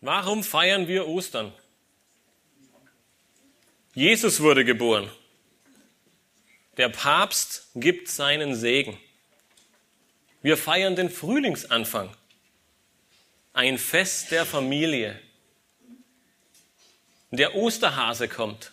Warum 0.00 0.44
feiern 0.44 0.86
wir 0.86 1.08
Ostern? 1.08 1.52
Jesus 3.94 4.40
wurde 4.40 4.64
geboren. 4.64 5.10
Der 6.76 6.88
Papst 6.88 7.68
gibt 7.74 8.08
seinen 8.08 8.54
Segen. 8.54 8.98
Wir 10.40 10.56
feiern 10.56 10.94
den 10.94 11.10
Frühlingsanfang, 11.10 12.14
ein 13.52 13.76
Fest 13.76 14.30
der 14.30 14.46
Familie. 14.46 15.20
Der 17.32 17.56
Osterhase 17.56 18.28
kommt. 18.28 18.70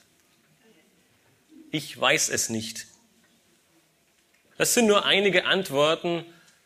Ich 1.72 2.00
weiß 2.00 2.30
es 2.30 2.50
nicht. 2.50 2.86
Das 4.58 4.76
sind 4.76 4.86
nur 4.86 5.06
einige 5.06 5.46
Antworten, 5.46 6.24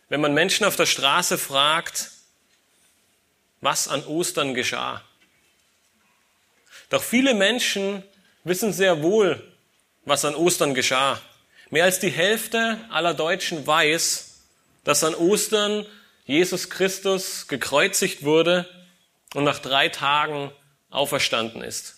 wenn 0.09 0.19
man 0.19 0.33
Menschen 0.33 0.65
auf 0.65 0.75
der 0.75 0.85
Straße 0.85 1.37
fragt, 1.37 2.11
was 3.61 3.87
an 3.87 4.03
Ostern 4.05 4.53
geschah. 4.53 5.03
Doch 6.89 7.03
viele 7.03 7.33
Menschen 7.33 8.03
wissen 8.43 8.73
sehr 8.73 9.01
wohl, 9.03 9.43
was 10.05 10.25
an 10.25 10.35
Ostern 10.35 10.73
geschah. 10.73 11.21
Mehr 11.69 11.83
als 11.83 11.99
die 11.99 12.09
Hälfte 12.09 12.79
aller 12.89 13.13
Deutschen 13.13 13.65
weiß, 13.65 14.41
dass 14.83 15.03
an 15.03 15.13
Ostern 15.13 15.85
Jesus 16.25 16.69
Christus 16.69 17.47
gekreuzigt 17.47 18.23
wurde 18.23 18.67
und 19.33 19.43
nach 19.43 19.59
drei 19.59 19.89
Tagen 19.89 20.51
auferstanden 20.89 21.61
ist. 21.61 21.97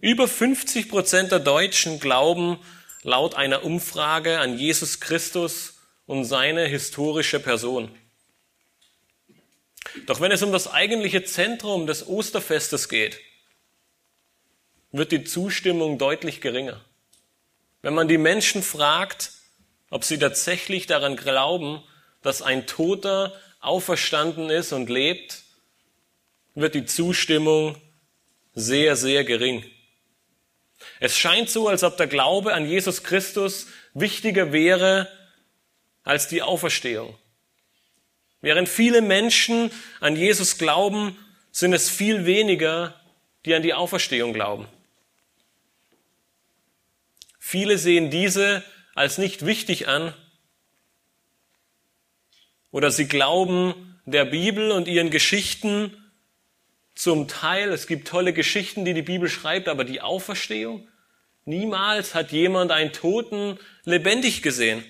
Über 0.00 0.28
50 0.28 0.88
Prozent 0.88 1.32
der 1.32 1.40
Deutschen 1.40 1.98
glauben 1.98 2.58
laut 3.02 3.34
einer 3.34 3.64
Umfrage 3.64 4.38
an 4.38 4.56
Jesus 4.56 5.00
Christus 5.00 5.78
und 6.06 6.24
seine 6.24 6.66
historische 6.66 7.40
Person. 7.40 7.90
Doch 10.06 10.20
wenn 10.20 10.32
es 10.32 10.42
um 10.42 10.52
das 10.52 10.70
eigentliche 10.70 11.24
Zentrum 11.24 11.86
des 11.86 12.06
Osterfestes 12.06 12.88
geht, 12.88 13.20
wird 14.92 15.12
die 15.12 15.24
Zustimmung 15.24 15.98
deutlich 15.98 16.40
geringer. 16.40 16.84
Wenn 17.82 17.94
man 17.94 18.08
die 18.08 18.18
Menschen 18.18 18.62
fragt, 18.62 19.32
ob 19.90 20.04
sie 20.04 20.18
tatsächlich 20.18 20.86
daran 20.86 21.16
glauben, 21.16 21.82
dass 22.22 22.42
ein 22.42 22.66
Toter 22.66 23.32
auferstanden 23.60 24.50
ist 24.50 24.72
und 24.72 24.88
lebt, 24.88 25.42
wird 26.54 26.74
die 26.74 26.84
Zustimmung 26.84 27.80
sehr, 28.54 28.96
sehr 28.96 29.24
gering. 29.24 29.64
Es 31.00 31.16
scheint 31.16 31.50
so, 31.50 31.68
als 31.68 31.84
ob 31.84 31.96
der 31.96 32.06
Glaube 32.06 32.54
an 32.54 32.68
Jesus 32.68 33.02
Christus 33.02 33.66
wichtiger 33.94 34.52
wäre 34.52 35.08
als 36.02 36.28
die 36.28 36.42
Auferstehung. 36.42 37.16
Während 38.40 38.68
viele 38.68 39.02
Menschen 39.02 39.70
an 40.00 40.16
Jesus 40.16 40.58
glauben, 40.58 41.16
sind 41.50 41.72
es 41.72 41.90
viel 41.90 42.24
weniger, 42.24 42.94
die 43.44 43.54
an 43.54 43.62
die 43.62 43.74
Auferstehung 43.74 44.32
glauben. 44.32 44.66
Viele 47.38 47.78
sehen 47.78 48.10
diese 48.10 48.62
als 48.94 49.18
nicht 49.18 49.46
wichtig 49.46 49.88
an 49.88 50.12
oder 52.70 52.90
sie 52.90 53.08
glauben 53.08 54.00
der 54.04 54.24
Bibel 54.24 54.70
und 54.70 54.86
ihren 54.86 55.10
Geschichten 55.10 55.96
zum 56.94 57.28
Teil. 57.28 57.70
Es 57.70 57.86
gibt 57.86 58.08
tolle 58.08 58.32
Geschichten, 58.32 58.84
die 58.84 58.94
die 58.94 59.02
Bibel 59.02 59.28
schreibt, 59.28 59.68
aber 59.68 59.84
die 59.84 60.00
Auferstehung? 60.00 60.86
Niemals 61.44 62.14
hat 62.14 62.32
jemand 62.32 62.70
einen 62.70 62.92
Toten 62.92 63.58
lebendig 63.84 64.42
gesehen. 64.42 64.84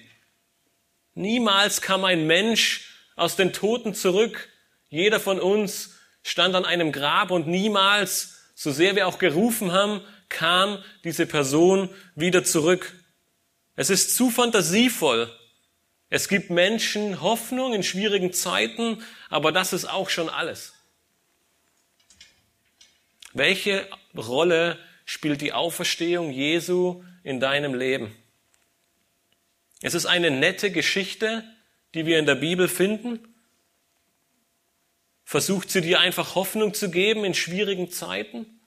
Niemals 1.15 1.81
kam 1.81 2.05
ein 2.05 2.27
Mensch 2.27 2.88
aus 3.19 3.37
den 3.37 3.53
Toten 3.53 3.95
zurück. 3.95 4.49
Jeder 4.89 5.21
von 5.21 5.41
uns 5.41 5.97
stand 6.23 6.55
an 6.55 6.65
einem 6.65 6.93
Grab 6.93 7.31
und 7.31 7.47
niemals, 7.47 8.53
so 8.55 8.71
sehr 8.71 8.97
wir 8.97 9.07
auch 9.07 9.19
gerufen 9.19 9.73
haben, 9.73 10.01
kam 10.29 10.83
diese 11.05 11.27
Person 11.27 11.89
wieder 12.15 12.45
zurück. 12.45 12.95
Es 13.77 13.91
ist 13.91 14.17
zu 14.17 14.31
fantasievoll. 14.31 15.33
Es 16.11 16.29
gibt 16.29 16.51
Menschen 16.51 17.21
Hoffnung 17.21 17.75
in 17.75 17.83
schwierigen 17.83 18.33
Zeiten, 18.33 19.03
aber 19.29 19.53
das 19.53 19.73
ist 19.73 19.85
auch 19.85 20.11
schon 20.11 20.29
alles. 20.29 20.75
Welche 23.35 23.87
Rolle 24.17 24.79
spielt 25.05 25.41
die 25.41 25.53
Auferstehung 25.53 26.31
Jesu 26.31 27.05
in 27.23 27.41
deinem 27.41 27.75
Leben? 27.75 28.15
Es 29.81 29.95
ist 29.95 30.07
eine 30.07 30.31
nette 30.31 30.73
Geschichte, 30.73 31.45
die 31.95 32.07
wir 32.07 32.19
in 32.19 32.27
der 32.27 32.35
Bibel 32.35 32.69
finden? 32.69 33.35
Versucht 35.25 35.71
sie 35.71 35.81
dir 35.81 36.01
einfach 36.01 36.35
Hoffnung 36.35 36.75
zu 36.75 36.91
geben 36.91 37.25
in 37.25 37.35
schwierigen 37.35 37.91
Zeiten? 37.91 38.61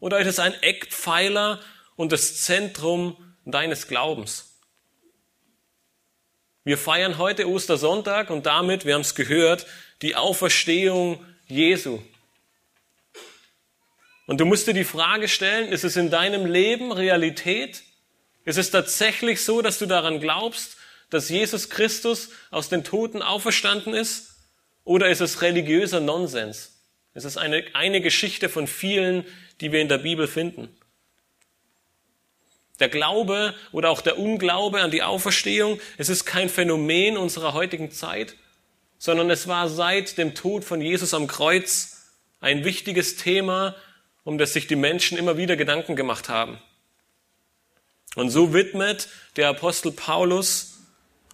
Oder 0.00 0.20
ist 0.20 0.28
es 0.28 0.38
ein 0.38 0.54
Eckpfeiler 0.62 1.60
und 1.96 2.12
das 2.12 2.42
Zentrum 2.42 3.16
deines 3.44 3.88
Glaubens? 3.88 4.54
Wir 6.62 6.78
feiern 6.78 7.18
heute 7.18 7.48
Ostersonntag 7.48 8.30
und 8.30 8.46
damit, 8.46 8.86
wir 8.86 8.94
haben 8.94 9.02
es 9.02 9.14
gehört, 9.14 9.66
die 10.02 10.16
Auferstehung 10.16 11.24
Jesu. 11.46 12.00
Und 14.26 14.40
du 14.40 14.46
musst 14.46 14.66
dir 14.66 14.72
die 14.72 14.84
Frage 14.84 15.28
stellen, 15.28 15.68
ist 15.68 15.84
es 15.84 15.96
in 15.96 16.10
deinem 16.10 16.46
Leben 16.46 16.92
Realität? 16.92 17.82
Ist 18.44 18.56
es 18.56 18.70
tatsächlich 18.70 19.42
so, 19.42 19.60
dass 19.60 19.78
du 19.78 19.86
daran 19.86 20.20
glaubst, 20.20 20.76
dass 21.14 21.28
Jesus 21.28 21.70
Christus 21.70 22.30
aus 22.50 22.68
den 22.68 22.82
Toten 22.82 23.22
auferstanden 23.22 23.94
ist? 23.94 24.34
Oder 24.82 25.08
ist 25.10 25.20
es 25.20 25.42
religiöser 25.42 26.00
Nonsens? 26.00 26.72
Ist 27.14 27.24
es 27.24 27.36
eine, 27.36 27.64
eine 27.72 28.00
Geschichte 28.00 28.48
von 28.48 28.66
vielen, 28.66 29.24
die 29.60 29.70
wir 29.70 29.80
in 29.80 29.88
der 29.88 29.98
Bibel 29.98 30.26
finden? 30.26 30.68
Der 32.80 32.88
Glaube 32.88 33.54
oder 33.70 33.90
auch 33.90 34.00
der 34.00 34.18
Unglaube 34.18 34.80
an 34.80 34.90
die 34.90 35.04
Auferstehung, 35.04 35.80
es 35.96 36.08
ist 36.08 36.24
kein 36.24 36.48
Phänomen 36.48 37.16
unserer 37.16 37.52
heutigen 37.52 37.92
Zeit, 37.92 38.34
sondern 38.98 39.30
es 39.30 39.46
war 39.46 39.68
seit 39.68 40.18
dem 40.18 40.34
Tod 40.34 40.64
von 40.64 40.80
Jesus 40.80 41.14
am 41.14 41.28
Kreuz 41.28 42.10
ein 42.40 42.64
wichtiges 42.64 43.14
Thema, 43.14 43.76
um 44.24 44.36
das 44.36 44.52
sich 44.52 44.66
die 44.66 44.74
Menschen 44.74 45.16
immer 45.16 45.36
wieder 45.36 45.54
Gedanken 45.54 45.94
gemacht 45.94 46.28
haben. 46.28 46.58
Und 48.16 48.30
so 48.30 48.52
widmet 48.52 49.08
der 49.36 49.48
Apostel 49.50 49.92
Paulus 49.92 50.73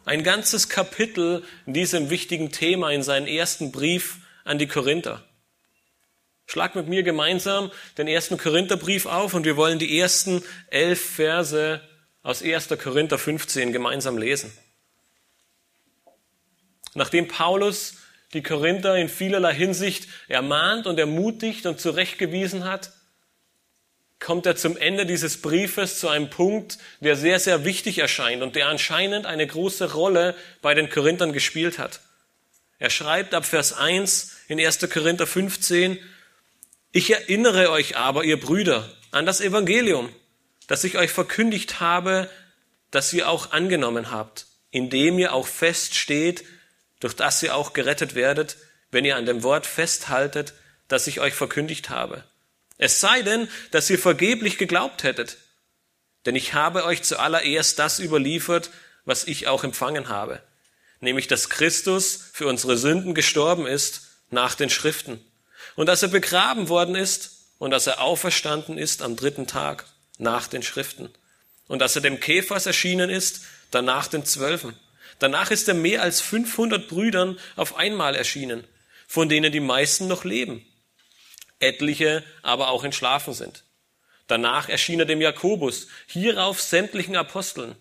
ein 0.05 0.23
ganzes 0.23 0.69
Kapitel 0.69 1.45
in 1.67 1.75
diesem 1.75 2.11
wichtigen 2.11 2.53
Thema 2.53 2.91
in 2.91 3.03
seinen 3.03 3.27
ersten 3.27 3.73
Brief 3.73 4.19
an 4.45 4.59
die 4.59 4.67
Korinther. 4.67 5.25
Schlag 6.47 6.75
mit 6.75 6.89
mir 6.89 7.03
gemeinsam 7.03 7.71
den 7.97 8.09
ersten 8.09 8.37
Korintherbrief 8.37 9.07
auf 9.07 9.35
und 9.35 9.45
wir 9.45 9.57
wollen 9.57 9.79
die 9.79 9.99
ersten 9.99 10.43
elf 10.69 11.01
Verse 11.01 11.81
aus 12.23 12.43
1. 12.43 12.69
Korinther 12.83 13.19
15 13.19 13.73
gemeinsam 13.73 14.19
lesen. 14.19 14.53
Nachdem 16.95 17.29
Paulus 17.29 17.99
die 18.33 18.43
Korinther 18.43 18.97
in 18.97 19.09
vielerlei 19.09 19.55
Hinsicht 19.55 20.09
ermahnt 20.29 20.87
und 20.87 20.99
ermutigt 20.99 21.67
und 21.67 21.81
zurechtgewiesen 21.81 22.65
hat, 22.65 22.93
kommt 24.21 24.45
er 24.45 24.55
zum 24.55 24.77
Ende 24.77 25.07
dieses 25.07 25.41
Briefes 25.41 25.99
zu 25.99 26.09
einem 26.09 26.31
Punkt, 26.31 26.79
der 27.01 27.17
sehr, 27.17 27.41
sehr 27.41 27.65
wichtig 27.65 27.99
erscheint 27.99 28.43
und 28.43 28.55
der 28.55 28.69
anscheinend 28.69 29.27
eine 29.27 29.47
große 29.47 29.95
Rolle 29.95 30.37
bei 30.61 30.75
den 30.75 30.91
Korinthern 30.91 31.33
gespielt 31.33 31.79
hat. 31.79 32.01
Er 32.79 32.91
schreibt 32.91 33.35
ab 33.35 33.47
Vers 33.47 33.73
1 33.73 34.37
in 34.49 34.61
1. 34.61 34.89
Korinther 34.91 35.27
15, 35.27 35.99
ich 36.93 37.11
erinnere 37.11 37.71
euch 37.71 37.97
aber, 37.97 38.25
ihr 38.25 38.39
Brüder, 38.39 38.89
an 39.11 39.27
das 39.27 39.41
Evangelium, 39.41 40.09
das 40.67 40.85
ich 40.85 40.99
euch 40.99 41.11
verkündigt 41.11 41.81
habe, 41.81 42.29
das 42.91 43.13
ihr 43.13 43.29
auch 43.29 43.53
angenommen 43.53 44.11
habt, 44.11 44.47
indem 44.71 45.19
ihr 45.19 45.33
auch 45.33 45.47
feststeht, 45.47 46.45
durch 47.01 47.15
das 47.15 47.43
ihr 47.43 47.57
auch 47.57 47.73
gerettet 47.73 48.15
werdet, 48.15 48.57
wenn 48.91 49.05
ihr 49.05 49.17
an 49.17 49.27
dem 49.27 49.43
Wort 49.43 49.67
festhaltet, 49.67 50.53
das 50.89 51.07
ich 51.07 51.21
euch 51.21 51.35
verkündigt 51.35 51.91
habe. 51.91 52.25
Es 52.83 52.99
sei 52.99 53.21
denn, 53.21 53.47
dass 53.73 53.91
ihr 53.91 53.99
vergeblich 53.99 54.57
geglaubt 54.57 55.03
hättet. 55.03 55.37
Denn 56.25 56.35
ich 56.35 56.55
habe 56.55 56.85
euch 56.87 57.03
zuallererst 57.03 57.79
das 57.79 57.99
überliefert, 57.99 58.71
was 59.05 59.25
ich 59.25 59.49
auch 59.49 59.65
empfangen 59.65 60.09
habe, 60.09 60.43
nämlich 61.01 61.27
dass 61.27 61.51
Christus 61.51 62.31
für 62.33 62.47
unsere 62.47 62.79
Sünden 62.79 63.15
gestorben 63.15 63.67
ist 63.67 64.09
nach 64.31 64.55
den 64.55 64.71
Schriften 64.71 65.23
und 65.77 65.87
dass 65.91 66.03
er 66.03 66.09
begraben 66.09 66.71
worden 66.71 66.95
ist 66.95 67.33
und 67.59 67.71
dass 67.71 67.87
er 67.87 68.01
auferstanden 68.01 68.79
ist 68.79 69.03
am 69.03 69.15
dritten 69.15 69.47
Tag 69.47 69.85
nach 70.17 70.47
den 70.47 70.63
Schriften 70.63 71.11
und 71.69 71.81
dass 71.81 71.97
er 71.97 72.03
dem 72.03 72.19
Käfers 72.19 72.65
erschienen 72.65 73.11
ist, 73.11 73.43
danach 73.71 74.07
den 74.07 74.25
Zwölfen. 74.25 74.75
Danach 75.19 75.51
ist 75.51 75.69
er 75.69 75.75
mehr 75.75 76.01
als 76.01 76.23
500 76.23 76.89
Brüdern 76.89 77.39
auf 77.57 77.77
einmal 77.77 78.15
erschienen, 78.15 78.65
von 79.07 79.29
denen 79.29 79.53
die 79.53 79.61
meisten 79.61 80.09
noch 80.09 80.25
leben 80.25 80.65
etliche 81.61 82.25
aber 82.43 82.71
auch 82.71 82.85
entschlafen 82.85 83.35
sind. 83.35 83.65
Danach 84.27 84.69
erschien 84.69 85.01
er 85.01 85.07
dem 85.07 85.21
Jakobus, 85.21 85.89
hierauf 86.07 86.61
sämtlichen 86.61 87.17
Aposteln. 87.17 87.77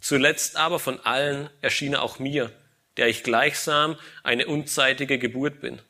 Zuletzt 0.00 0.56
aber 0.56 0.78
von 0.78 1.00
allen 1.00 1.50
erschien 1.60 1.94
er 1.94 2.02
auch 2.02 2.18
mir, 2.18 2.52
der 2.96 3.08
ich 3.08 3.22
gleichsam 3.22 3.96
eine 4.22 4.46
unzeitige 4.46 5.18
Geburt 5.18 5.60
bin. 5.60 5.80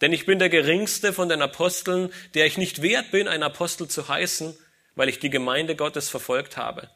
Denn 0.00 0.12
ich 0.12 0.26
bin 0.26 0.38
der 0.38 0.48
geringste 0.48 1.12
von 1.12 1.28
den 1.28 1.42
Aposteln, 1.42 2.12
der 2.34 2.46
ich 2.46 2.58
nicht 2.58 2.82
wert 2.82 3.10
bin, 3.10 3.28
ein 3.28 3.42
Apostel 3.42 3.88
zu 3.88 4.08
heißen, 4.08 4.56
weil 4.94 5.08
ich 5.08 5.18
die 5.18 5.30
Gemeinde 5.30 5.76
Gottes 5.76 6.08
verfolgt 6.08 6.56
habe. 6.56 6.90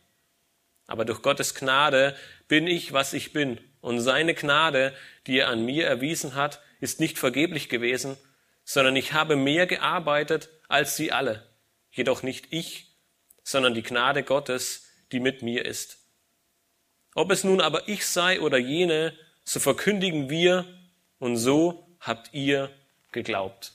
Aber 0.87 1.05
durch 1.05 1.23
Gottes 1.23 1.55
Gnade 1.55 2.17
bin 2.49 2.67
ich, 2.67 2.93
was 2.93 3.13
ich 3.13 3.33
bin. 3.33 3.59
Und 3.81 4.01
seine 4.01 4.35
Gnade, 4.35 4.93
die 5.27 5.39
er 5.39 5.49
an 5.49 5.65
mir 5.65 5.87
erwiesen 5.87 6.35
hat, 6.35 6.61
ist 6.81 7.01
nicht 7.01 7.19
vergeblich 7.19 7.69
gewesen, 7.69 8.17
sondern 8.67 8.97
ich 8.97 9.15
habe 9.15 9.37
mehr 9.37 9.67
gearbeitet 9.67 10.51
als 10.69 10.97
sie 10.97 11.13
alle. 11.13 11.49
Jedoch 11.93 12.23
nicht 12.23 12.49
ich, 12.51 12.89
sondern 13.43 13.73
die 13.73 13.85
Gnade 13.85 14.25
Gottes, 14.25 14.89
die 15.13 15.21
mit 15.21 15.41
mir 15.41 15.65
ist. 15.65 15.99
Ob 17.15 17.31
es 17.31 17.45
nun 17.45 17.63
aber 17.63 17.89
ich 17.89 18.05
sei 18.05 18.41
oder 18.41 18.59
jene, 18.59 19.17
so 19.45 19.61
verkündigen 19.61 20.29
wir, 20.29 20.67
und 21.19 21.39
so 21.39 21.89
habt 22.01 22.35
ihr 22.35 22.71
geglaubt. 23.13 23.73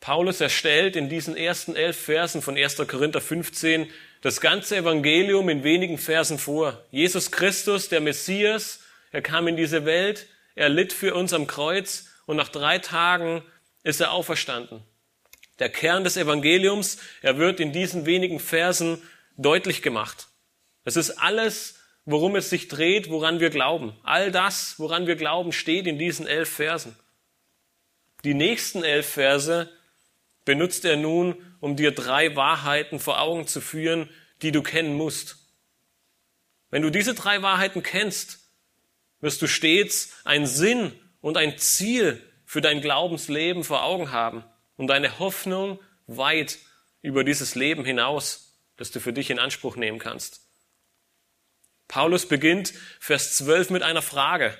Paulus 0.00 0.40
erstellt 0.40 0.96
in 0.96 1.10
diesen 1.10 1.36
ersten 1.36 1.76
elf 1.76 1.98
Versen 1.98 2.40
von 2.40 2.56
1. 2.56 2.76
Korinther 2.86 3.20
15 3.20 3.92
das 4.22 4.40
ganze 4.40 4.76
Evangelium 4.76 5.48
in 5.48 5.64
wenigen 5.64 5.98
Versen 5.98 6.38
vor. 6.38 6.82
Jesus 6.90 7.30
Christus, 7.30 7.88
der 7.88 8.00
Messias, 8.00 8.80
er 9.10 9.20
kam 9.20 9.48
in 9.48 9.56
diese 9.56 9.84
Welt, 9.84 10.26
er 10.58 10.68
litt 10.68 10.92
für 10.92 11.14
uns 11.14 11.32
am 11.32 11.46
Kreuz 11.46 12.06
und 12.26 12.36
nach 12.36 12.48
drei 12.48 12.80
Tagen 12.80 13.44
ist 13.84 14.00
er 14.00 14.10
auferstanden. 14.10 14.82
Der 15.60 15.68
Kern 15.68 16.02
des 16.02 16.16
Evangeliums, 16.16 16.98
er 17.22 17.38
wird 17.38 17.60
in 17.60 17.72
diesen 17.72 18.06
wenigen 18.06 18.40
Versen 18.40 19.00
deutlich 19.36 19.82
gemacht. 19.82 20.26
Es 20.84 20.96
ist 20.96 21.12
alles, 21.12 21.78
worum 22.06 22.34
es 22.34 22.50
sich 22.50 22.66
dreht, 22.66 23.08
woran 23.08 23.38
wir 23.38 23.50
glauben. 23.50 23.96
All 24.02 24.32
das, 24.32 24.80
woran 24.80 25.06
wir 25.06 25.14
glauben, 25.14 25.52
steht 25.52 25.86
in 25.86 25.96
diesen 25.96 26.26
elf 26.26 26.50
Versen. 26.50 26.96
Die 28.24 28.34
nächsten 28.34 28.82
elf 28.82 29.08
Verse 29.08 29.70
benutzt 30.44 30.84
er 30.84 30.96
nun, 30.96 31.36
um 31.60 31.76
dir 31.76 31.92
drei 31.92 32.34
Wahrheiten 32.34 32.98
vor 32.98 33.20
Augen 33.20 33.46
zu 33.46 33.60
führen, 33.60 34.10
die 34.42 34.50
du 34.50 34.62
kennen 34.64 34.94
musst. 34.94 35.36
Wenn 36.70 36.82
du 36.82 36.90
diese 36.90 37.14
drei 37.14 37.42
Wahrheiten 37.42 37.84
kennst, 37.84 38.37
wirst 39.20 39.42
du 39.42 39.46
stets 39.46 40.12
einen 40.24 40.46
Sinn 40.46 40.92
und 41.20 41.36
ein 41.36 41.58
Ziel 41.58 42.22
für 42.44 42.60
dein 42.60 42.80
Glaubensleben 42.80 43.64
vor 43.64 43.84
Augen 43.84 44.12
haben 44.12 44.44
und 44.76 44.86
deine 44.86 45.18
Hoffnung 45.18 45.78
weit 46.06 46.58
über 47.02 47.24
dieses 47.24 47.54
Leben 47.54 47.84
hinaus, 47.84 48.58
das 48.76 48.90
du 48.90 49.00
für 49.00 49.12
dich 49.12 49.30
in 49.30 49.38
Anspruch 49.38 49.76
nehmen 49.76 49.98
kannst. 49.98 50.42
Paulus 51.88 52.26
beginnt 52.26 52.74
Vers 53.00 53.36
12 53.36 53.70
mit 53.70 53.82
einer 53.82 54.02
Frage 54.02 54.56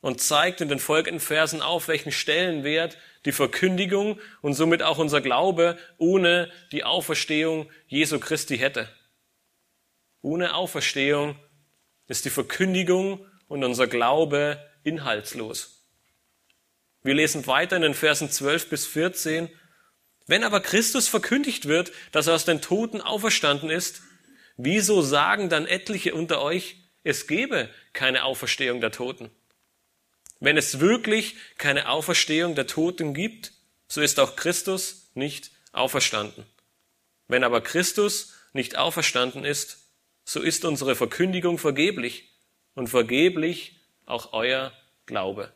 und 0.00 0.20
zeigt 0.20 0.60
in 0.60 0.68
den 0.68 0.78
folgenden 0.78 1.20
Versen 1.20 1.60
auf, 1.60 1.88
welchen 1.88 2.12
Stellenwert 2.12 2.98
die 3.24 3.32
Verkündigung 3.32 4.20
und 4.42 4.54
somit 4.54 4.82
auch 4.82 4.98
unser 4.98 5.20
Glaube 5.20 5.76
ohne 5.96 6.50
die 6.70 6.84
Auferstehung 6.84 7.70
Jesu 7.88 8.20
Christi 8.20 8.58
hätte. 8.58 8.88
Ohne 10.22 10.54
Auferstehung 10.54 11.36
ist 12.06 12.24
die 12.24 12.30
Verkündigung 12.30 13.26
und 13.48 13.64
unser 13.64 13.86
Glaube 13.86 14.64
inhaltslos. 14.84 15.86
Wir 17.02 17.14
lesen 17.14 17.46
weiter 17.46 17.76
in 17.76 17.82
den 17.82 17.94
Versen 17.94 18.30
12 18.30 18.70
bis 18.70 18.86
14. 18.86 19.48
Wenn 20.26 20.44
aber 20.44 20.60
Christus 20.60 21.08
verkündigt 21.08 21.66
wird, 21.66 21.92
dass 22.12 22.26
er 22.26 22.34
aus 22.34 22.44
den 22.44 22.60
Toten 22.60 23.00
auferstanden 23.00 23.70
ist, 23.70 24.02
wieso 24.56 25.00
sagen 25.00 25.48
dann 25.48 25.66
etliche 25.66 26.14
unter 26.14 26.42
euch, 26.42 26.76
es 27.04 27.26
gebe 27.26 27.70
keine 27.92 28.24
Auferstehung 28.24 28.80
der 28.80 28.92
Toten? 28.92 29.30
Wenn 30.40 30.56
es 30.56 30.80
wirklich 30.80 31.36
keine 31.56 31.88
Auferstehung 31.88 32.54
der 32.54 32.66
Toten 32.66 33.14
gibt, 33.14 33.52
so 33.88 34.00
ist 34.00 34.20
auch 34.20 34.36
Christus 34.36 35.10
nicht 35.14 35.50
auferstanden. 35.72 36.44
Wenn 37.26 37.44
aber 37.44 37.60
Christus 37.60 38.34
nicht 38.52 38.76
auferstanden 38.76 39.44
ist, 39.44 39.78
so 40.24 40.40
ist 40.40 40.64
unsere 40.64 40.94
Verkündigung 40.94 41.58
vergeblich 41.58 42.27
und 42.78 42.86
vergeblich 42.86 43.74
auch 44.06 44.32
euer 44.32 44.72
Glaube. 45.04 45.52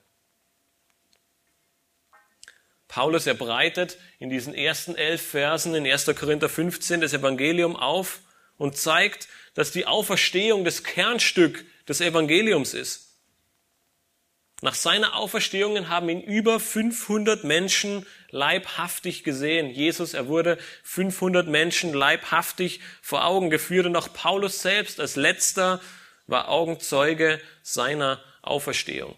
Paulus 2.88 3.28
erbreitet 3.28 3.96
in 4.18 4.28
diesen 4.28 4.54
ersten 4.54 4.96
elf 4.96 5.22
Versen 5.22 5.74
in 5.76 5.86
1. 5.86 6.06
Korinther 6.16 6.48
15 6.48 7.00
das 7.00 7.14
Evangelium 7.14 7.76
auf 7.76 8.22
und 8.58 8.76
zeigt, 8.76 9.28
dass 9.54 9.70
die 9.70 9.86
Auferstehung 9.86 10.64
das 10.64 10.82
Kernstück 10.82 11.64
des 11.88 12.00
Evangeliums 12.00 12.74
ist. 12.74 13.20
Nach 14.60 14.74
seiner 14.74 15.14
Auferstehung 15.14 15.88
haben 15.88 16.08
ihn 16.08 16.22
über 16.22 16.58
500 16.58 17.44
Menschen 17.44 18.04
leibhaftig 18.30 19.22
gesehen. 19.22 19.70
Jesus, 19.70 20.14
er 20.14 20.26
wurde 20.26 20.58
500 20.82 21.46
Menschen 21.46 21.94
leibhaftig 21.94 22.80
vor 23.00 23.24
Augen 23.24 23.48
geführt 23.48 23.86
und 23.86 23.94
auch 23.94 24.12
Paulus 24.12 24.60
selbst 24.60 24.98
als 24.98 25.14
letzter 25.14 25.80
war 26.32 26.48
Augenzeuge 26.48 27.40
seiner 27.62 28.20
Auferstehung. 28.42 29.14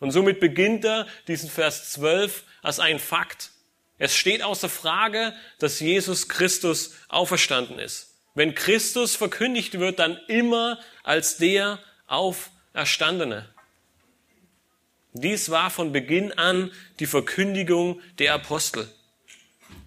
Und 0.00 0.10
somit 0.10 0.40
beginnt 0.40 0.84
er 0.84 1.06
diesen 1.28 1.48
Vers 1.48 1.92
12 1.92 2.44
als 2.60 2.78
ein 2.78 2.98
Fakt. 2.98 3.50
Es 3.96 4.14
steht 4.14 4.42
außer 4.42 4.68
Frage, 4.68 5.34
dass 5.58 5.80
Jesus 5.80 6.28
Christus 6.28 6.94
auferstanden 7.08 7.78
ist. 7.78 8.14
Wenn 8.34 8.54
Christus 8.54 9.16
verkündigt 9.16 9.78
wird, 9.78 9.98
dann 9.98 10.18
immer 10.28 10.78
als 11.02 11.38
der 11.38 11.78
Auferstandene. 12.06 13.48
Dies 15.12 15.50
war 15.50 15.70
von 15.70 15.92
Beginn 15.92 16.32
an 16.32 16.70
die 16.98 17.06
Verkündigung 17.06 18.00
der 18.18 18.34
Apostel. 18.34 18.88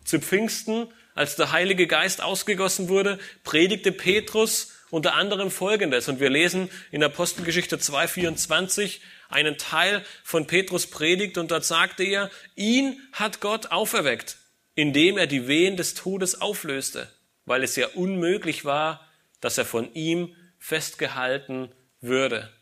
Zu 0.04 0.20
Pfingsten, 0.20 0.88
als 1.16 1.36
der 1.36 1.52
Heilige 1.52 1.88
Geist 1.88 2.22
ausgegossen 2.22 2.90
wurde, 2.90 3.20
predigte 3.44 3.92
Petrus 3.92 4.73
unter 4.94 5.16
anderem 5.16 5.50
Folgendes. 5.50 6.08
Und 6.08 6.20
wir 6.20 6.30
lesen 6.30 6.70
in 6.92 7.04
Apostelgeschichte 7.04 7.78
2,24 7.78 9.00
einen 9.28 9.58
Teil 9.58 10.06
von 10.24 10.46
Petrus 10.46 10.86
Predigt 10.86 11.40
und 11.40 11.50
dort 11.50 11.66
sagte 11.66 12.04
er, 12.04 12.30
ihn 12.56 13.02
hat 13.12 13.40
Gott 13.40 13.72
auferweckt, 13.72 14.38
indem 14.76 15.18
er 15.18 15.26
die 15.26 15.48
Wehen 15.48 15.78
des 15.78 15.96
Todes 15.96 16.42
auflöste, 16.42 17.10
weil 17.46 17.64
es 17.64 17.76
ja 17.76 17.88
unmöglich 17.96 18.66
war, 18.66 19.10
dass 19.42 19.58
er 19.58 19.66
von 19.66 19.92
ihm 19.96 20.36
festgehalten 20.60 21.72
würde. 22.00 22.54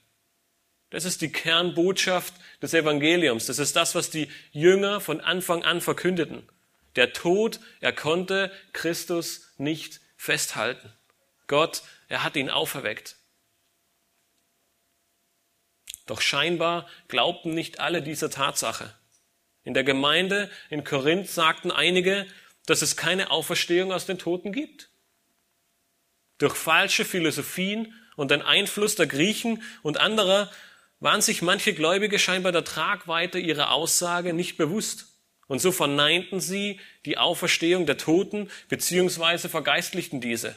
Das 0.90 1.04
ist 1.04 1.22
die 1.22 1.34
Kernbotschaft 1.34 2.34
des 2.62 2.74
Evangeliums. 2.74 3.48
Das 3.48 3.60
ist 3.60 3.76
das, 3.76 3.94
was 3.94 4.10
die 4.10 4.30
Jünger 4.54 5.02
von 5.02 5.20
Anfang 5.20 5.64
an 5.64 5.82
verkündeten. 5.82 6.48
Der 6.96 7.12
Tod, 7.12 7.60
er 7.82 7.92
konnte 7.92 8.54
Christus 8.72 9.52
nicht 9.58 10.00
festhalten. 10.16 10.94
Gott, 11.52 11.84
er 12.08 12.24
hat 12.24 12.38
ihn 12.38 12.50
auferweckt. 12.50 13.18
Doch 16.06 16.22
scheinbar 16.22 16.88
glaubten 17.10 17.54
nicht 17.54 17.82
alle 17.82 18.02
dieser 18.02 18.30
Tatsache. 18.30 18.96
In 19.66 19.74
der 19.74 19.84
Gemeinde 19.84 20.50
in 20.70 20.86
Korinth 20.86 21.30
sagten 21.30 21.70
einige, 21.70 22.26
dass 22.68 22.82
es 22.82 22.96
keine 22.96 23.32
Auferstehung 23.32 23.92
aus 23.92 24.06
den 24.06 24.18
Toten 24.18 24.54
gibt. 24.54 24.92
Durch 26.38 26.56
falsche 26.56 27.04
Philosophien 27.04 27.94
und 28.16 28.32
den 28.32 28.44
Einfluss 28.44 28.96
der 28.96 29.08
Griechen 29.08 29.62
und 29.84 29.98
anderer 30.00 30.50
waren 31.02 31.22
sich 31.22 31.42
manche 31.42 31.74
Gläubige 31.74 32.18
scheinbar 32.18 32.54
der 32.54 32.64
Tragweite 32.64 33.40
ihrer 33.40 33.72
Aussage 33.72 34.32
nicht 34.32 34.56
bewusst. 34.56 35.20
Und 35.48 35.60
so 35.60 35.74
verneinten 35.74 36.40
sie 36.40 36.80
die 37.06 37.18
Auferstehung 37.18 37.86
der 37.86 37.98
Toten 37.98 38.50
beziehungsweise 38.70 39.50
vergeistlichten 39.50 40.22
diese. 40.22 40.56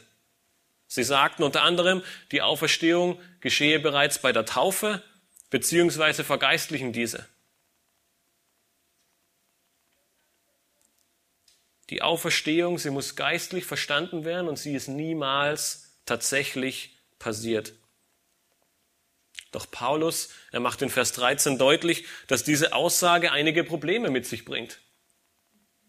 Sie 0.86 1.04
sagten 1.04 1.42
unter 1.42 1.62
anderem, 1.62 2.02
die 2.30 2.42
Auferstehung 2.42 3.20
geschehe 3.40 3.80
bereits 3.80 4.20
bei 4.20 4.32
der 4.32 4.44
Taufe 4.44 5.02
beziehungsweise 5.50 6.24
vergeistlichen 6.24 6.92
diese. 6.92 7.28
Die 11.90 12.02
Auferstehung, 12.02 12.78
sie 12.78 12.90
muss 12.90 13.14
geistlich 13.14 13.64
verstanden 13.64 14.24
werden 14.24 14.48
und 14.48 14.58
sie 14.58 14.74
ist 14.74 14.88
niemals 14.88 16.00
tatsächlich 16.06 16.98
passiert. 17.18 17.74
Doch 19.52 19.70
Paulus, 19.70 20.30
er 20.50 20.60
macht 20.60 20.82
in 20.82 20.90
Vers 20.90 21.12
13 21.12 21.58
deutlich, 21.58 22.06
dass 22.26 22.42
diese 22.42 22.72
Aussage 22.72 23.30
einige 23.30 23.62
Probleme 23.62 24.10
mit 24.10 24.26
sich 24.26 24.44
bringt. 24.44 24.80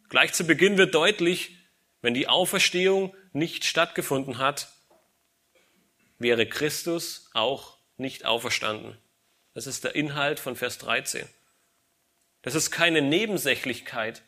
Gleich 0.09 0.33
zu 0.33 0.45
Beginn 0.45 0.77
wird 0.77 0.93
deutlich, 0.93 1.57
wenn 2.01 2.13
die 2.13 2.27
Auferstehung 2.27 3.15
nicht 3.33 3.65
stattgefunden 3.65 4.37
hat, 4.37 4.74
wäre 6.19 6.45
Christus 6.45 7.29
auch 7.33 7.77
nicht 7.97 8.25
auferstanden. 8.25 8.97
Das 9.53 9.67
ist 9.67 9.83
der 9.83 9.95
Inhalt 9.95 10.39
von 10.39 10.55
Vers 10.55 10.77
13. 10.79 11.27
Das 12.41 12.55
ist 12.55 12.71
keine 12.71 13.01
Nebensächlichkeit. 13.01 14.21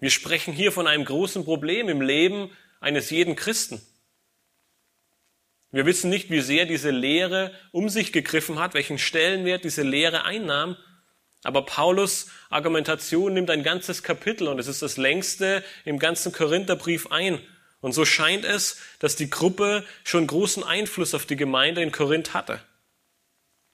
Wir 0.00 0.10
sprechen 0.10 0.52
hier 0.52 0.72
von 0.72 0.86
einem 0.86 1.04
großen 1.04 1.44
Problem 1.44 1.88
im 1.88 2.00
Leben 2.00 2.50
eines 2.80 3.10
jeden 3.10 3.36
Christen. 3.36 3.80
Wir 5.70 5.86
wissen 5.86 6.10
nicht, 6.10 6.30
wie 6.30 6.40
sehr 6.40 6.66
diese 6.66 6.90
Lehre 6.90 7.52
um 7.70 7.88
sich 7.88 8.12
gegriffen 8.12 8.58
hat, 8.58 8.74
welchen 8.74 8.98
Stellenwert 8.98 9.64
diese 9.64 9.82
Lehre 9.82 10.24
einnahm, 10.24 10.76
Aber 11.44 11.66
Paulus 11.66 12.28
Argumentation 12.50 13.34
nimmt 13.34 13.50
ein 13.50 13.64
ganzes 13.64 14.02
Kapitel 14.02 14.46
und 14.46 14.58
es 14.60 14.68
ist 14.68 14.82
das 14.82 14.96
längste 14.96 15.64
im 15.84 15.98
ganzen 15.98 16.32
Korintherbrief 16.32 17.08
ein. 17.10 17.40
Und 17.82 17.92
so 17.92 18.04
scheint 18.04 18.44
es, 18.44 18.80
dass 19.00 19.16
die 19.16 19.28
Gruppe 19.28 19.84
schon 20.04 20.26
großen 20.26 20.64
Einfluss 20.64 21.14
auf 21.14 21.26
die 21.26 21.36
Gemeinde 21.36 21.82
in 21.82 21.92
Korinth 21.92 22.32
hatte. 22.32 22.62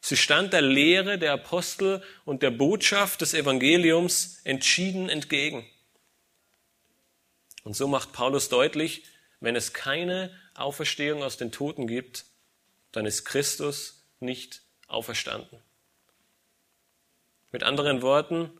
Sie 0.00 0.16
stand 0.16 0.54
der 0.54 0.62
Lehre 0.62 1.18
der 1.18 1.34
Apostel 1.34 2.02
und 2.24 2.42
der 2.42 2.50
Botschaft 2.50 3.20
des 3.20 3.34
Evangeliums 3.34 4.40
entschieden 4.44 5.10
entgegen. 5.10 5.66
Und 7.64 7.74
so 7.74 7.86
macht 7.86 8.12
Paulus 8.12 8.48
deutlich, 8.48 9.04
wenn 9.40 9.54
es 9.54 9.74
keine 9.74 10.34
Auferstehung 10.54 11.22
aus 11.22 11.36
den 11.36 11.52
Toten 11.52 11.86
gibt, 11.86 12.24
dann 12.92 13.04
ist 13.04 13.26
Christus 13.26 14.06
nicht 14.20 14.62
auferstanden. 14.86 15.60
Mit 17.52 17.62
anderen 17.62 18.00
Worten, 18.00 18.50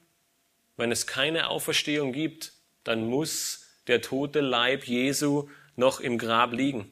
wenn 0.77 0.93
es 0.93 1.07
keine 1.07 1.49
Auferstehung 1.49 2.13
gibt, 2.13 2.53
dann 2.85 3.07
muss 3.07 3.68
der 3.89 4.03
tote 4.03 4.41
Leib 4.41 4.85
Jesu 4.85 5.49
noch 5.77 6.01
im 6.01 6.19
Grab 6.19 6.53
liegen. 6.53 6.91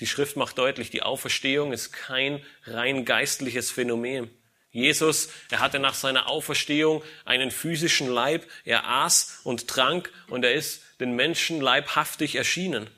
Die 0.00 0.06
Schrift 0.06 0.36
macht 0.36 0.56
deutlich, 0.56 0.90
die 0.90 1.02
Auferstehung 1.02 1.72
ist 1.72 1.92
kein 1.92 2.42
rein 2.64 3.04
geistliches 3.04 3.70
Phänomen. 3.70 4.30
Jesus, 4.72 5.30
er 5.50 5.60
hatte 5.60 5.78
nach 5.78 5.94
seiner 5.94 6.28
Auferstehung 6.28 7.02
einen 7.24 7.50
physischen 7.50 8.08
Leib, 8.08 8.48
er 8.64 8.88
aß 8.88 9.40
und 9.44 9.68
trank 9.68 10.12
und 10.28 10.44
er 10.44 10.54
ist 10.54 10.82
den 11.00 11.16
Menschen 11.16 11.60
leibhaftig 11.60 12.36
erschienen. 12.36 12.88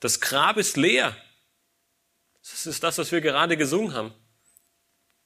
Das 0.00 0.20
Grab 0.20 0.58
ist 0.58 0.76
leer. 0.76 1.16
Das 2.42 2.66
ist 2.66 2.82
das, 2.82 2.98
was 2.98 3.10
wir 3.10 3.20
gerade 3.20 3.56
gesungen 3.56 3.94
haben. 3.94 4.14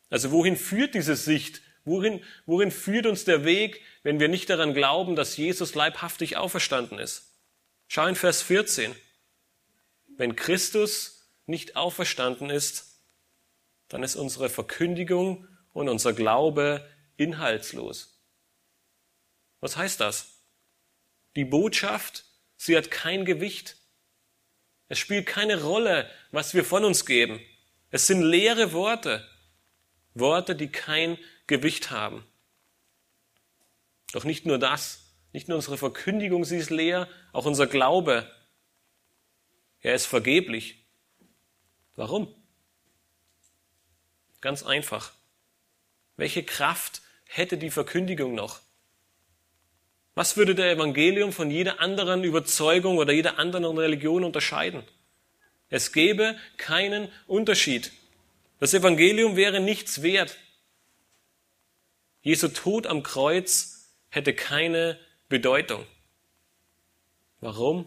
Also 0.09 0.31
wohin 0.31 0.57
führt 0.57 0.95
diese 0.95 1.17
Sicht? 1.17 1.63
Wohin, 1.91 2.23
wohin 2.47 2.71
führt 2.71 3.07
uns 3.07 3.25
der 3.25 3.45
Weg, 3.45 3.83
wenn 4.05 4.21
wir 4.21 4.29
nicht 4.29 4.49
daran 4.49 4.75
glauben, 4.75 5.17
dass 5.17 5.37
Jesus 5.37 5.75
leibhaftig 5.75 6.37
auferstanden 6.37 7.01
ist? 7.01 7.35
Schau 7.89 8.07
in 8.07 8.15
Vers 8.15 8.43
14. 8.43 8.95
Wenn 10.17 10.37
Christus 10.37 11.29
nicht 11.47 11.75
auferstanden 11.75 12.49
ist, 12.49 13.01
dann 13.89 14.05
ist 14.05 14.15
unsere 14.15 14.49
Verkündigung 14.49 15.49
und 15.73 15.89
unser 15.89 16.13
Glaube 16.13 16.89
inhaltslos. 17.17 18.23
Was 19.59 19.77
heißt 19.77 19.99
das? 19.99 20.45
Die 21.35 21.45
Botschaft, 21.45 22.25
sie 22.57 22.77
hat 22.77 22.93
kein 22.93 23.25
Gewicht. 23.25 23.77
Es 24.87 25.01
spielt 25.01 25.27
keine 25.27 25.61
Rolle, 25.61 26.09
was 26.31 26.55
wir 26.55 26.65
von 26.65 26.85
uns 26.85 27.05
geben. 27.05 27.41
Es 27.91 28.07
sind 28.07 28.23
leere 28.23 28.73
Worte. 28.73 29.29
Worte, 30.15 30.55
die 30.55 30.69
kein 30.69 31.19
Gewicht 31.51 31.91
haben. 31.91 32.25
Doch 34.13 34.25
nicht 34.25 34.47
nur 34.47 34.59
das, 34.59 35.05
nicht 35.33 35.49
nur 35.49 35.57
unsere 35.57 35.77
Verkündigung, 35.77 36.45
sie 36.45 36.57
ist 36.57 36.71
leer, 36.71 37.09
auch 37.33 37.45
unser 37.45 37.67
Glaube, 37.67 38.31
er 39.83 39.95
ist 39.95 40.07
vergeblich. 40.07 40.87
Warum? 41.97 42.35
Ganz 44.41 44.63
einfach. 44.63 45.13
Welche 46.17 46.43
Kraft 46.43 47.03
hätte 47.27 47.59
die 47.59 47.71
Verkündigung 47.71 48.35
noch? 48.35 48.61
Was 50.15 50.37
würde 50.37 50.55
der 50.55 50.73
Evangelium 50.73 51.33
von 51.33 51.51
jeder 51.51 51.81
anderen 51.81 52.25
Überzeugung 52.25 52.99
oder 52.99 53.13
jeder 53.13 53.39
anderen 53.39 53.79
Religion 53.79 54.25
unterscheiden? 54.25 54.83
Es 55.69 55.93
gäbe 55.93 56.37
keinen 56.57 57.11
Unterschied. 57.27 57.93
Das 58.59 58.75
Evangelium 58.75 59.37
wäre 59.37 59.61
nichts 59.61 60.03
wert. 60.03 60.37
Jesu 62.23 62.49
Tod 62.49 62.87
am 62.87 63.03
Kreuz 63.03 63.95
hätte 64.11 64.35
keine 64.35 64.99
Bedeutung. 65.29 65.87
Warum? 67.41 67.87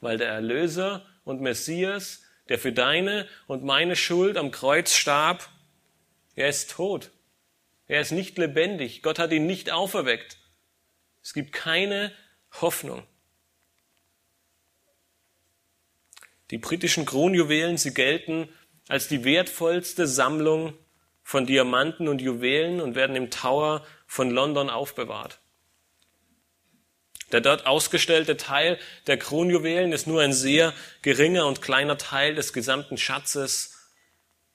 Weil 0.00 0.18
der 0.18 0.28
Erlöser 0.28 1.04
und 1.24 1.40
Messias, 1.40 2.22
der 2.48 2.58
für 2.58 2.72
deine 2.72 3.28
und 3.46 3.64
meine 3.64 3.96
Schuld 3.96 4.36
am 4.36 4.50
Kreuz 4.50 4.94
starb, 4.94 5.50
er 6.34 6.48
ist 6.48 6.70
tot. 6.70 7.10
Er 7.88 8.00
ist 8.00 8.12
nicht 8.12 8.38
lebendig. 8.38 9.02
Gott 9.02 9.18
hat 9.18 9.32
ihn 9.32 9.46
nicht 9.46 9.70
auferweckt. 9.70 10.38
Es 11.22 11.34
gibt 11.34 11.52
keine 11.52 12.12
Hoffnung. 12.60 13.02
Die 16.50 16.58
britischen 16.58 17.04
Kronjuwelen, 17.04 17.76
sie 17.76 17.92
gelten 17.92 18.48
als 18.88 19.08
die 19.08 19.24
wertvollste 19.24 20.06
Sammlung 20.06 20.74
von 21.26 21.44
Diamanten 21.44 22.06
und 22.06 22.22
Juwelen 22.22 22.80
und 22.80 22.94
werden 22.94 23.16
im 23.16 23.32
Tower 23.32 23.84
von 24.06 24.30
London 24.30 24.70
aufbewahrt. 24.70 25.40
Der 27.32 27.40
dort 27.40 27.66
ausgestellte 27.66 28.36
Teil 28.36 28.78
der 29.08 29.16
Kronjuwelen 29.16 29.90
ist 29.90 30.06
nur 30.06 30.22
ein 30.22 30.32
sehr 30.32 30.72
geringer 31.02 31.48
und 31.48 31.62
kleiner 31.62 31.98
Teil 31.98 32.36
des 32.36 32.52
gesamten 32.52 32.96
Schatzes 32.96 33.90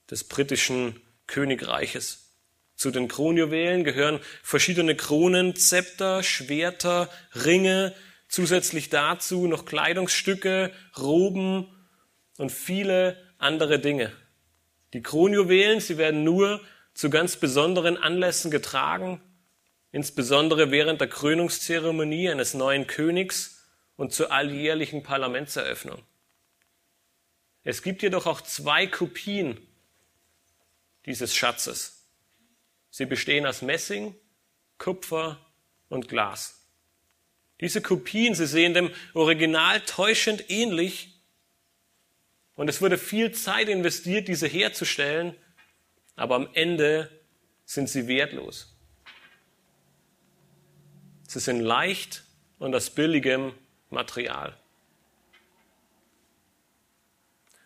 des 0.10 0.24
britischen 0.24 1.01
Königreiches. 1.28 2.38
Zu 2.78 2.90
den 2.90 3.10
Kronjuwelen 3.10 3.84
gehören 3.84 4.22
verschiedene 4.42 4.96
Kronen, 4.96 5.58
Zepter, 5.58 6.24
Schwerter, 6.24 7.10
Ringe, 7.36 7.94
zusätzlich 8.30 8.90
dazu 8.90 9.46
noch 9.46 9.66
Kleidungsstücke, 9.66 10.72
Roben 10.98 11.68
und 12.38 12.50
viele 12.50 13.22
andere 13.40 13.78
Dinge. 13.78 14.13
Die 14.93 15.01
Kronjuwelen, 15.01 15.79
sie 15.79 15.98
werden 15.98 16.24
nur 16.24 16.62
zu 16.93 17.10
ganz 17.10 17.38
besonderen 17.38 17.98
Anlässen 17.98 18.51
getragen, 18.51 19.21
insbesondere 19.91 20.71
während 20.71 21.01
der 21.01 21.07
Krönungszeremonie 21.07 22.29
eines 22.29 22.53
neuen 22.53 22.88
Königs 22.88 23.65
und 23.95 24.13
zur 24.13 24.31
alljährlichen 24.31 25.03
Parlamentseröffnung. 25.03 26.01
Es 27.63 27.83
gibt 27.83 28.01
jedoch 28.01 28.25
auch 28.25 28.41
zwei 28.41 28.88
Kopien 28.88 29.60
dieses 31.05 31.36
Schatzes. 31.36 32.07
Sie 32.89 33.05
bestehen 33.05 33.45
aus 33.45 33.62
Messing, 33.62 34.15
Kupfer 34.77 35.39
und 35.89 36.10
Glas. 36.10 36.65
Diese 37.60 37.81
Kopien, 37.81 38.33
sie 38.33 38.48
sehen 38.48 38.74
dem 38.74 38.91
Original 39.13 39.81
täuschend 39.81 40.50
ähnlich 40.50 41.11
und 42.62 42.68
es 42.68 42.80
wurde 42.80 43.00
viel 43.00 43.32
Zeit 43.32 43.70
investiert, 43.70 44.27
diese 44.27 44.46
herzustellen, 44.46 45.36
aber 46.15 46.36
am 46.36 46.48
Ende 46.53 47.10
sind 47.65 47.89
sie 47.89 48.08
wertlos. 48.08 48.77
Sie 51.27 51.39
sind 51.39 51.60
leicht 51.60 52.24
und 52.60 52.75
aus 52.75 52.91
billigem 52.91 53.56
Material. 53.89 54.56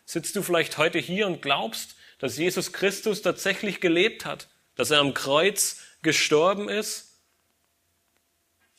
Sitzt 0.06 0.34
du 0.38 0.42
vielleicht 0.42 0.78
heute 0.78 1.00
hier 1.00 1.28
und 1.28 1.42
glaubst, 1.42 1.98
dass 2.20 2.38
Jesus 2.38 2.72
Christus 2.72 3.22
tatsächlich 3.22 3.82
gelebt 3.82 4.24
hat, 4.24 4.48
dass 4.76 4.92
er 4.92 5.02
am 5.02 5.14
Kreuz 5.14 5.82
gestorben 6.04 6.70
ist? 6.70 7.20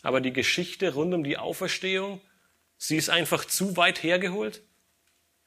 Aber 0.00 0.22
die 0.22 0.32
Geschichte 0.32 0.94
rund 0.94 1.12
um 1.12 1.24
die 1.24 1.36
Auferstehung, 1.36 2.22
sie 2.78 2.96
ist 2.96 3.10
einfach 3.10 3.44
zu 3.44 3.76
weit 3.76 4.02
hergeholt? 4.02 4.62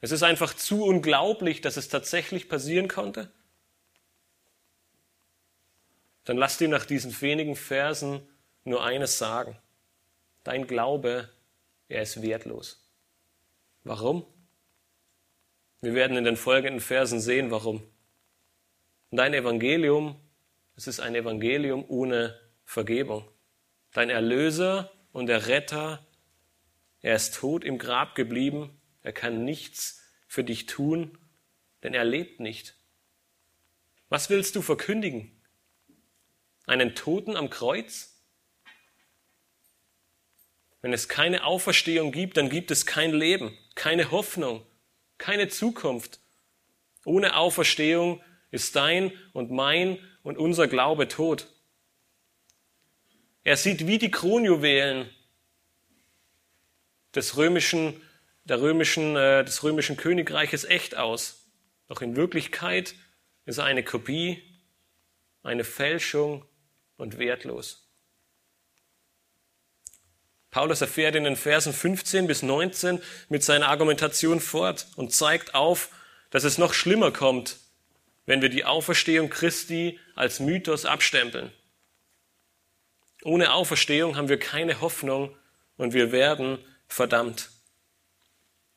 Es 0.00 0.12
ist 0.12 0.22
einfach 0.22 0.54
zu 0.54 0.84
unglaublich, 0.84 1.60
dass 1.60 1.76
es 1.76 1.88
tatsächlich 1.88 2.48
passieren 2.48 2.88
konnte. 2.88 3.30
Dann 6.24 6.36
lass 6.36 6.58
dir 6.58 6.68
nach 6.68 6.86
diesen 6.86 7.18
wenigen 7.20 7.56
Versen 7.56 8.26
nur 8.64 8.82
eines 8.82 9.18
sagen. 9.18 9.58
Dein 10.44 10.66
Glaube, 10.66 11.28
er 11.88 12.02
ist 12.02 12.22
wertlos. 12.22 12.88
Warum? 13.84 14.24
Wir 15.82 15.94
werden 15.94 16.16
in 16.16 16.24
den 16.24 16.36
folgenden 16.36 16.80
Versen 16.80 17.20
sehen, 17.20 17.50
warum. 17.50 17.82
Dein 19.10 19.34
Evangelium, 19.34 20.20
es 20.76 20.86
ist 20.86 21.00
ein 21.00 21.14
Evangelium 21.14 21.84
ohne 21.88 22.38
Vergebung. 22.64 23.28
Dein 23.92 24.08
Erlöser 24.08 24.92
und 25.12 25.26
der 25.26 25.46
Retter, 25.46 26.06
er 27.02 27.16
ist 27.16 27.34
tot 27.34 27.64
im 27.64 27.78
Grab 27.78 28.14
geblieben 28.14 28.79
er 29.02 29.12
kann 29.12 29.44
nichts 29.44 30.02
für 30.26 30.44
dich 30.44 30.66
tun, 30.66 31.18
denn 31.82 31.94
er 31.94 32.04
lebt 32.04 32.40
nicht. 32.40 32.76
Was 34.08 34.30
willst 34.30 34.56
du 34.56 34.62
verkündigen? 34.62 35.40
Einen 36.66 36.94
Toten 36.94 37.36
am 37.36 37.50
Kreuz? 37.50 38.20
Wenn 40.82 40.92
es 40.92 41.08
keine 41.08 41.44
Auferstehung 41.44 42.12
gibt, 42.12 42.36
dann 42.36 42.48
gibt 42.48 42.70
es 42.70 42.86
kein 42.86 43.12
Leben, 43.12 43.56
keine 43.74 44.10
Hoffnung, 44.10 44.66
keine 45.18 45.48
Zukunft. 45.48 46.20
Ohne 47.04 47.36
Auferstehung 47.36 48.22
ist 48.50 48.76
dein 48.76 49.12
und 49.32 49.50
mein 49.50 49.98
und 50.22 50.38
unser 50.38 50.68
Glaube 50.68 51.08
tot. 51.08 51.52
Er 53.42 53.56
sieht 53.56 53.86
wie 53.86 53.98
die 53.98 54.10
Kronjuwelen 54.10 55.10
des 57.14 57.36
römischen 57.36 58.00
der 58.50 58.60
römischen, 58.60 59.16
äh, 59.16 59.44
des 59.44 59.62
römischen 59.62 59.96
Königreiches 59.96 60.64
echt 60.64 60.96
aus. 60.98 61.46
Doch 61.88 62.02
in 62.02 62.16
Wirklichkeit 62.16 62.94
ist 63.46 63.56
er 63.56 63.64
eine 63.64 63.82
Kopie 63.82 64.42
eine 65.42 65.64
Fälschung 65.64 66.44
und 66.96 67.18
wertlos. 67.18 67.88
Paulus 70.50 70.80
erfährt 70.80 71.14
in 71.14 71.24
den 71.24 71.36
Versen 71.36 71.72
15 71.72 72.26
bis 72.26 72.42
19 72.42 73.00
mit 73.28 73.44
seiner 73.44 73.68
Argumentation 73.68 74.40
fort 74.40 74.88
und 74.96 75.14
zeigt 75.14 75.54
auf, 75.54 75.90
dass 76.30 76.44
es 76.44 76.58
noch 76.58 76.74
schlimmer 76.74 77.12
kommt, 77.12 77.56
wenn 78.26 78.42
wir 78.42 78.48
die 78.48 78.64
Auferstehung 78.64 79.30
Christi 79.30 79.98
als 80.16 80.40
Mythos 80.40 80.84
abstempeln. 80.84 81.52
Ohne 83.22 83.52
Auferstehung 83.52 84.16
haben 84.16 84.28
wir 84.28 84.38
keine 84.38 84.80
Hoffnung 84.80 85.36
und 85.76 85.94
wir 85.94 86.10
werden 86.10 86.58
verdammt. 86.88 87.50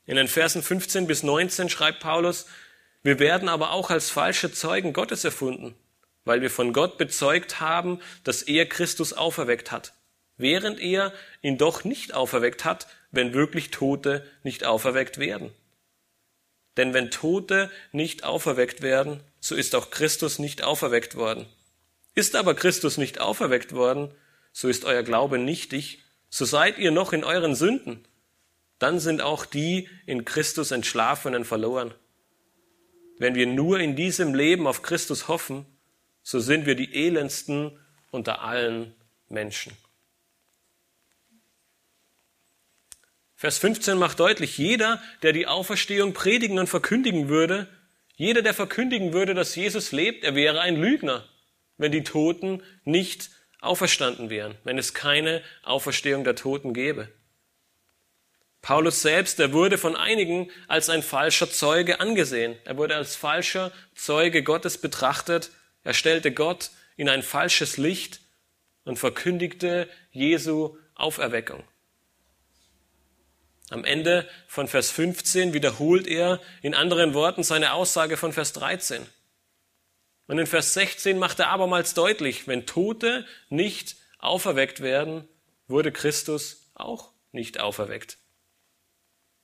In 0.06 0.16
den 0.16 0.28
Versen 0.28 0.62
15 0.62 1.08
bis 1.08 1.24
19 1.24 1.70
schreibt 1.70 2.00
Paulus, 2.00 2.46
wir 3.04 3.20
werden 3.20 3.50
aber 3.50 3.72
auch 3.72 3.90
als 3.90 4.10
falsche 4.10 4.52
Zeugen 4.52 4.94
Gottes 4.94 5.24
erfunden, 5.24 5.76
weil 6.26 6.42
wir 6.42 6.50
von 6.50 6.74
Gott 6.74 6.98
bezeugt 6.98 7.60
haben, 7.60 8.00
dass 8.24 8.42
er 8.42 8.66
Christus 8.68 9.14
auferweckt 9.14 9.72
hat 9.72 9.94
während 10.38 10.80
er 10.80 11.14
ihn 11.42 11.58
doch 11.58 11.84
nicht 11.84 12.14
auferweckt 12.14 12.66
hat, 12.66 12.88
wenn 13.12 13.34
wirklich 13.34 13.72
Tote 13.72 14.26
nicht 14.44 14.66
auferweckt 14.66 15.18
werden. 15.18 15.52
Denn 16.78 16.94
wenn 16.94 17.12
Tote 17.12 17.70
nicht 17.92 18.24
auferweckt 18.24 18.82
werden, 18.82 19.22
so 19.40 19.56
ist 19.56 19.76
auch 19.76 19.92
Christus 19.92 20.40
nicht 20.40 20.64
auferweckt 20.64 21.16
worden. 21.16 21.46
Ist 22.16 22.36
aber 22.36 22.56
Christus 22.56 22.98
nicht 22.98 23.20
auferweckt 23.20 23.74
worden, 23.74 24.12
so 24.52 24.68
ist 24.68 24.86
euer 24.86 25.04
Glaube 25.04 25.38
nichtig, 25.38 26.04
so 26.30 26.46
seid 26.46 26.78
ihr 26.78 26.92
noch 26.92 27.14
in 27.14 27.24
euren 27.24 27.56
Sünden. 27.56 28.08
Dann 28.84 29.00
sind 29.00 29.22
auch 29.22 29.46
die 29.46 29.88
in 30.06 30.26
Christus 30.26 30.72
Entschlafenen 30.72 31.46
verloren. 31.46 31.94
Wenn 33.18 33.34
wir 33.34 33.48
nur 33.48 33.80
in 33.80 33.96
diesem 33.96 34.36
Leben 34.36 34.68
auf 34.68 34.82
Christus 34.82 35.30
hoffen, 35.30 35.66
so 36.22 36.42
sind 36.42 36.66
wir 36.66 36.76
die 36.76 36.94
elendsten 36.94 37.80
unter 38.12 38.42
allen 38.42 38.94
Menschen. 39.30 39.72
Vers 43.38 43.58
15 43.60 43.98
macht 43.98 44.20
deutlich, 44.20 44.58
jeder, 44.58 45.02
der 45.22 45.32
die 45.32 45.48
Auferstehung 45.48 46.14
predigen 46.14 46.60
und 46.60 46.68
verkündigen 46.68 47.30
würde, 47.30 47.70
jeder, 48.18 48.42
der 48.42 48.54
verkündigen 48.54 49.14
würde, 49.14 49.34
dass 49.34 49.56
Jesus 49.56 49.94
lebt, 49.94 50.26
er 50.26 50.36
wäre 50.36 50.60
ein 50.60 50.76
Lügner, 50.76 51.24
wenn 51.78 51.94
die 51.94 52.04
Toten 52.04 52.62
nicht 52.84 53.30
auferstanden 53.62 54.30
wären, 54.30 54.56
wenn 54.66 54.78
es 54.78 54.94
keine 54.94 55.42
Auferstehung 55.64 56.26
der 56.26 56.36
Toten 56.36 56.74
gäbe. 56.74 57.08
Paulus 58.64 59.02
selbst, 59.02 59.42
er 59.42 59.52
wurde 59.52 59.78
von 59.78 59.98
einigen 59.98 60.50
als 60.70 60.90
ein 60.90 61.04
falscher 61.04 61.52
Zeuge 61.52 62.00
angesehen. 62.00 62.56
Er 62.64 62.78
wurde 62.78 62.96
als 62.96 63.18
falscher 63.18 63.74
Zeuge 63.94 64.42
Gottes 64.42 64.78
betrachtet. 64.78 65.52
Er 65.84 65.94
stellte 65.94 66.32
Gott 66.32 66.72
in 66.96 67.10
ein 67.10 67.24
falsches 67.24 67.76
Licht 67.76 68.22
und 68.86 68.98
verkündigte 68.98 69.90
Jesu 70.12 70.78
Auferweckung. 70.96 71.62
Am 73.70 73.84
Ende 73.84 74.30
von 74.48 74.70
Vers 74.70 74.92
15 74.92 75.54
wiederholt 75.54 76.08
er 76.08 76.40
in 76.62 76.74
anderen 76.74 77.14
Worten 77.14 77.44
seine 77.44 77.74
Aussage 77.74 78.16
von 78.16 78.32
Vers 78.32 78.54
13. 78.54 79.06
Und 80.28 80.40
in 80.40 80.48
Vers 80.48 80.74
16 80.74 81.20
macht 81.20 81.40
er 81.40 81.50
abermals 81.50 81.96
deutlich, 81.96 82.48
wenn 82.48 82.66
Tote 82.66 83.26
nicht 83.50 83.98
auferweckt 84.20 84.80
werden, 84.80 85.28
wurde 85.68 85.92
Christus 85.92 86.72
auch 86.76 87.12
nicht 87.34 87.60
auferweckt. 87.60 88.20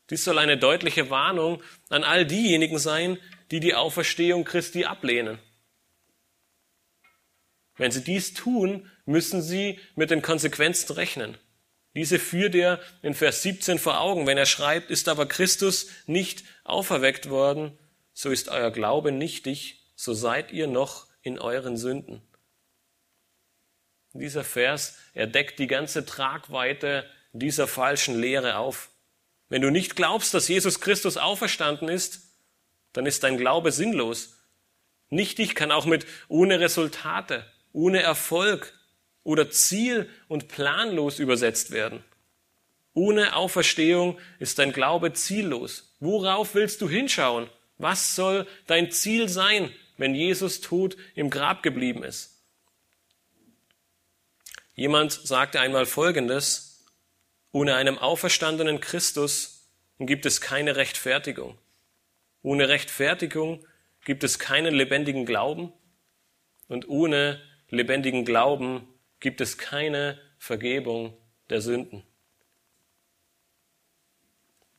Dies 0.10 0.24
soll 0.24 0.40
eine 0.40 0.58
deutliche 0.58 1.10
Warnung 1.10 1.62
an 1.90 2.04
all 2.04 2.26
diejenigen 2.26 2.80
sein, 2.80 3.18
die 3.52 3.60
die 3.60 3.76
Auferstehung 3.76 4.44
Christi 4.44 4.86
ablehnen. 4.86 5.40
Wenn 7.78 7.92
sie 7.92 8.04
dies 8.04 8.34
tun, 8.34 8.90
müssen 9.06 9.42
sie 9.42 9.80
mit 9.96 10.12
den 10.12 10.22
Konsequenzen 10.22 10.94
rechnen. 10.94 11.38
Diese 11.96 12.20
führt 12.20 12.54
er 12.56 12.80
in 13.02 13.14
Vers 13.14 13.42
17 13.42 13.80
vor 13.80 14.00
Augen, 14.02 14.28
wenn 14.28 14.38
er 14.38 14.46
schreibt, 14.46 14.92
ist 14.92 15.08
aber 15.10 15.28
Christus 15.28 15.88
nicht 16.06 16.44
auferweckt 16.64 17.30
worden, 17.30 17.78
so 18.14 18.30
ist 18.30 18.50
euer 18.50 18.72
Glaube 18.72 19.12
nichtig, 19.12 19.86
so 19.96 20.14
seid 20.14 20.52
ihr 20.52 20.68
noch 20.68 21.08
in 21.22 21.40
euren 21.40 21.78
Sünden. 21.78 22.22
Dieser 24.14 24.44
Vers, 24.44 24.98
er 25.14 25.28
deckt 25.28 25.60
die 25.60 25.68
ganze 25.68 26.06
Tragweite 26.06 27.10
dieser 27.32 27.68
falschen 27.68 28.20
Lehre 28.20 28.58
auf. 28.58 28.90
Wenn 29.50 29.62
du 29.62 29.72
nicht 29.72 29.96
glaubst, 29.96 30.34
dass 30.34 30.48
Jesus 30.48 30.80
Christus 30.80 31.18
auferstanden 31.18 31.90
ist, 31.90 32.22
dann 32.94 33.06
ist 33.06 33.24
dein 33.24 33.38
Glaube 33.38 33.72
sinnlos. 33.72 34.38
Nichtig 35.10 35.56
kann 35.56 35.72
auch 35.72 35.86
mit 35.86 36.06
ohne 36.28 36.60
Resultate, 36.60 37.46
ohne 37.74 38.02
Erfolg, 38.02 38.74
oder 39.24 39.50
ziel- 39.50 40.10
und 40.28 40.48
planlos 40.48 41.20
übersetzt 41.20 41.72
werden. 41.72 42.04
Ohne 42.94 43.36
Auferstehung 43.36 44.20
ist 44.40 44.60
dein 44.60 44.72
Glaube 44.72 45.14
ziellos. 45.14 45.96
Worauf 46.00 46.56
willst 46.56 46.82
du 46.82 46.90
hinschauen? 46.90 47.50
Was 47.78 48.16
soll 48.16 48.48
dein 48.68 48.92
Ziel 48.92 49.30
sein, 49.30 49.74
wenn 49.98 50.16
Jesus 50.16 50.62
tot 50.62 50.98
im 51.16 51.30
Grab 51.30 51.64
geblieben 51.64 52.04
ist? 52.04 52.40
Jemand 54.76 55.12
sagte 55.12 55.60
einmal 55.60 55.86
Folgendes, 55.86 56.69
ohne 57.52 57.76
einem 57.76 57.98
auferstandenen 57.98 58.80
Christus 58.80 59.70
gibt 60.00 60.26
es 60.26 60.42
keine 60.42 60.76
Rechtfertigung. 60.76 61.58
Ohne 62.42 62.70
Rechtfertigung 62.70 63.66
gibt 64.06 64.24
es 64.24 64.40
keinen 64.40 64.74
lebendigen 64.74 65.26
Glauben 65.26 65.74
und 66.68 66.88
ohne 66.88 67.42
lebendigen 67.70 68.26
Glauben 68.26 68.88
gibt 69.20 69.42
es 69.42 69.58
keine 69.58 70.20
Vergebung 70.38 71.18
der 71.50 71.62
Sünden. 71.62 72.04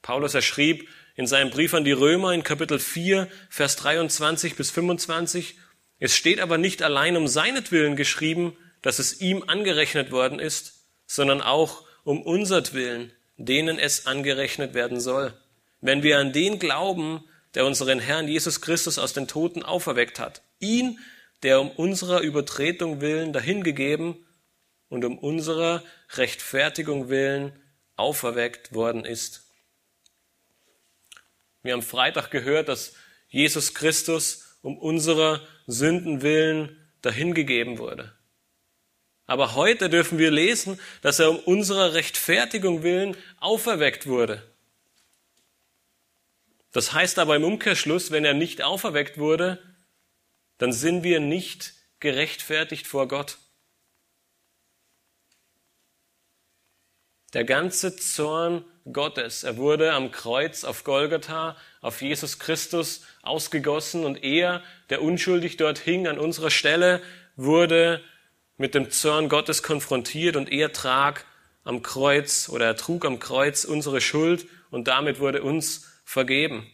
Paulus 0.02 0.34
erschrieb 0.34 0.88
in 1.16 1.26
seinem 1.26 1.50
Brief 1.50 1.74
an 1.74 1.84
die 1.84 1.92
Römer 1.92 2.32
in 2.32 2.42
Kapitel 2.42 2.78
4, 2.78 3.28
Vers 3.50 3.76
23 3.76 4.56
bis 4.56 4.70
25, 4.70 5.56
es 5.98 6.16
steht 6.16 6.40
aber 6.40 6.56
nicht 6.56 6.82
allein 6.82 7.16
um 7.16 7.28
seinetwillen 7.28 7.94
geschrieben, 7.94 8.56
dass 8.80 8.98
es 8.98 9.20
ihm 9.20 9.44
angerechnet 9.46 10.10
worden 10.10 10.38
ist, 10.38 10.86
sondern 11.06 11.42
auch 11.42 11.84
um 12.10 12.22
unsertwillen, 12.22 13.12
denen 13.36 13.78
es 13.78 14.06
angerechnet 14.06 14.74
werden 14.74 15.00
soll. 15.00 15.32
Wenn 15.80 16.02
wir 16.02 16.18
an 16.18 16.32
den 16.32 16.58
glauben, 16.58 17.22
der 17.54 17.64
unseren 17.64 18.00
Herrn 18.00 18.26
Jesus 18.26 18.60
Christus 18.60 18.98
aus 18.98 19.12
den 19.12 19.28
Toten 19.28 19.62
auferweckt 19.62 20.18
hat, 20.18 20.42
ihn, 20.58 20.98
der 21.44 21.60
um 21.60 21.70
unserer 21.70 22.20
Übertretung 22.22 23.00
willen 23.00 23.32
dahingegeben 23.32 24.26
und 24.88 25.04
um 25.04 25.18
unserer 25.18 25.84
Rechtfertigung 26.14 27.10
willen 27.10 27.52
auferweckt 27.94 28.74
worden 28.74 29.04
ist. 29.04 29.44
Wir 31.62 31.74
haben 31.74 31.82
Freitag 31.82 32.32
gehört, 32.32 32.68
dass 32.68 32.94
Jesus 33.28 33.72
Christus 33.72 34.56
um 34.62 34.76
unserer 34.76 35.46
Sünden 35.68 36.22
willen 36.22 36.76
dahingegeben 37.02 37.78
wurde. 37.78 38.12
Aber 39.30 39.54
heute 39.54 39.88
dürfen 39.88 40.18
wir 40.18 40.32
lesen, 40.32 40.80
dass 41.02 41.20
er 41.20 41.30
um 41.30 41.38
unserer 41.38 41.94
Rechtfertigung 41.94 42.82
willen 42.82 43.16
auferweckt 43.38 44.08
wurde. 44.08 44.42
Das 46.72 46.92
heißt 46.94 47.16
aber 47.20 47.36
im 47.36 47.44
Umkehrschluss, 47.44 48.10
wenn 48.10 48.24
er 48.24 48.34
nicht 48.34 48.60
auferweckt 48.60 49.18
wurde, 49.18 49.62
dann 50.58 50.72
sind 50.72 51.04
wir 51.04 51.20
nicht 51.20 51.74
gerechtfertigt 52.00 52.88
vor 52.88 53.06
Gott. 53.06 53.38
Der 57.32 57.44
ganze 57.44 57.94
Zorn 57.94 58.64
Gottes, 58.92 59.44
er 59.44 59.56
wurde 59.58 59.92
am 59.92 60.10
Kreuz 60.10 60.64
auf 60.64 60.82
Golgatha 60.82 61.56
auf 61.82 62.02
Jesus 62.02 62.40
Christus 62.40 63.02
ausgegossen 63.22 64.04
und 64.04 64.24
er, 64.24 64.64
der 64.88 65.02
unschuldig 65.02 65.56
dort 65.56 65.78
hing 65.78 66.08
an 66.08 66.18
unserer 66.18 66.50
Stelle, 66.50 67.00
wurde 67.36 68.02
mit 68.60 68.74
dem 68.74 68.90
Zorn 68.90 69.30
Gottes 69.30 69.62
konfrontiert 69.62 70.36
und 70.36 70.52
er 70.52 70.70
trag 70.70 71.24
am 71.64 71.80
Kreuz 71.80 72.50
oder 72.50 72.66
er 72.66 72.76
trug 72.76 73.06
am 73.06 73.18
Kreuz 73.18 73.64
unsere 73.64 74.02
Schuld 74.02 74.46
und 74.70 74.86
damit 74.86 75.18
wurde 75.18 75.42
uns 75.42 75.90
vergeben. 76.04 76.70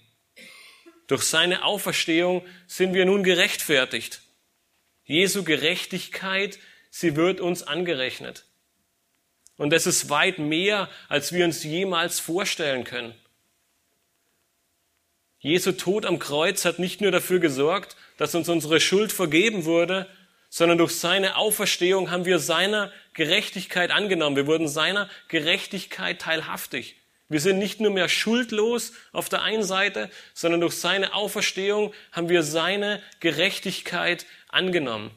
Durch 1.07 1.23
seine 1.23 1.63
Auferstehung 1.63 2.45
sind 2.67 2.93
wir 2.93 3.05
nun 3.05 3.23
gerechtfertigt. 3.23 4.23
Jesu 5.05 5.45
Gerechtigkeit, 5.45 6.59
sie 6.91 7.15
wird 7.15 7.41
uns 7.41 7.63
angerechnet. 7.63 8.47
Und 9.57 9.73
es 9.73 9.87
ist 9.87 10.11
weit 10.11 10.41
mehr, 10.41 10.91
als 11.09 11.33
wir 11.33 11.45
uns 11.45 11.63
jemals 11.63 12.19
vorstellen 12.19 12.83
können. 12.83 13.15
Jesu 15.39 15.71
Tod 15.71 16.05
am 16.05 16.19
Kreuz 16.19 16.65
hat 16.65 16.81
nicht 16.81 17.01
nur 17.01 17.13
dafür 17.13 17.39
gesorgt, 17.39 17.97
dass 18.17 18.35
uns 18.35 18.49
unsere 18.49 18.81
Schuld 18.81 19.13
vergeben 19.13 19.67
wurde, 19.67 20.09
sondern 20.49 20.79
durch 20.79 20.93
seine 20.93 21.37
Auferstehung 21.37 22.11
haben 22.11 22.25
wir 22.25 22.39
seiner 22.39 22.93
Gerechtigkeit 23.15 23.91
angenommen. 23.91 24.37
Wir 24.37 24.47
wurden 24.47 24.69
seiner 24.69 25.09
Gerechtigkeit 25.29 26.21
teilhaftig. 26.21 26.97
Wir 27.29 27.41
sind 27.41 27.59
nicht 27.59 27.81
nur 27.81 27.91
mehr 27.91 28.09
schuldlos 28.09 28.93
auf 29.13 29.29
der 29.29 29.43
einen 29.43 29.65
Seite, 29.65 30.11
sondern 30.33 30.61
durch 30.61 30.75
seine 30.75 31.13
Auferstehung 31.13 31.93
haben 32.13 32.29
wir 32.29 32.43
seine 32.43 33.03
Gerechtigkeit 33.21 34.27
angenommen. 34.49 35.11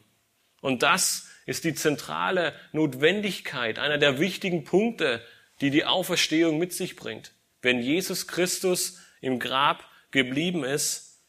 Und 0.60 0.82
das 0.82 1.28
ist 1.46 1.64
die 1.64 1.74
zentrale 1.74 2.52
Notwendigkeit, 2.72 3.78
einer 3.78 3.98
der 3.98 4.18
wichtigen 4.18 4.64
Punkte, 4.64 5.22
die 5.60 5.70
die 5.70 5.84
Auferstehung 5.84 6.58
mit 6.58 6.72
sich 6.72 6.96
bringt. 6.96 7.32
Wenn 7.62 7.80
Jesus 7.80 8.26
Christus 8.26 8.98
im 9.20 9.38
Grab 9.38 9.84
geblieben 10.10 10.64
ist, 10.64 11.22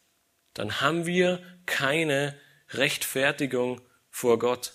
dann 0.53 0.81
haben 0.81 1.05
wir 1.05 1.41
keine 1.65 2.35
Rechtfertigung 2.71 3.81
vor 4.21 4.37
Gott. 4.37 4.73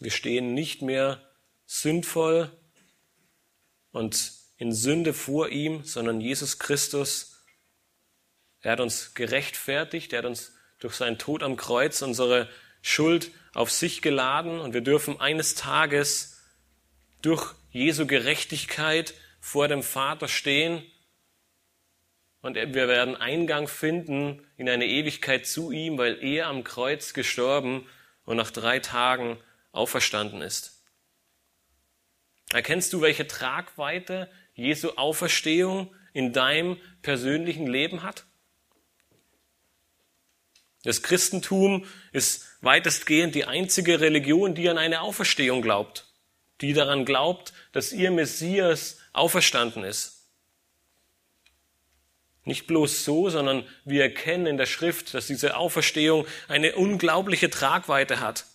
Wir 0.00 0.10
stehen 0.10 0.52
nicht 0.52 0.82
mehr 0.82 1.22
sündvoll 1.64 2.50
und 3.92 4.32
in 4.56 4.72
Sünde 4.72 5.14
vor 5.14 5.50
ihm, 5.50 5.84
sondern 5.84 6.20
Jesus 6.20 6.58
Christus, 6.58 7.44
er 8.62 8.72
hat 8.72 8.80
uns 8.80 9.14
gerechtfertigt, 9.14 10.12
er 10.12 10.18
hat 10.18 10.26
uns 10.26 10.54
durch 10.80 10.94
seinen 10.94 11.18
Tod 11.18 11.44
am 11.44 11.56
Kreuz 11.56 12.02
unsere 12.02 12.50
Schuld 12.82 13.30
auf 13.54 13.70
sich 13.70 14.02
geladen 14.02 14.58
und 14.58 14.74
wir 14.74 14.80
dürfen 14.80 15.20
eines 15.20 15.54
Tages 15.54 16.42
durch 17.22 17.54
Jesu 17.70 18.08
Gerechtigkeit 18.08 19.14
vor 19.40 19.68
dem 19.68 19.84
Vater 19.84 20.26
stehen 20.26 20.84
und 22.48 22.54
wir 22.54 22.88
werden 22.88 23.14
Eingang 23.14 23.68
finden 23.68 24.42
in 24.56 24.70
eine 24.70 24.86
Ewigkeit 24.86 25.46
zu 25.46 25.70
ihm, 25.70 25.98
weil 25.98 26.24
er 26.24 26.46
am 26.46 26.64
Kreuz 26.64 27.12
gestorben 27.12 27.86
und 28.24 28.38
nach 28.38 28.50
drei 28.50 28.78
Tagen 28.78 29.36
auferstanden 29.70 30.40
ist. 30.40 30.82
Erkennst 32.50 32.94
du, 32.94 33.02
welche 33.02 33.26
Tragweite 33.26 34.30
Jesu 34.54 34.92
Auferstehung 34.96 35.94
in 36.14 36.32
deinem 36.32 36.78
persönlichen 37.02 37.66
Leben 37.66 38.02
hat? 38.02 38.24
Das 40.84 41.02
Christentum 41.02 41.84
ist 42.12 42.46
weitestgehend 42.62 43.34
die 43.34 43.44
einzige 43.44 44.00
Religion, 44.00 44.54
die 44.54 44.70
an 44.70 44.78
eine 44.78 45.02
Auferstehung 45.02 45.60
glaubt, 45.60 46.06
die 46.62 46.72
daran 46.72 47.04
glaubt, 47.04 47.52
dass 47.72 47.92
ihr 47.92 48.10
Messias 48.10 49.00
auferstanden 49.12 49.84
ist. 49.84 50.17
Nicht 52.48 52.66
bloß 52.66 53.04
so, 53.04 53.28
sondern 53.28 53.62
wir 53.84 54.02
erkennen 54.02 54.46
in 54.46 54.56
der 54.56 54.64
Schrift, 54.64 55.12
dass 55.12 55.26
diese 55.26 55.58
Auferstehung 55.58 56.26
eine 56.48 56.76
unglaubliche 56.76 57.50
Tragweite 57.50 58.20
hat. 58.20 58.46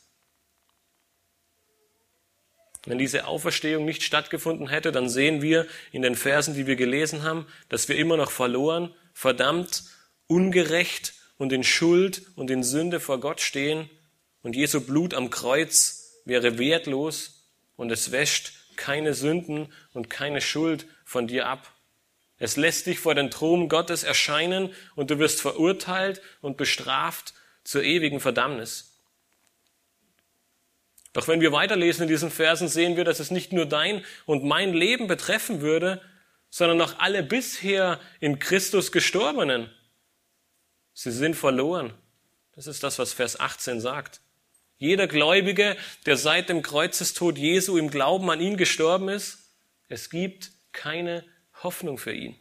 Wenn 2.88 2.98
diese 2.98 3.28
Auferstehung 3.28 3.86
nicht 3.86 4.02
stattgefunden 4.02 4.68
hätte, 4.68 4.92
dann 4.92 5.10
sehen 5.10 5.44
wir 5.44 5.68
in 5.92 6.02
den 6.02 6.16
Versen, 6.16 6.56
die 6.56 6.66
wir 6.66 6.76
gelesen 6.76 7.22
haben, 7.22 7.46
dass 7.70 7.88
wir 7.88 7.96
immer 7.96 8.18
noch 8.18 8.32
verloren, 8.32 8.92
verdammt, 9.14 9.84
ungerecht 10.26 11.14
und 11.38 11.54
in 11.54 11.64
Schuld 11.64 12.24
und 12.36 12.50
in 12.50 12.64
Sünde 12.64 13.00
vor 13.00 13.20
Gott 13.20 13.42
stehen 13.42 13.92
und 14.42 14.56
Jesu 14.56 14.82
Blut 14.82 15.14
am 15.14 15.30
Kreuz 15.30 16.20
wäre 16.26 16.58
wertlos 16.58 17.48
und 17.76 17.92
es 17.92 18.12
wäscht 18.12 18.54
keine 18.76 19.14
Sünden 19.14 19.72
und 19.94 20.10
keine 20.10 20.42
Schuld 20.42 20.88
von 21.06 21.28
dir 21.28 21.46
ab. 21.46 21.73
Es 22.44 22.58
lässt 22.58 22.88
dich 22.88 23.00
vor 23.00 23.16
den 23.16 23.32
Thron 23.32 23.70
Gottes 23.70 24.04
erscheinen 24.04 24.76
und 24.98 25.10
du 25.10 25.18
wirst 25.18 25.40
verurteilt 25.40 26.22
und 26.42 26.58
bestraft 26.58 27.34
zur 27.64 27.84
ewigen 27.84 28.20
Verdammnis. 28.20 29.00
Doch 31.14 31.30
wenn 31.30 31.40
wir 31.40 31.54
weiterlesen 31.54 32.02
in 32.02 32.10
diesen 32.10 32.30
Versen, 32.30 32.68
sehen 32.68 32.98
wir, 32.98 33.06
dass 33.06 33.22
es 33.22 33.32
nicht 33.32 33.54
nur 33.54 33.66
dein 33.66 34.04
und 34.26 34.44
mein 34.44 34.74
Leben 34.74 35.08
betreffen 35.08 35.62
würde, 35.62 36.02
sondern 36.50 36.82
auch 36.82 37.00
alle 37.00 37.24
bisher 37.24 38.02
in 38.20 38.40
Christus 38.40 38.92
Gestorbenen. 38.92 39.70
Sie 40.94 41.12
sind 41.12 41.36
verloren. 41.36 41.94
Das 42.58 42.68
ist 42.68 42.84
das, 42.84 43.00
was 43.00 43.14
Vers 43.14 43.40
18 43.40 43.80
sagt. 43.80 44.20
Jeder 44.80 45.08
Gläubige, 45.08 45.78
der 46.06 46.18
seit 46.18 46.50
dem 46.50 46.62
Kreuzestod 46.62 47.38
Jesu 47.38 47.78
im 47.78 47.90
Glauben 47.90 48.30
an 48.30 48.42
ihn 48.42 48.58
gestorben 48.58 49.08
ist, 49.08 49.50
es 49.88 50.10
gibt 50.10 50.52
keine 50.74 51.24
Hoffnung 51.64 51.98
für 51.98 52.14
ihn. 52.14 52.36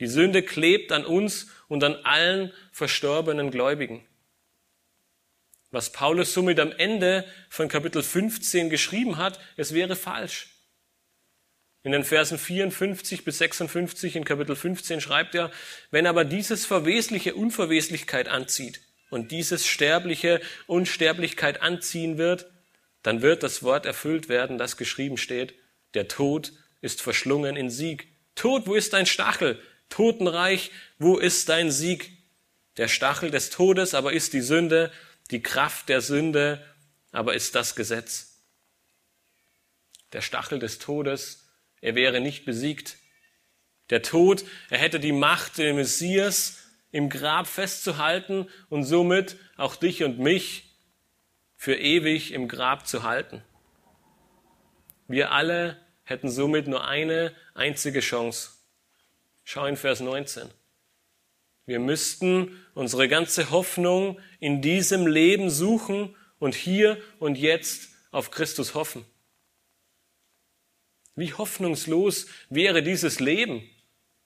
Die 0.00 0.06
Sünde 0.06 0.42
klebt 0.42 0.92
an 0.92 1.04
uns 1.04 1.48
und 1.68 1.82
an 1.82 1.96
allen 2.04 2.52
verstorbenen 2.72 3.50
Gläubigen. 3.50 4.04
Was 5.70 5.92
Paulus 5.92 6.32
somit 6.32 6.60
am 6.60 6.72
Ende 6.72 7.26
von 7.50 7.68
Kapitel 7.68 8.02
15 8.02 8.70
geschrieben 8.70 9.18
hat, 9.18 9.38
es 9.56 9.74
wäre 9.74 9.96
falsch. 9.96 10.48
In 11.82 11.92
den 11.92 12.04
Versen 12.04 12.38
54 12.38 13.24
bis 13.24 13.38
56 13.38 14.16
in 14.16 14.24
Kapitel 14.24 14.56
15 14.56 15.00
schreibt 15.00 15.34
er, 15.34 15.50
wenn 15.90 16.06
aber 16.06 16.24
dieses 16.24 16.66
Verwesliche 16.66 17.34
Unverweslichkeit 17.34 18.28
anzieht 18.28 18.80
und 19.10 19.30
dieses 19.30 19.66
Sterbliche 19.66 20.40
Unsterblichkeit 20.66 21.62
anziehen 21.62 22.18
wird, 22.18 22.50
dann 23.02 23.22
wird 23.22 23.42
das 23.42 23.62
Wort 23.62 23.86
erfüllt 23.86 24.28
werden, 24.28 24.58
das 24.58 24.76
geschrieben 24.76 25.16
steht, 25.16 25.54
der 25.94 26.08
Tod 26.08 26.52
ist 26.80 27.00
verschlungen 27.00 27.56
in 27.56 27.70
Sieg. 27.70 28.08
Tod, 28.38 28.66
wo 28.66 28.74
ist 28.74 28.92
dein 28.92 29.06
Stachel? 29.06 29.60
Totenreich, 29.90 30.70
wo 30.98 31.18
ist 31.18 31.48
dein 31.48 31.70
Sieg? 31.70 32.10
Der 32.76 32.88
Stachel 32.88 33.30
des 33.30 33.50
Todes 33.50 33.94
aber 33.94 34.12
ist 34.12 34.32
die 34.32 34.40
Sünde 34.40 34.90
die 35.30 35.42
Kraft 35.42 35.88
der 35.88 36.00
Sünde 36.00 36.64
aber 37.12 37.34
ist 37.34 37.54
das 37.54 37.74
Gesetz. 37.74 38.42
Der 40.12 40.20
Stachel 40.20 40.58
des 40.58 40.78
Todes, 40.78 41.48
er 41.80 41.94
wäre 41.94 42.20
nicht 42.20 42.44
besiegt. 42.44 42.96
Der 43.90 44.02
Tod, 44.02 44.44
er 44.70 44.78
hätte 44.78 45.00
die 45.00 45.12
Macht, 45.12 45.58
den 45.58 45.76
Messias 45.76 46.58
im 46.90 47.10
Grab 47.10 47.46
festzuhalten 47.46 48.48
und 48.70 48.84
somit 48.84 49.36
auch 49.56 49.76
dich 49.76 50.02
und 50.02 50.18
mich 50.18 50.76
für 51.56 51.74
ewig 51.74 52.32
im 52.32 52.48
Grab 52.48 52.86
zu 52.86 53.02
halten. 53.02 53.42
Wir 55.08 55.32
alle 55.32 55.78
hätten 56.08 56.30
somit 56.30 56.66
nur 56.66 56.86
eine 56.86 57.34
einzige 57.54 58.00
Chance. 58.00 58.50
Schau 59.44 59.66
in 59.66 59.76
Vers 59.76 60.00
19. 60.00 60.48
Wir 61.66 61.78
müssten 61.78 62.58
unsere 62.72 63.08
ganze 63.08 63.50
Hoffnung 63.50 64.18
in 64.40 64.62
diesem 64.62 65.06
Leben 65.06 65.50
suchen 65.50 66.16
und 66.38 66.54
hier 66.54 66.96
und 67.18 67.36
jetzt 67.36 67.90
auf 68.10 68.30
Christus 68.30 68.74
hoffen. 68.74 69.04
Wie 71.14 71.34
hoffnungslos 71.34 72.26
wäre 72.48 72.82
dieses 72.82 73.20
Leben, 73.20 73.68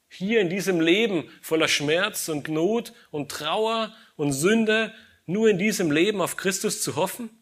hier 0.08 0.40
in 0.40 0.50
diesem 0.50 0.80
Leben 0.80 1.28
voller 1.40 1.68
Schmerz 1.68 2.28
und 2.28 2.48
Not 2.48 2.92
und 3.10 3.30
Trauer 3.30 3.92
und 4.14 4.32
Sünde, 4.32 4.94
nur 5.26 5.48
in 5.48 5.58
diesem 5.58 5.90
Leben 5.90 6.20
auf 6.20 6.36
Christus 6.36 6.80
zu 6.80 6.94
hoffen? 6.94 7.41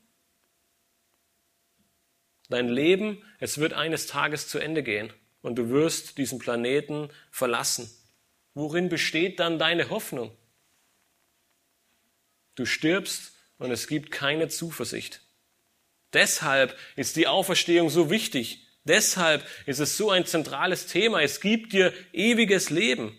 Dein 2.50 2.68
Leben, 2.68 3.22
es 3.38 3.58
wird 3.58 3.72
eines 3.72 4.06
Tages 4.06 4.48
zu 4.48 4.58
Ende 4.58 4.82
gehen 4.82 5.12
und 5.40 5.54
du 5.56 5.70
wirst 5.70 6.18
diesen 6.18 6.40
Planeten 6.40 7.08
verlassen. 7.30 7.88
Worin 8.54 8.88
besteht 8.88 9.38
dann 9.38 9.58
deine 9.58 9.88
Hoffnung? 9.88 10.36
Du 12.56 12.66
stirbst 12.66 13.32
und 13.58 13.70
es 13.70 13.86
gibt 13.86 14.10
keine 14.10 14.48
Zuversicht. 14.48 15.22
Deshalb 16.12 16.76
ist 16.96 17.14
die 17.14 17.28
Auferstehung 17.28 17.88
so 17.88 18.10
wichtig. 18.10 18.66
Deshalb 18.82 19.46
ist 19.66 19.78
es 19.78 19.96
so 19.96 20.10
ein 20.10 20.26
zentrales 20.26 20.86
Thema. 20.86 21.22
Es 21.22 21.40
gibt 21.40 21.72
dir 21.72 21.92
ewiges 22.12 22.70
Leben. 22.70 23.16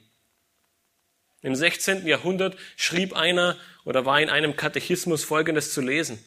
Im 1.41 1.56
16. 1.56 2.06
Jahrhundert 2.06 2.58
schrieb 2.76 3.13
einer 3.13 3.58
oder 3.86 4.06
war 4.06 4.20
in 4.20 4.30
einem 4.30 4.58
Katechismus 4.58 5.24
Folgendes 5.24 5.74
zu 5.74 5.80
lesen. 5.80 6.24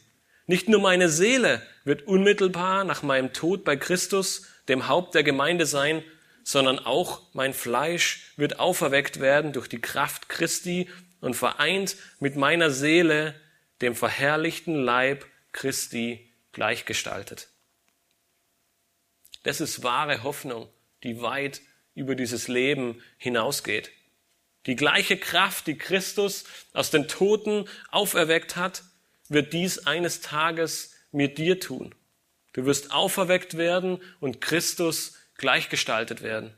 Nicht 0.46 0.68
nur 0.68 0.80
meine 0.80 1.08
Seele 1.08 1.62
wird 1.84 2.06
unmittelbar 2.06 2.84
nach 2.84 3.02
meinem 3.02 3.32
Tod 3.32 3.64
bei 3.64 3.76
Christus, 3.76 4.46
dem 4.68 4.88
Haupt 4.88 5.14
der 5.14 5.22
Gemeinde 5.22 5.66
sein, 5.66 6.02
sondern 6.42 6.78
auch 6.78 7.22
mein 7.32 7.54
Fleisch 7.54 8.32
wird 8.36 8.58
auferweckt 8.58 9.20
werden 9.20 9.52
durch 9.52 9.68
die 9.68 9.80
Kraft 9.80 10.28
Christi 10.28 10.90
und 11.20 11.34
vereint 11.34 11.96
mit 12.20 12.36
meiner 12.36 12.70
Seele, 12.70 13.34
dem 13.80 13.94
verherrlichten 13.94 14.74
Leib 14.74 15.26
Christi, 15.52 16.30
gleichgestaltet. 16.52 17.48
Das 19.42 19.60
ist 19.60 19.82
wahre 19.82 20.22
Hoffnung, 20.22 20.68
die 21.02 21.22
weit 21.22 21.62
über 21.94 22.14
dieses 22.14 22.48
Leben 22.48 23.02
hinausgeht. 23.16 23.90
Die 24.66 24.76
gleiche 24.76 25.18
Kraft, 25.18 25.66
die 25.66 25.76
Christus 25.76 26.44
aus 26.72 26.90
den 26.90 27.08
Toten 27.08 27.68
auferweckt 27.90 28.56
hat, 28.56 28.82
wird 29.34 29.52
dies 29.52 29.86
eines 29.86 30.22
Tages 30.22 30.94
mit 31.12 31.36
dir 31.36 31.60
tun. 31.60 31.94
Du 32.54 32.64
wirst 32.64 32.92
auferweckt 32.92 33.56
werden 33.56 34.00
und 34.20 34.40
Christus 34.40 35.18
gleichgestaltet 35.36 36.22
werden. 36.22 36.54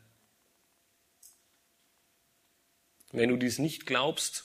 Wenn 3.10 3.30
du 3.30 3.36
dies 3.36 3.58
nicht 3.58 3.86
glaubst, 3.86 4.44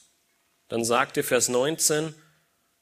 dann 0.69 0.85
sagt 0.85 1.17
dir 1.17 1.23
Vers 1.23 1.49
19, 1.49 2.15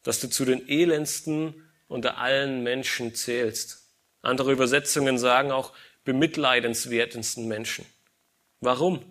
dass 0.03 0.19
du 0.19 0.29
zu 0.29 0.45
den 0.45 0.69
elendsten 0.69 1.67
unter 1.87 2.17
allen 2.19 2.61
Menschen 2.61 3.15
zählst. 3.15 3.87
Andere 4.21 4.51
Übersetzungen 4.51 5.17
sagen 5.17 5.51
auch 5.51 5.73
bemitleidenswertesten 6.03 7.47
Menschen. 7.47 7.85
Warum? 8.61 9.03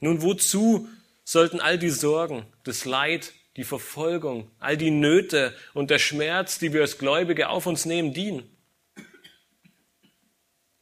Nun, 0.00 0.20
wozu 0.20 0.88
sollten 1.26 1.60
all 1.60 1.76
die 1.76 1.90
Sorgen, 1.90 2.46
das 2.62 2.84
Leid, 2.84 3.32
die 3.56 3.64
Verfolgung, 3.64 4.50
all 4.60 4.76
die 4.76 4.92
Nöte 4.92 5.54
und 5.74 5.90
der 5.90 5.98
Schmerz, 5.98 6.58
die 6.58 6.72
wir 6.72 6.82
als 6.82 6.98
Gläubige 6.98 7.48
auf 7.48 7.66
uns 7.66 7.84
nehmen, 7.84 8.14
dienen? 8.14 8.48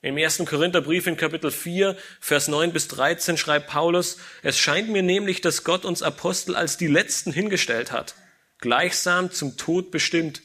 Im 0.02 0.18
ersten 0.18 0.44
Korintherbrief 0.44 1.07
in 1.07 1.16
Kapitel 1.16 1.50
4, 1.50 1.96
Vers 2.20 2.48
9 2.48 2.74
bis 2.74 2.88
13 2.88 3.38
schreibt 3.38 3.68
Paulus, 3.68 4.18
es 4.42 4.59
scheint 4.59 4.90
mir 4.90 5.02
nämlich, 5.02 5.40
dass 5.40 5.64
Gott 5.64 5.87
uns 5.87 6.02
Apostel 6.02 6.54
als 6.57 6.76
die 6.76 6.88
Letzten 6.88 7.33
hingestellt 7.33 7.90
hat, 7.90 8.14
gleichsam 8.59 9.33
zum 9.33 9.57
Tod 9.57 9.90
bestimmt, 9.90 10.42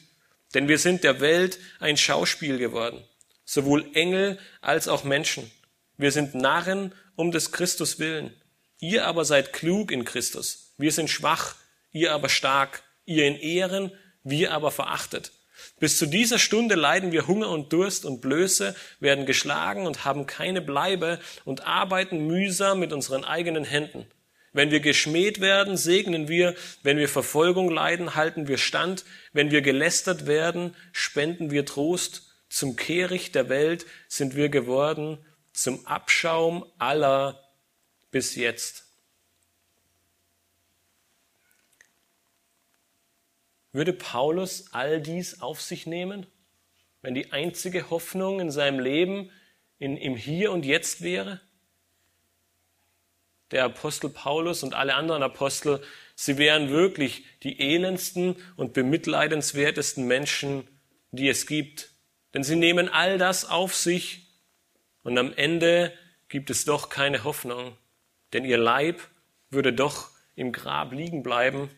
denn 0.54 0.66
wir 0.66 0.78
sind 0.78 1.04
der 1.04 1.20
Welt 1.20 1.58
ein 1.78 1.98
Schauspiel 1.98 2.56
geworden, 2.56 3.04
sowohl 3.44 3.84
Engel 3.92 4.38
als 4.62 4.88
auch 4.88 5.04
Menschen. 5.04 5.50
Wir 5.98 6.10
sind 6.10 6.34
Narren 6.34 6.94
um 7.16 7.30
des 7.30 7.52
Christus 7.52 7.98
willen. 7.98 8.34
Ihr 8.80 9.06
aber 9.06 9.24
seid 9.24 9.52
klug 9.52 9.92
in 9.92 10.04
Christus. 10.04 10.72
Wir 10.78 10.90
sind 10.90 11.10
schwach, 11.10 11.54
ihr 11.92 12.12
aber 12.12 12.28
stark. 12.28 12.82
Ihr 13.04 13.26
in 13.26 13.36
Ehren, 13.36 13.92
wir 14.22 14.52
aber 14.52 14.70
verachtet. 14.70 15.32
Bis 15.78 15.98
zu 15.98 16.06
dieser 16.06 16.38
Stunde 16.38 16.74
leiden 16.74 17.12
wir 17.12 17.26
Hunger 17.26 17.50
und 17.50 17.72
Durst 17.72 18.04
und 18.04 18.20
Blöße, 18.20 18.74
werden 18.98 19.26
geschlagen 19.26 19.86
und 19.86 20.04
haben 20.04 20.26
keine 20.26 20.62
Bleibe 20.62 21.18
und 21.44 21.66
arbeiten 21.66 22.26
mühsam 22.26 22.78
mit 22.78 22.92
unseren 22.92 23.24
eigenen 23.24 23.64
Händen. 23.64 24.06
Wenn 24.52 24.70
wir 24.70 24.80
geschmäht 24.80 25.40
werden, 25.40 25.76
segnen 25.76 26.28
wir. 26.28 26.54
Wenn 26.82 26.98
wir 26.98 27.08
Verfolgung 27.08 27.70
leiden, 27.70 28.14
halten 28.14 28.48
wir 28.48 28.58
stand. 28.58 29.04
Wenn 29.32 29.50
wir 29.50 29.62
gelästert 29.62 30.26
werden, 30.26 30.74
spenden 30.92 31.50
wir 31.50 31.64
Trost. 31.64 32.22
Zum 32.48 32.74
Kehricht 32.74 33.34
der 33.34 33.48
Welt 33.48 33.86
sind 34.08 34.34
wir 34.34 34.48
geworden, 34.48 35.18
zum 35.52 35.86
Abschaum 35.86 36.64
aller 36.78 37.40
bis 38.10 38.34
jetzt. 38.34 38.86
Würde 43.72 43.92
Paulus 43.92 44.72
all 44.72 45.00
dies 45.00 45.40
auf 45.40 45.60
sich 45.60 45.86
nehmen, 45.86 46.26
wenn 47.02 47.14
die 47.14 47.32
einzige 47.32 47.90
Hoffnung 47.90 48.40
in 48.40 48.50
seinem 48.50 48.80
Leben 48.80 49.30
in, 49.78 49.96
im 49.96 50.16
Hier 50.16 50.50
und 50.52 50.64
Jetzt 50.64 51.02
wäre? 51.02 51.40
Der 53.52 53.64
Apostel 53.64 54.10
Paulus 54.10 54.62
und 54.62 54.74
alle 54.74 54.94
anderen 54.94 55.22
Apostel, 55.22 55.82
sie 56.14 56.36
wären 56.36 56.70
wirklich 56.70 57.24
die 57.42 57.58
elendsten 57.60 58.36
und 58.56 58.74
bemitleidenswertesten 58.74 60.06
Menschen, 60.06 60.68
die 61.10 61.28
es 61.28 61.46
gibt. 61.46 61.90
Denn 62.34 62.44
sie 62.44 62.56
nehmen 62.56 62.88
all 62.88 63.18
das 63.18 63.44
auf 63.44 63.74
sich 63.74 64.26
und 65.02 65.18
am 65.18 65.32
Ende 65.32 65.92
gibt 66.28 66.50
es 66.50 66.64
doch 66.64 66.88
keine 66.90 67.24
Hoffnung, 67.24 67.76
denn 68.32 68.44
ihr 68.44 68.58
Leib 68.58 69.00
würde 69.50 69.72
doch 69.72 70.10
im 70.34 70.52
Grab 70.52 70.92
liegen 70.92 71.22
bleiben 71.22 71.70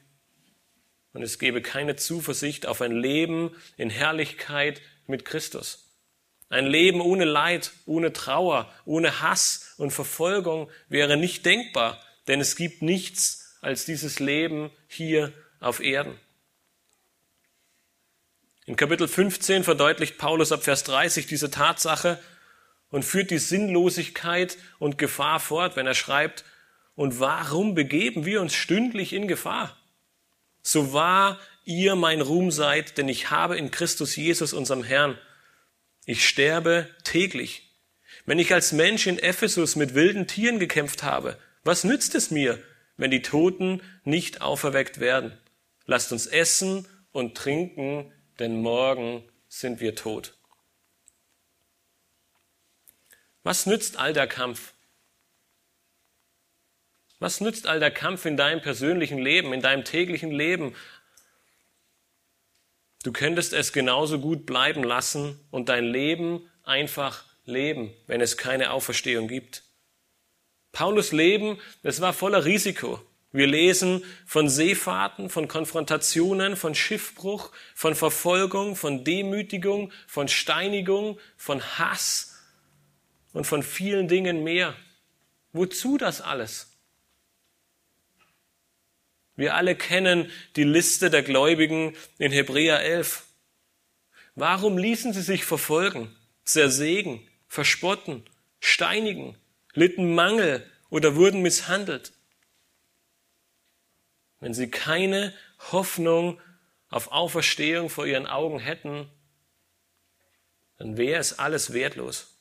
und 1.13 1.23
es 1.23 1.39
gebe 1.39 1.63
keine 1.63 1.97
Zuversicht 1.97 2.67
auf 2.67 2.81
ein 2.81 2.93
Leben 2.93 3.55
in 3.77 3.91
Herrlichkeit 3.91 4.81
mit 5.07 5.25
Christus. 5.25 5.89
Ein 6.49 6.67
Leben 6.67 7.01
ohne 7.01 7.25
Leid, 7.25 7.73
ohne 7.87 8.13
Trauer, 8.13 8.73
ohne 8.85 9.21
Hass 9.21 9.75
und 9.79 9.91
Verfolgung 9.91 10.71
wäre 10.89 11.17
nicht 11.17 11.47
denkbar, 11.47 12.01
denn 12.29 12.41
es 12.41 12.57
gibt 12.57 12.83
nichts 12.83 13.57
als 13.63 13.85
dieses 13.85 14.21
Leben 14.21 14.71
hier 14.87 15.33
auf 15.61 15.81
Erden. 15.81 16.19
In 18.65 18.77
Kapitel 18.77 19.09
15 19.09 19.65
verdeutlicht 19.65 20.19
Paulus 20.19 20.53
ab 20.53 20.63
Vers 20.63 20.85
30 20.85 21.27
diese 21.27 21.51
Tatsache 21.51 22.19
und 22.93 23.05
führt 23.05 23.33
die 23.33 23.39
Sinnlosigkeit 23.39 24.57
und 24.79 24.97
Gefahr 24.97 25.41
fort, 25.41 25.75
wenn 25.75 25.89
er 25.89 25.95
schreibt, 25.95 26.45
und 26.95 27.19
warum 27.19 27.75
begeben 27.75 28.27
wir 28.27 28.41
uns 28.41 28.55
stündlich 28.55 29.13
in 29.13 29.27
Gefahr? 29.27 29.77
so 30.63 30.93
wahr 30.93 31.41
ihr 31.65 31.97
mein 31.97 32.21
Ruhm 32.21 32.51
seid, 32.51 32.99
denn 32.99 33.09
ich 33.09 33.31
habe 33.31 33.57
in 33.57 33.71
Christus 33.71 34.17
Jesus, 34.17 34.53
unserem 34.53 34.85
Herrn, 34.85 35.19
ich 36.07 36.27
sterbe 36.27 36.89
täglich. 37.05 37.71
Wenn 38.25 38.39
ich 38.39 38.53
als 38.53 38.73
Mensch 38.73 39.07
in 39.07 39.19
Ephesus 39.19 39.77
mit 39.77 39.95
wilden 39.95 40.27
Tieren 40.27 40.59
gekämpft 40.59 41.03
habe, 41.03 41.39
was 41.65 41.85
nützt 41.85 42.15
es 42.15 42.31
mir, 42.31 42.59
wenn 42.97 43.11
die 43.11 43.23
Toten 43.23 43.83
nicht 44.05 44.41
auferweckt 44.41 45.01
werden? 45.01 45.37
Lasst 45.87 46.13
uns 46.13 46.27
essen 46.27 46.87
und 47.11 47.37
trinken, 47.37 48.13
denn 48.39 48.61
morgen 48.61 49.25
sind 49.49 49.81
wir 49.81 49.95
tot. 49.95 50.35
Was 53.43 53.67
nützt 53.67 53.99
all 53.99 54.13
der 54.13 54.27
Kampf? 54.27 54.73
Was 57.19 57.41
nützt 57.41 57.67
all 57.67 57.81
der 57.81 57.91
Kampf 57.91 58.25
in 58.25 58.37
deinem 58.37 58.63
persönlichen 58.63 59.19
Leben, 59.19 59.53
in 59.53 59.63
deinem 59.63 59.85
täglichen 59.85 60.31
Leben? 60.31 60.75
Du 63.03 63.13
könntest 63.13 63.53
es 63.53 63.73
genauso 63.73 64.21
gut 64.21 64.47
bleiben 64.47 64.85
lassen 64.85 65.41
und 65.51 65.69
dein 65.69 65.85
Leben 65.85 66.49
einfach 66.63 67.25
leben, 67.45 67.93
wenn 68.07 68.21
es 68.21 68.37
keine 68.37 68.71
Auferstehung 68.71 69.27
gibt. 69.27 69.65
Paulus 70.71 71.13
Leben, 71.13 71.59
es 71.83 72.01
war 72.01 72.13
voller 72.13 72.45
Risiko. 72.45 73.01
Wir 73.33 73.47
lesen 73.47 74.05
von 74.27 74.49
Seefahrten, 74.49 75.31
von 75.31 75.49
Konfrontationen, 75.49 76.57
von 76.57 76.75
Schiffbruch, 76.75 77.51
von 77.75 77.95
Verfolgung, 77.95 78.77
von 78.77 79.05
Demütigung, 79.05 79.91
von 80.07 80.29
Steinigung, 80.29 81.19
von 81.37 81.63
Hass 81.79 82.32
und 83.33 83.47
von 83.47 83.63
vielen 83.63 84.09
Dingen 84.09 84.45
mehr. 84.45 84.77
Wozu 85.53 85.99
das 85.99 86.21
alles? 86.21 86.73
Wir 89.35 89.55
alle 89.55 89.75
kennen 89.75 90.31
die 90.57 90.65
Liste 90.65 91.11
der 91.11 91.23
Gläubigen 91.23 91.97
in 92.19 92.33
Hebräer 92.33 92.81
11. 92.81 93.25
Warum 94.35 94.79
ließen 94.79 95.13
sie 95.13 95.23
sich 95.23 95.45
verfolgen, 95.45 96.15
zersägen, 96.45 97.27
verspotten, 97.49 98.25
steinigen, 98.61 99.37
litten 99.75 100.15
Mangel 100.15 100.67
oder 100.91 101.17
wurden 101.17 101.43
misshandelt? 101.43 102.13
Wenn 104.41 104.55
sie 104.55 104.71
keine 104.71 105.35
Hoffnung 105.71 106.41
auf 106.89 107.13
Auferstehung 107.13 107.89
vor 107.89 108.07
ihren 108.07 108.27
Augen 108.27 108.59
hätten, 108.59 109.09
dann 110.79 110.97
wäre 110.97 111.21
es 111.21 111.39
alles 111.39 111.73
wertlos. 111.73 112.32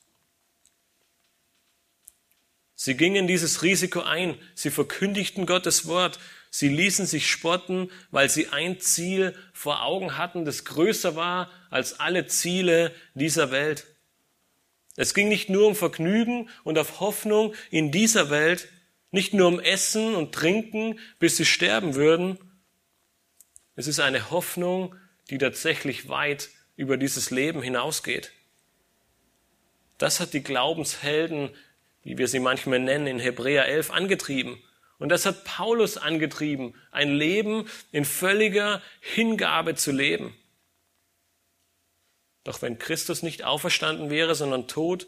Sie 2.84 2.96
gingen 2.96 3.28
dieses 3.28 3.62
Risiko 3.62 4.00
ein, 4.00 4.36
sie 4.56 4.70
verkündigten 4.70 5.46
Gottes 5.46 5.86
Wort, 5.86 6.18
Sie 6.50 6.68
ließen 6.68 7.06
sich 7.06 7.30
spotten, 7.30 7.92
weil 8.10 8.28
sie 8.28 8.48
ein 8.48 8.80
Ziel 8.80 9.36
vor 9.52 9.84
Augen 9.84 10.18
hatten, 10.18 10.44
das 10.44 10.64
größer 10.64 11.14
war 11.14 11.48
als 11.70 12.00
alle 12.00 12.26
Ziele 12.26 12.92
dieser 13.14 13.52
Welt. 13.52 13.86
Es 14.96 15.14
ging 15.14 15.28
nicht 15.28 15.48
nur 15.48 15.68
um 15.68 15.76
Vergnügen 15.76 16.50
und 16.64 16.76
auf 16.76 16.98
Hoffnung 16.98 17.54
in 17.70 17.92
dieser 17.92 18.30
Welt, 18.30 18.68
nicht 19.12 19.32
nur 19.32 19.46
um 19.46 19.60
Essen 19.60 20.16
und 20.16 20.34
Trinken, 20.34 20.98
bis 21.20 21.36
sie 21.36 21.46
sterben 21.46 21.94
würden. 21.94 22.36
Es 23.76 23.86
ist 23.86 24.00
eine 24.00 24.32
Hoffnung, 24.32 24.96
die 25.30 25.38
tatsächlich 25.38 26.08
weit 26.08 26.48
über 26.74 26.96
dieses 26.96 27.30
Leben 27.30 27.62
hinausgeht. 27.62 28.32
Das 29.98 30.18
hat 30.18 30.32
die 30.32 30.42
Glaubenshelden, 30.42 31.50
wie 32.02 32.18
wir 32.18 32.28
sie 32.28 32.40
manchmal 32.40 32.78
nennen, 32.78 33.06
in 33.06 33.18
Hebräer 33.18 33.66
11 33.66 33.90
angetrieben. 33.90 34.62
Und 34.98 35.08
das 35.08 35.26
hat 35.26 35.44
Paulus 35.44 35.96
angetrieben, 35.96 36.74
ein 36.90 37.14
Leben 37.14 37.68
in 37.90 38.04
völliger 38.04 38.82
Hingabe 39.00 39.74
zu 39.74 39.90
leben. 39.90 40.36
Doch 42.44 42.62
wenn 42.62 42.78
Christus 42.78 43.22
nicht 43.22 43.44
auferstanden 43.44 44.10
wäre, 44.10 44.34
sondern 44.34 44.68
tot, 44.68 45.06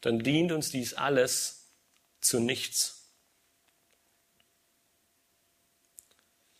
dann 0.00 0.20
dient 0.20 0.52
uns 0.52 0.70
dies 0.70 0.94
alles 0.94 1.72
zu 2.20 2.40
nichts. 2.40 3.02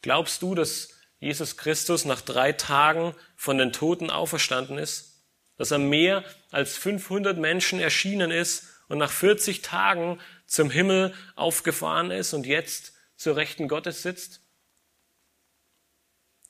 Glaubst 0.02 0.42
du, 0.42 0.54
dass 0.54 0.94
Jesus 1.20 1.56
Christus 1.56 2.04
nach 2.04 2.20
drei 2.20 2.52
Tagen 2.52 3.14
von 3.36 3.58
den 3.58 3.72
Toten 3.72 4.10
auferstanden 4.10 4.78
ist? 4.78 5.22
Dass 5.56 5.70
er 5.70 5.78
mehr 5.78 6.24
als 6.50 6.76
500 6.76 7.38
Menschen 7.38 7.78
erschienen 7.78 8.32
ist 8.32 8.66
und 8.92 8.98
nach 8.98 9.10
40 9.10 9.62
Tagen 9.62 10.20
zum 10.44 10.68
Himmel 10.68 11.14
aufgefahren 11.34 12.10
ist 12.10 12.34
und 12.34 12.44
jetzt 12.44 12.92
zur 13.16 13.36
Rechten 13.36 13.66
Gottes 13.66 14.02
sitzt? 14.02 14.42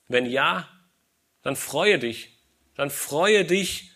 Wenn 0.09 0.25
ja, 0.25 0.67
dann 1.41 1.55
freue 1.55 1.99
dich, 1.99 2.37
dann 2.75 2.89
freue 2.89 3.45
dich 3.45 3.91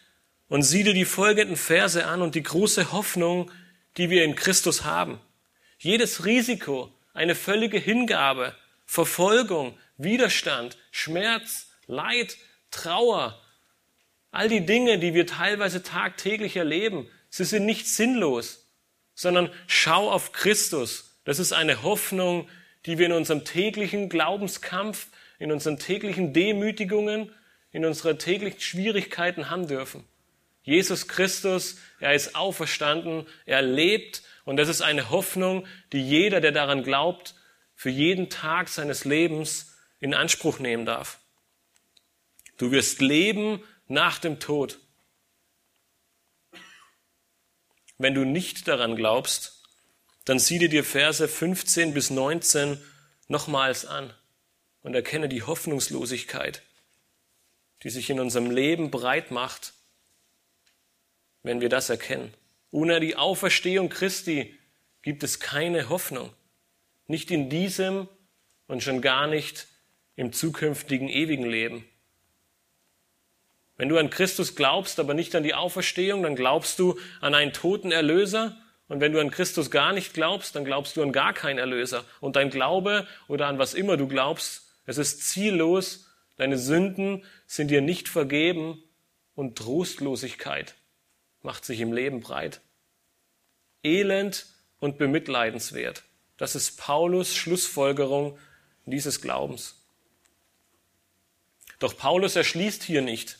und 0.47 0.63
sieh 0.63 0.85
dir 0.85 0.93
die 0.93 1.03
folgenden 1.03 1.57
Verse 1.57 2.05
an 2.05 2.21
und 2.21 2.35
die 2.35 2.43
große 2.43 2.93
Hoffnung, 2.93 3.51
die 3.97 4.09
wir 4.09 4.23
in 4.23 4.35
Christus 4.35 4.85
haben. 4.85 5.19
Jedes 5.77 6.23
Risiko, 6.23 6.97
eine 7.13 7.35
völlige 7.35 7.79
Hingabe, 7.79 8.55
Verfolgung, 8.85 9.77
Widerstand, 9.97 10.77
Schmerz, 10.91 11.67
Leid, 11.85 12.37
Trauer, 12.71 13.41
all 14.31 14.47
die 14.47 14.65
Dinge, 14.65 14.99
die 14.99 15.13
wir 15.13 15.27
teilweise 15.27 15.83
tagtäglich 15.83 16.55
erleben, 16.55 17.09
sie 17.37 17.45
sind 17.45 17.65
nicht 17.65 17.87
sinnlos 17.87 18.67
sondern 19.17 19.49
schau 19.65 20.11
auf 20.11 20.31
Christus, 20.31 21.03
Das 21.25 21.39
ist 21.39 21.51
eine 21.51 21.83
Hoffnung, 21.83 22.47
die 22.85 22.97
wir 22.99 23.07
in 23.07 23.11
unserem 23.11 23.43
täglichen 23.43 24.07
Glaubenskampf, 24.07 25.07
in 25.39 25.51
unseren 25.51 25.77
täglichen 25.77 26.31
Demütigungen, 26.31 27.33
in 27.71 27.83
unseren 27.83 28.17
täglichen 28.17 28.61
Schwierigkeiten 28.61 29.49
haben 29.49 29.67
dürfen. 29.67 30.05
Jesus 30.61 31.09
Christus, 31.09 31.79
er 31.99 32.13
ist 32.13 32.35
auferstanden, 32.35 33.25
er 33.45 33.61
lebt 33.61 34.21
und 34.45 34.55
das 34.55 34.69
ist 34.69 34.81
eine 34.81 35.09
Hoffnung, 35.09 35.65
die 35.91 36.01
jeder, 36.01 36.39
der 36.39 36.53
daran 36.53 36.83
glaubt, 36.83 37.35
für 37.75 37.89
jeden 37.89 38.29
Tag 38.29 38.69
seines 38.69 39.03
Lebens 39.03 39.75
in 39.99 40.13
Anspruch 40.13 40.59
nehmen 40.59 40.85
darf. 40.85 41.19
Du 42.57 42.71
wirst 42.71 43.01
leben 43.01 43.61
nach 43.87 44.19
dem 44.19 44.39
Tod. 44.39 44.79
Wenn 47.97 48.13
du 48.13 48.25
nicht 48.25 48.67
daran 48.67 48.95
glaubst, 48.95 49.63
dann 50.25 50.39
sieh 50.39 50.59
dir 50.59 50.69
die 50.69 50.83
Verse 50.83 51.27
15 51.27 51.93
bis 51.93 52.09
19 52.09 52.79
nochmals 53.27 53.85
an 53.85 54.13
und 54.81 54.93
erkenne 54.93 55.29
die 55.29 55.43
Hoffnungslosigkeit, 55.43 56.61
die 57.83 57.89
sich 57.89 58.09
in 58.09 58.19
unserem 58.19 58.51
Leben 58.51 58.91
breit 58.91 59.31
macht, 59.31 59.73
wenn 61.43 61.61
wir 61.61 61.69
das 61.69 61.89
erkennen. 61.89 62.33
Ohne 62.71 62.99
die 62.99 63.15
Auferstehung 63.15 63.89
Christi 63.89 64.57
gibt 65.01 65.23
es 65.23 65.39
keine 65.39 65.89
Hoffnung. 65.89 66.33
Nicht 67.07 67.31
in 67.31 67.49
diesem 67.49 68.09
und 68.67 68.83
schon 68.83 69.01
gar 69.01 69.27
nicht 69.27 69.67
im 70.15 70.33
zukünftigen 70.33 71.07
ewigen 71.07 71.45
Leben. 71.45 71.85
Wenn 73.77 73.89
du 73.89 73.97
an 73.97 74.09
Christus 74.09 74.55
glaubst, 74.55 74.99
aber 74.99 75.13
nicht 75.13 75.35
an 75.35 75.43
die 75.43 75.53
Auferstehung, 75.53 76.23
dann 76.23 76.35
glaubst 76.35 76.79
du 76.79 76.99
an 77.21 77.35
einen 77.35 77.53
toten 77.53 77.91
Erlöser. 77.91 78.57
Und 78.87 79.01
wenn 79.01 79.11
du 79.11 79.19
an 79.21 79.31
Christus 79.31 79.69
gar 79.69 79.93
nicht 79.93 80.13
glaubst, 80.13 80.55
dann 80.55 80.65
glaubst 80.65 80.97
du 80.97 81.03
an 81.03 81.11
gar 81.11 81.33
keinen 81.33 81.59
Erlöser. 81.59 82.03
Und 82.19 82.35
dein 82.35 82.49
Glaube 82.49 83.07
oder 83.27 83.47
an 83.47 83.59
was 83.59 83.73
immer 83.73 83.95
du 83.97 84.07
glaubst, 84.07 84.73
es 84.85 84.97
ist 84.97 85.29
ziellos, 85.29 86.09
deine 86.37 86.57
Sünden 86.57 87.23
sind 87.45 87.69
dir 87.69 87.81
nicht 87.81 88.09
vergeben 88.09 88.83
und 89.35 89.57
Trostlosigkeit 89.57 90.75
macht 91.41 91.63
sich 91.63 91.79
im 91.79 91.93
Leben 91.93 92.21
breit. 92.21 92.61
Elend 93.83 94.47
und 94.79 94.97
bemitleidenswert. 94.97 96.03
Das 96.37 96.55
ist 96.55 96.77
Paulus 96.77 97.35
Schlussfolgerung 97.35 98.37
dieses 98.85 99.21
Glaubens. 99.21 99.75
Doch 101.79 101.95
Paulus 101.95 102.35
erschließt 102.35 102.83
hier 102.83 103.01
nicht. 103.01 103.37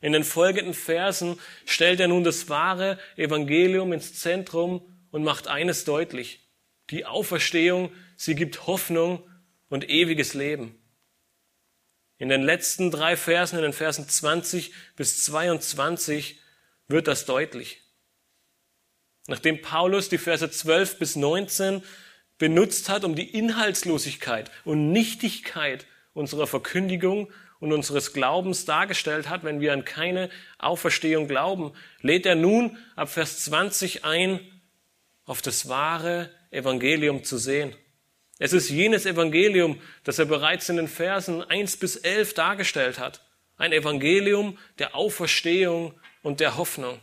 In 0.00 0.12
den 0.12 0.24
folgenden 0.24 0.74
Versen 0.74 1.38
stellt 1.66 2.00
er 2.00 2.08
nun 2.08 2.24
das 2.24 2.48
wahre 2.48 2.98
Evangelium 3.16 3.92
ins 3.92 4.14
Zentrum 4.14 4.82
und 5.10 5.24
macht 5.24 5.46
eines 5.46 5.84
deutlich. 5.84 6.48
Die 6.90 7.04
Auferstehung, 7.04 7.92
sie 8.16 8.34
gibt 8.34 8.66
Hoffnung 8.66 9.22
und 9.68 9.88
ewiges 9.88 10.34
Leben. 10.34 10.76
In 12.18 12.28
den 12.28 12.42
letzten 12.42 12.90
drei 12.90 13.16
Versen, 13.16 13.56
in 13.56 13.62
den 13.62 13.72
Versen 13.72 14.08
20 14.08 14.72
bis 14.96 15.24
22, 15.24 16.40
wird 16.88 17.06
das 17.06 17.24
deutlich. 17.24 17.82
Nachdem 19.26 19.62
Paulus 19.62 20.08
die 20.08 20.18
Verse 20.18 20.50
12 20.50 20.98
bis 20.98 21.16
19 21.16 21.82
benutzt 22.38 22.88
hat, 22.88 23.04
um 23.04 23.14
die 23.14 23.30
Inhaltslosigkeit 23.30 24.50
und 24.64 24.92
Nichtigkeit 24.92 25.86
unserer 26.14 26.46
Verkündigung 26.46 27.30
und 27.60 27.72
unseres 27.72 28.12
Glaubens 28.12 28.64
dargestellt 28.64 29.28
hat, 29.28 29.44
wenn 29.44 29.60
wir 29.60 29.72
an 29.72 29.84
keine 29.84 30.30
Auferstehung 30.58 31.28
glauben, 31.28 31.72
lädt 32.00 32.26
er 32.26 32.34
nun 32.34 32.78
ab 32.96 33.10
Vers 33.10 33.44
20 33.44 34.04
ein, 34.04 34.40
auf 35.24 35.42
das 35.42 35.68
wahre 35.68 36.30
Evangelium 36.50 37.22
zu 37.22 37.38
sehen. 37.38 37.76
Es 38.38 38.54
ist 38.54 38.70
jenes 38.70 39.04
Evangelium, 39.04 39.80
das 40.02 40.18
er 40.18 40.24
bereits 40.24 40.68
in 40.70 40.76
den 40.76 40.88
Versen 40.88 41.42
1 41.42 41.76
bis 41.76 41.96
11 41.96 42.34
dargestellt 42.34 42.98
hat. 42.98 43.22
Ein 43.58 43.72
Evangelium 43.72 44.58
der 44.78 44.94
Auferstehung 44.94 45.94
und 46.22 46.40
der 46.40 46.56
Hoffnung. 46.56 47.00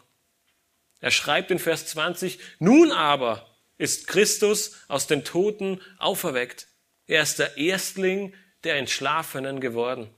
Er 1.00 1.12
schreibt 1.12 1.52
in 1.52 1.60
Vers 1.60 1.86
20, 1.86 2.40
nun 2.58 2.92
aber 2.92 3.48
ist 3.78 4.08
Christus 4.08 4.78
aus 4.88 5.06
den 5.06 5.24
Toten 5.24 5.80
auferweckt. 6.00 6.68
Er 7.06 7.22
ist 7.22 7.38
der 7.38 7.58
Erstling 7.58 8.34
der 8.64 8.78
Entschlafenen 8.78 9.60
geworden. 9.60 10.10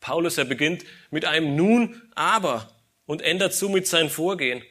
Paulus, 0.00 0.38
er 0.38 0.44
beginnt 0.44 0.84
mit 1.10 1.24
einem 1.24 1.56
Nun, 1.56 2.10
aber 2.14 2.74
und 3.06 3.22
ändert 3.22 3.54
somit 3.54 3.86
sein 3.86 4.10
Vorgehen. 4.10 4.62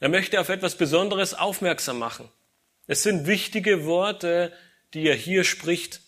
Er 0.00 0.08
möchte 0.08 0.40
auf 0.40 0.48
etwas 0.48 0.76
Besonderes 0.76 1.34
aufmerksam 1.34 1.98
machen. 1.98 2.28
Es 2.86 3.02
sind 3.02 3.26
wichtige 3.26 3.84
Worte, 3.84 4.52
die 4.94 5.06
er 5.06 5.14
hier 5.14 5.44
spricht. 5.44 6.00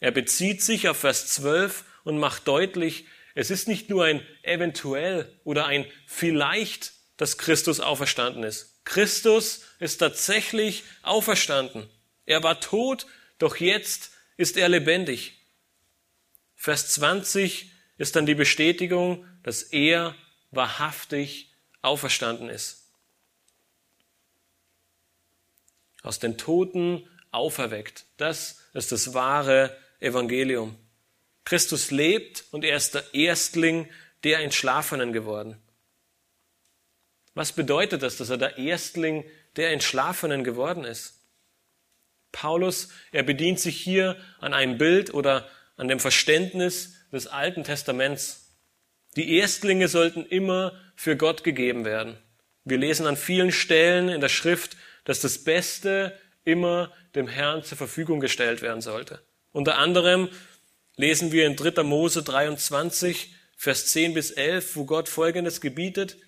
Er 0.00 0.10
bezieht 0.10 0.62
sich 0.62 0.88
auf 0.88 0.98
Vers 0.98 1.28
12 1.28 1.84
und 2.04 2.18
macht 2.18 2.48
deutlich, 2.48 3.06
es 3.34 3.50
ist 3.50 3.68
nicht 3.68 3.90
nur 3.90 4.04
ein 4.04 4.26
eventuell 4.42 5.40
oder 5.44 5.66
ein 5.66 5.86
vielleicht, 6.06 6.92
dass 7.16 7.38
Christus 7.38 7.80
auferstanden 7.80 8.42
ist. 8.42 8.84
Christus 8.84 9.66
ist 9.78 9.98
tatsächlich 9.98 10.84
auferstanden. 11.02 11.88
Er 12.26 12.42
war 12.42 12.60
tot, 12.60 13.06
doch 13.38 13.56
jetzt 13.56 14.12
ist 14.36 14.56
er 14.56 14.68
lebendig. 14.68 15.39
Vers 16.60 16.88
20 16.88 17.72
ist 17.96 18.16
dann 18.16 18.26
die 18.26 18.34
Bestätigung, 18.34 19.26
dass 19.42 19.62
er 19.62 20.14
wahrhaftig 20.50 21.50
auferstanden 21.80 22.50
ist. 22.50 22.92
Aus 26.02 26.18
den 26.18 26.36
Toten 26.36 27.08
auferweckt. 27.30 28.04
Das 28.18 28.60
ist 28.74 28.92
das 28.92 29.14
wahre 29.14 29.74
Evangelium. 30.00 30.76
Christus 31.46 31.90
lebt 31.90 32.44
und 32.50 32.62
er 32.62 32.76
ist 32.76 32.94
der 32.94 33.14
Erstling 33.14 33.88
der 34.22 34.40
Entschlafenen 34.40 35.14
geworden. 35.14 35.56
Was 37.32 37.52
bedeutet 37.52 38.02
das, 38.02 38.18
dass 38.18 38.28
er 38.28 38.36
der 38.36 38.58
Erstling 38.58 39.24
der 39.56 39.70
Entschlafenen 39.70 40.44
geworden 40.44 40.84
ist? 40.84 41.22
Paulus, 42.32 42.90
er 43.12 43.22
bedient 43.22 43.60
sich 43.60 43.80
hier 43.80 44.22
an 44.40 44.52
einem 44.52 44.76
Bild 44.76 45.14
oder 45.14 45.48
an 45.80 45.88
dem 45.88 45.98
Verständnis 45.98 46.92
des 47.10 47.26
Alten 47.26 47.64
Testaments. 47.64 48.54
Die 49.16 49.38
Erstlinge 49.38 49.88
sollten 49.88 50.26
immer 50.26 50.78
für 50.94 51.16
Gott 51.16 51.42
gegeben 51.42 51.86
werden. 51.86 52.18
Wir 52.64 52.76
lesen 52.76 53.06
an 53.06 53.16
vielen 53.16 53.50
Stellen 53.50 54.10
in 54.10 54.20
der 54.20 54.28
Schrift, 54.28 54.76
dass 55.06 55.20
das 55.20 55.42
Beste 55.42 56.12
immer 56.44 56.92
dem 57.14 57.28
Herrn 57.28 57.64
zur 57.64 57.78
Verfügung 57.78 58.20
gestellt 58.20 58.60
werden 58.60 58.82
sollte. 58.82 59.22
Unter 59.52 59.78
anderem 59.78 60.28
lesen 60.96 61.32
wir 61.32 61.46
in 61.46 61.56
3. 61.56 61.82
Mose 61.82 62.22
23, 62.22 63.34
Vers 63.56 63.86
10 63.86 64.12
bis 64.12 64.32
11, 64.32 64.76
wo 64.76 64.84
Gott 64.84 65.08
Folgendes 65.08 65.62
gebietet, 65.62 66.18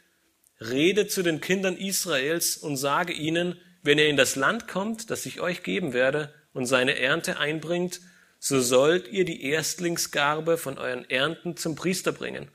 Rede 0.60 1.08
zu 1.08 1.22
den 1.22 1.42
Kindern 1.42 1.76
Israels 1.76 2.56
und 2.56 2.78
sage 2.78 3.12
ihnen, 3.12 3.60
wenn 3.82 3.98
ihr 3.98 4.08
in 4.08 4.16
das 4.16 4.34
Land 4.34 4.66
kommt, 4.66 5.10
das 5.10 5.26
ich 5.26 5.42
euch 5.42 5.62
geben 5.62 5.92
werde, 5.92 6.32
und 6.54 6.64
seine 6.64 6.98
Ernte 6.98 7.38
einbringt, 7.38 8.00
so 8.44 8.58
sollt 8.58 9.06
ihr 9.06 9.24
die 9.24 9.44
Erstlingsgarbe 9.44 10.58
von 10.58 10.76
euren 10.76 11.08
Ernten 11.08 11.56
zum 11.56 11.76
Priester 11.76 12.10
bringen. 12.10 12.50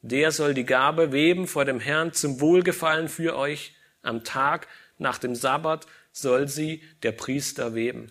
Der 0.00 0.32
soll 0.32 0.54
die 0.54 0.64
Gabe 0.64 1.12
weben 1.12 1.46
vor 1.46 1.66
dem 1.66 1.80
Herrn 1.80 2.14
zum 2.14 2.40
Wohlgefallen 2.40 3.10
für 3.10 3.36
euch. 3.36 3.74
Am 4.00 4.24
Tag 4.24 4.68
nach 4.96 5.18
dem 5.18 5.34
Sabbat 5.34 5.86
soll 6.12 6.48
sie 6.48 6.82
der 7.02 7.12
Priester 7.12 7.74
weben. 7.74 8.10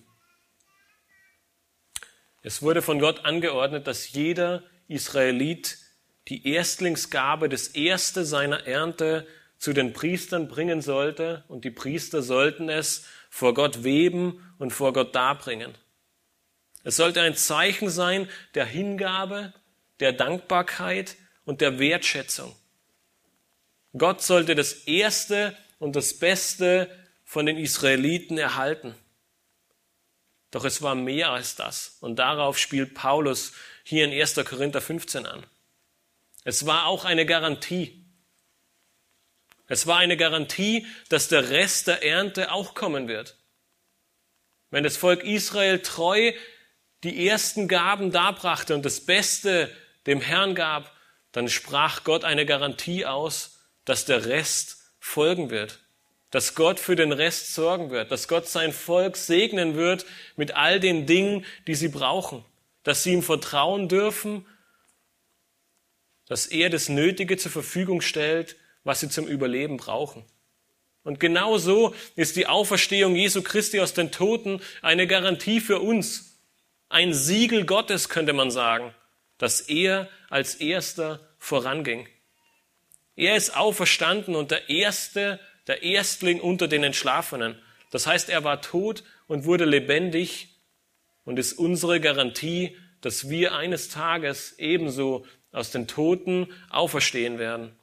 Es 2.43 2.62
wurde 2.62 2.84
von 2.84 2.99
Gott 2.99 3.25
angeordnet, 3.25 3.87
dass 3.87 4.12
jeder 4.12 4.62
Israelit 4.87 5.79
die 6.27 6.48
Erstlingsgabe, 6.48 7.50
das 7.50 7.69
erste 7.69 8.25
seiner 8.25 8.67
Ernte 8.67 9.25
zu 9.58 9.73
den 9.73 9.92
Priestern 9.92 10.48
bringen 10.48 10.83
sollte 10.83 11.46
und 11.48 11.65
die 11.65 11.71
Priester 11.71 12.21
sollten 12.21 12.69
es 12.69 13.08
vor 13.31 13.56
Gott 13.56 13.83
weben 13.83 14.54
und 14.60 14.69
vor 14.69 14.94
Gott 14.94 15.15
darbringen. 15.15 15.73
Es 16.88 16.96
sollte 16.96 17.19
ein 17.21 17.35
Zeichen 17.35 17.90
sein 17.90 18.29
der 18.54 18.65
Hingabe, 18.65 19.54
der 20.00 20.13
Dankbarkeit 20.13 21.17
und 21.44 21.60
der 21.60 21.79
Wertschätzung. 21.79 22.56
Gott 23.98 24.21
sollte 24.21 24.56
das 24.56 24.71
Erste 24.85 25.58
und 25.79 25.98
das 25.98 26.17
Beste 26.17 26.90
von 27.25 27.46
den 27.46 27.58
Israeliten 27.58 28.38
erhalten. 28.38 28.96
Doch 30.50 30.63
es 30.63 30.81
war 30.81 30.96
mehr 30.96 31.31
als 31.31 31.58
das. 31.58 31.98
Und 32.00 32.19
darauf 32.19 32.58
spielt 32.58 32.94
Paulus 32.94 33.52
hier 33.83 34.06
in 34.06 34.17
1. 34.17 34.35
Korinther 34.46 34.79
15 34.79 35.25
an. 35.25 35.46
Es 36.46 36.65
war 36.65 36.85
auch 36.85 37.04
eine 37.04 37.25
Garantie. 37.25 38.06
Es 39.67 39.88
war 39.88 39.98
eine 39.98 40.15
Garantie, 40.15 40.88
dass 41.10 41.27
der 41.27 41.50
Rest 41.50 41.88
der 41.88 42.02
Ernte 42.02 42.54
auch 42.54 42.75
kommen 42.75 43.10
wird. 43.10 43.35
Wenn 44.69 44.85
das 44.85 44.96
Volk 44.96 45.25
Israel 45.25 45.79
treu 45.81 46.31
die 47.04 47.27
ersten 47.27 47.67
Gaben 47.67 48.12
darbrachte 48.12 48.73
und 48.75 48.85
das 48.85 49.02
Beste 49.02 49.71
dem 50.06 50.21
Herrn 50.21 50.56
gab, 50.56 50.91
dann 51.31 51.50
sprach 51.50 52.04
Gott 52.04 52.23
eine 52.23 52.45
Garantie 52.45 53.06
aus, 53.06 53.60
dass 53.85 54.06
der 54.06 54.25
Rest 54.25 54.77
folgen 55.00 55.50
wird. 55.50 55.79
dass 56.31 56.56
Gott 56.56 56.79
für 56.79 56.95
den 56.95 57.12
Rest 57.12 57.54
sorgen 57.54 57.89
wird, 57.89 58.12
dass 58.12 58.27
Gott 58.27 58.48
sein 58.48 58.73
Volk 58.73 59.15
segnen 59.15 59.75
wird 59.75 60.06
mit 60.35 60.56
all 60.56 60.79
den 60.79 61.06
Dingen, 61.06 61.45
die 61.67 61.75
sie 61.75 61.87
brauchen, 61.87 62.43
dass 62.83 63.04
sie 63.04 63.13
ihm 63.13 63.23
vertrauen 63.23 63.87
dürfen, 63.87 64.45
dass 66.27 66.45
er 66.45 66.69
das 66.69 66.89
Nötige 66.89 67.37
zur 67.37 67.52
Verfügung 67.52 68.02
stellt, 68.02 68.58
was 68.83 69.00
sie 69.00 69.10
zum 69.10 69.25
Überleben 69.27 69.77
brauchen. 69.77 70.25
Und 71.04 71.21
genau 71.21 71.58
so 71.58 71.95
ist 72.17 72.35
die 72.35 72.48
Auferstehung 72.48 73.15
Jesu 73.15 73.41
Christi 73.41 73.79
aus 73.79 73.93
den 73.93 74.12
Toten 74.12 74.62
eine 74.81 75.08
Garantie 75.08 75.62
für 75.62 75.79
uns, 75.79 76.37
ein 76.90 77.13
Siegel 77.13 77.65
Gottes 77.65 78.10
könnte 78.10 78.33
man 78.33 78.52
sagen, 78.52 78.94
dass 79.38 79.62
er 79.62 80.10
als 80.29 80.56
erster 80.56 81.19
voranging. 81.38 82.08
Er 83.15 83.35
ist 83.35 83.56
auferstanden 83.56 84.35
und 84.35 84.52
der 84.52 84.69
erste 84.69 85.40
der 85.67 85.83
Erstling 85.83 86.40
unter 86.40 86.67
den 86.67 86.83
Entschlafenen. 86.83 87.62
Das 87.92 88.08
heißt, 88.08 88.29
er 88.29 88.44
war 88.44 88.62
tot 88.62 89.04
und 89.27 89.46
wurde 89.46 89.65
lebendig 89.65 90.50
und 91.25 91.38
ist 91.38 91.54
unsere 91.54 92.00
Garantie, 92.00 92.77
dass 93.02 93.29
wir 93.29 93.54
eines 93.54 93.90
Tages 93.90 94.58
ebenso 94.58 95.25
aus 95.52 95.71
den 95.71 95.88
Toten 95.88 96.48
auferstehen 96.69 97.38
werden. 97.38 97.77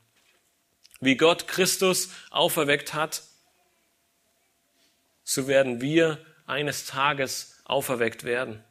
Wie 1.01 1.17
Gott 1.17 1.47
Christus 1.47 2.11
auferweckt 2.31 2.95
hat, 2.95 3.23
so 5.25 5.47
werden 5.47 5.81
wir 5.81 6.25
eines 6.47 6.87
Tages 6.87 7.61
auferweckt 7.65 8.25
werden. 8.25 8.63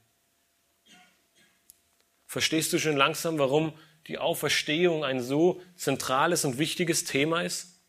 Verstehst 2.34 2.74
du 2.74 2.80
schon 2.80 2.98
langsam, 2.98 3.38
warum 3.38 3.74
die 4.08 4.18
Auferstehung 4.18 5.06
ein 5.06 5.22
so 5.22 5.62
zentrales 5.76 6.46
und 6.46 6.58
wichtiges 6.58 7.04
Thema 7.04 7.44
ist? 7.44 7.80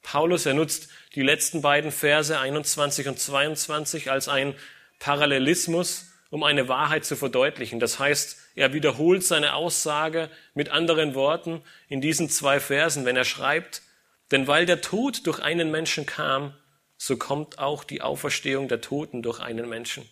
Paulus, 0.00 0.46
er 0.46 0.54
nutzt 0.54 0.88
die 1.16 1.22
letzten 1.22 1.60
beiden 1.60 1.90
Verse 1.90 2.38
21 2.38 3.08
und 3.08 3.18
22 3.18 4.12
als 4.12 4.28
ein 4.28 4.54
Parallelismus, 5.00 6.12
um 6.30 6.44
eine 6.44 6.68
Wahrheit 6.68 7.04
zu 7.04 7.16
verdeutlichen. 7.16 7.80
Das 7.80 7.98
heißt, 7.98 8.38
er 8.54 8.72
wiederholt 8.72 9.24
seine 9.24 9.54
Aussage 9.54 10.30
mit 10.54 10.68
anderen 10.68 11.16
Worten 11.16 11.62
in 11.88 12.00
diesen 12.00 12.30
zwei 12.30 12.60
Versen, 12.60 13.04
wenn 13.04 13.16
er 13.16 13.24
schreibt, 13.24 13.82
denn 14.30 14.46
weil 14.46 14.66
der 14.66 14.82
Tod 14.82 15.26
durch 15.26 15.40
einen 15.40 15.72
Menschen 15.72 16.06
kam, 16.06 16.54
so 16.96 17.16
kommt 17.16 17.58
auch 17.58 17.82
die 17.82 18.02
Auferstehung 18.02 18.68
der 18.68 18.80
Toten 18.80 19.20
durch 19.20 19.40
einen 19.40 19.68
Menschen. 19.68 20.08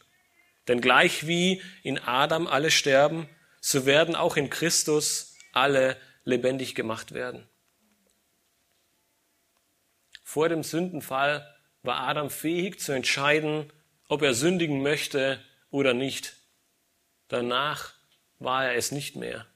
Denn 0.70 0.80
gleich 0.80 1.26
wie 1.26 1.60
in 1.82 1.98
Adam 1.98 2.46
alle 2.46 2.70
sterben, 2.70 3.28
so 3.60 3.86
werden 3.86 4.14
auch 4.14 4.36
in 4.36 4.50
Christus 4.50 5.34
alle 5.50 5.96
lebendig 6.22 6.76
gemacht 6.76 7.10
werden. 7.10 7.44
Vor 10.22 10.48
dem 10.48 10.62
Sündenfall 10.62 11.44
war 11.82 12.06
Adam 12.06 12.30
fähig 12.30 12.78
zu 12.78 12.92
entscheiden, 12.92 13.72
ob 14.06 14.22
er 14.22 14.32
sündigen 14.32 14.80
möchte 14.80 15.40
oder 15.70 15.92
nicht. 15.92 16.36
Danach 17.26 17.92
war 18.38 18.66
er 18.66 18.76
es 18.76 18.92
nicht 18.92 19.16
mehr. 19.16 19.46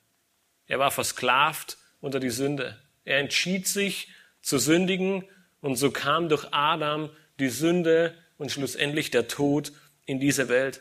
Er 0.66 0.80
war 0.80 0.90
versklavt 0.90 1.78
unter 2.00 2.18
die 2.18 2.30
Sünde. 2.30 2.76
Er 3.04 3.20
entschied 3.20 3.68
sich 3.68 4.08
zu 4.42 4.58
sündigen 4.58 5.22
und 5.60 5.76
so 5.76 5.92
kam 5.92 6.28
durch 6.28 6.48
Adam 6.50 7.08
die 7.38 7.50
Sünde 7.50 8.18
und 8.36 8.50
schlussendlich 8.50 9.12
der 9.12 9.28
Tod 9.28 9.70
in 10.06 10.18
diese 10.18 10.48
Welt. 10.48 10.80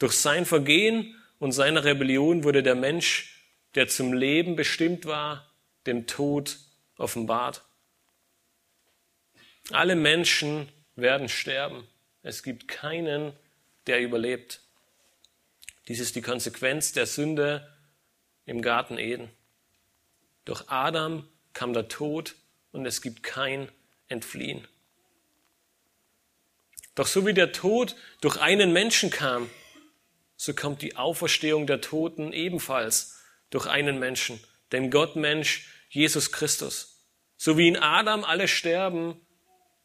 Durch 0.00 0.14
sein 0.14 0.46
Vergehen 0.46 1.14
und 1.38 1.52
seine 1.52 1.84
Rebellion 1.84 2.42
wurde 2.42 2.62
der 2.62 2.74
Mensch, 2.74 3.46
der 3.74 3.86
zum 3.86 4.14
Leben 4.14 4.56
bestimmt 4.56 5.04
war, 5.04 5.46
dem 5.86 6.06
Tod 6.06 6.58
offenbart. 6.96 7.62
Alle 9.70 9.94
Menschen 9.94 10.70
werden 10.96 11.28
sterben. 11.28 11.86
Es 12.22 12.42
gibt 12.42 12.66
keinen, 12.66 13.34
der 13.86 14.00
überlebt. 14.00 14.62
Dies 15.86 16.00
ist 16.00 16.16
die 16.16 16.22
Konsequenz 16.22 16.92
der 16.92 17.06
Sünde 17.06 17.70
im 18.46 18.62
Garten 18.62 18.96
Eden. 18.96 19.30
Durch 20.46 20.64
Adam 20.68 21.28
kam 21.52 21.74
der 21.74 21.88
Tod 21.88 22.36
und 22.72 22.86
es 22.86 23.02
gibt 23.02 23.22
kein 23.22 23.68
Entfliehen. 24.08 24.66
Doch 26.94 27.06
so 27.06 27.26
wie 27.26 27.34
der 27.34 27.52
Tod 27.52 27.96
durch 28.22 28.38
einen 28.38 28.72
Menschen 28.72 29.10
kam, 29.10 29.50
so 30.40 30.54
kommt 30.54 30.80
die 30.80 30.96
Auferstehung 30.96 31.66
der 31.66 31.82
Toten 31.82 32.32
ebenfalls 32.32 33.20
durch 33.50 33.66
einen 33.66 33.98
Menschen, 33.98 34.40
den 34.72 34.90
Gottmensch 34.90 35.68
Jesus 35.90 36.32
Christus. 36.32 37.04
So 37.36 37.58
wie 37.58 37.68
in 37.68 37.76
Adam 37.76 38.24
alle 38.24 38.48
sterben, 38.48 39.20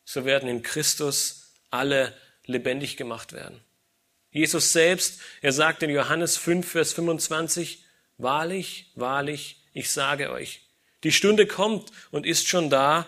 so 0.06 0.24
werden 0.24 0.48
in 0.48 0.64
Christus 0.64 1.52
alle 1.72 2.14
lebendig 2.46 2.96
gemacht 2.96 3.34
werden. 3.34 3.60
Jesus 4.32 4.72
selbst, 4.72 5.20
er 5.42 5.52
sagt 5.52 5.84
in 5.84 5.90
Johannes 5.90 6.38
5, 6.38 6.66
Vers 6.66 6.94
25, 6.94 7.84
Wahrlich, 8.18 8.94
wahrlich, 8.96 9.62
ich 9.74 9.92
sage 9.92 10.32
euch, 10.32 10.62
die 11.04 11.12
Stunde 11.12 11.48
kommt 11.48 11.92
und 12.12 12.26
ist 12.26 12.48
schon 12.48 12.70
da, 12.70 13.06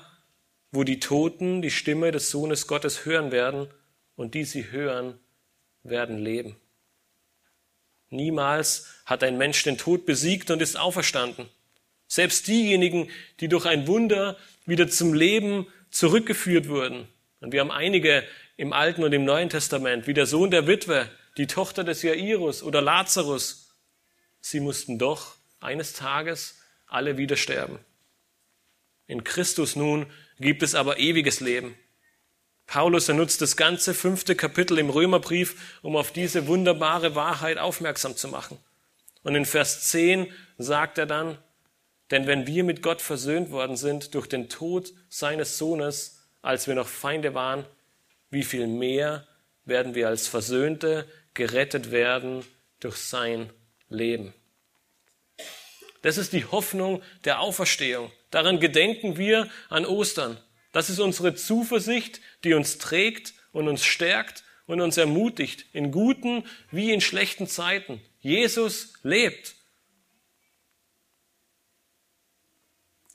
wo 0.74 0.84
die 0.84 1.00
Toten 1.00 1.62
die 1.62 1.72
Stimme 1.72 2.12
des 2.12 2.30
Sohnes 2.30 2.68
Gottes 2.68 3.06
hören 3.06 3.32
werden 3.32 3.70
und 4.18 4.34
die 4.34 4.44
sie 4.44 4.70
hören, 4.70 5.18
werden 5.84 6.18
leben. 6.18 6.58
Niemals 8.10 8.88
hat 9.06 9.24
ein 9.24 9.38
Mensch 9.38 9.64
den 9.64 9.78
Tod 9.78 10.06
besiegt 10.06 10.52
und 10.52 10.62
ist 10.62 10.78
auferstanden. 10.78 11.50
Selbst 12.08 12.48
diejenigen, 12.48 13.10
die 13.40 13.50
durch 13.50 13.66
ein 13.66 13.88
Wunder 13.88 14.38
wieder 14.66 14.88
zum 14.88 15.14
Leben 15.14 15.68
zurückgeführt 15.92 16.70
wurden. 16.70 17.08
Und 17.42 17.52
wir 17.52 17.60
haben 17.60 17.72
einige 17.72 18.24
im 18.56 18.74
Alten 18.74 19.04
und 19.04 19.14
im 19.14 19.26
Neuen 19.26 19.50
Testament, 19.50 20.08
wie 20.08 20.14
der 20.14 20.26
Sohn 20.26 20.52
der 20.52 20.68
Witwe, 20.68 21.10
die 21.38 21.48
Tochter 21.48 21.84
des 21.84 22.02
Jairus 22.02 22.64
oder 22.64 22.82
Lazarus. 22.82 23.76
Sie 24.42 24.60
mussten 24.60 24.98
doch 24.98 25.36
eines 25.60 25.94
Tages 25.94 26.60
alle 26.88 27.18
wieder 27.18 27.36
sterben. 27.36 27.80
In 29.06 29.24
Christus 29.24 29.76
nun 29.76 30.08
gibt 30.40 30.64
es 30.64 30.76
aber 30.76 31.00
ewiges 31.00 31.40
Leben. 31.40 31.76
Paulus 32.68 33.08
er 33.08 33.16
nutzt 33.16 33.42
das 33.42 33.56
ganze 33.56 33.94
fünfte 33.94 34.36
Kapitel 34.36 34.78
im 34.78 34.90
Römerbrief, 34.90 35.80
um 35.82 35.96
auf 35.96 36.12
diese 36.12 36.48
wunderbare 36.48 37.16
Wahrheit 37.16 37.58
aufmerksam 37.58 38.16
zu 38.16 38.28
machen. 38.28 38.58
Und 39.24 39.36
in 39.36 39.46
Vers 39.46 39.90
10 39.90 40.32
sagt 40.58 40.98
er 40.98 41.06
dann, 41.06 41.38
denn 42.12 42.28
wenn 42.28 42.46
wir 42.46 42.64
mit 42.64 42.82
Gott 42.82 43.02
versöhnt 43.02 43.52
worden 43.52 43.78
sind 43.78 44.14
durch 44.16 44.28
den 44.28 44.50
Tod 44.50 44.94
seines 45.10 45.58
Sohnes, 45.58 46.28
als 46.42 46.68
wir 46.68 46.76
noch 46.76 46.88
Feinde 46.88 47.34
waren, 47.34 47.66
wie 48.30 48.44
viel 48.44 48.68
mehr 48.68 49.26
werden 49.66 49.96
wir 49.96 50.08
als 50.08 50.28
Versöhnte 50.28 51.08
gerettet 51.34 51.92
werden 51.92 52.46
durch 52.80 52.98
sein 52.98 53.50
Leben. 53.90 54.34
Das 56.02 56.18
ist 56.18 56.34
die 56.34 56.46
Hoffnung 56.46 57.02
der 57.26 57.40
Auferstehung. 57.40 58.12
Daran 58.32 58.60
gedenken 58.60 59.18
wir 59.18 59.50
an 59.70 59.86
Ostern. 59.86 60.38
Das 60.72 60.90
ist 60.90 61.00
unsere 61.00 61.36
Zuversicht, 61.36 62.22
die 62.44 62.54
uns 62.54 62.78
trägt 62.78 63.34
und 63.52 63.68
uns 63.68 63.86
stärkt 63.86 64.44
und 64.66 64.82
uns 64.82 64.98
ermutigt 64.98 65.66
in 65.74 65.92
guten 65.92 66.46
wie 66.72 66.92
in 66.92 67.02
schlechten 67.02 67.48
Zeiten. 67.48 68.02
Jesus 68.20 68.94
lebt. 69.04 69.56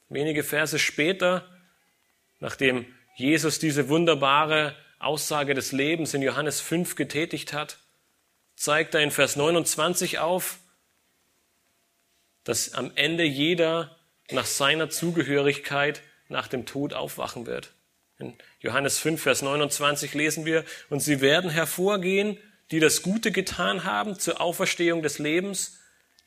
Wenige 0.08 0.42
Verse 0.42 0.78
später, 0.78 1.48
nachdem 2.40 2.86
Jesus 3.16 3.58
diese 3.58 3.88
wunderbare 3.88 4.76
Aussage 4.98 5.54
des 5.54 5.72
Lebens 5.72 6.14
in 6.14 6.22
Johannes 6.22 6.60
5 6.60 6.96
getätigt 6.96 7.52
hat, 7.52 7.78
zeigt 8.56 8.94
er 8.94 9.02
in 9.02 9.10
Vers 9.10 9.36
29 9.36 10.18
auf, 10.18 10.58
dass 12.44 12.74
am 12.74 12.92
Ende 12.94 13.24
jeder 13.24 13.96
nach 14.30 14.46
seiner 14.46 14.90
Zugehörigkeit 14.90 16.02
nach 16.32 16.48
dem 16.48 16.66
Tod 16.66 16.92
aufwachen 16.92 17.46
wird. 17.46 17.72
In 18.18 18.34
Johannes 18.60 18.98
5, 18.98 19.22
Vers 19.22 19.42
29 19.42 20.14
lesen 20.14 20.44
wir, 20.44 20.64
und 20.90 21.00
sie 21.00 21.20
werden 21.20 21.50
hervorgehen, 21.50 22.38
die 22.70 22.80
das 22.80 23.02
Gute 23.02 23.32
getan 23.32 23.84
haben 23.84 24.18
zur 24.18 24.40
Auferstehung 24.40 25.02
des 25.02 25.18
Lebens, 25.18 25.78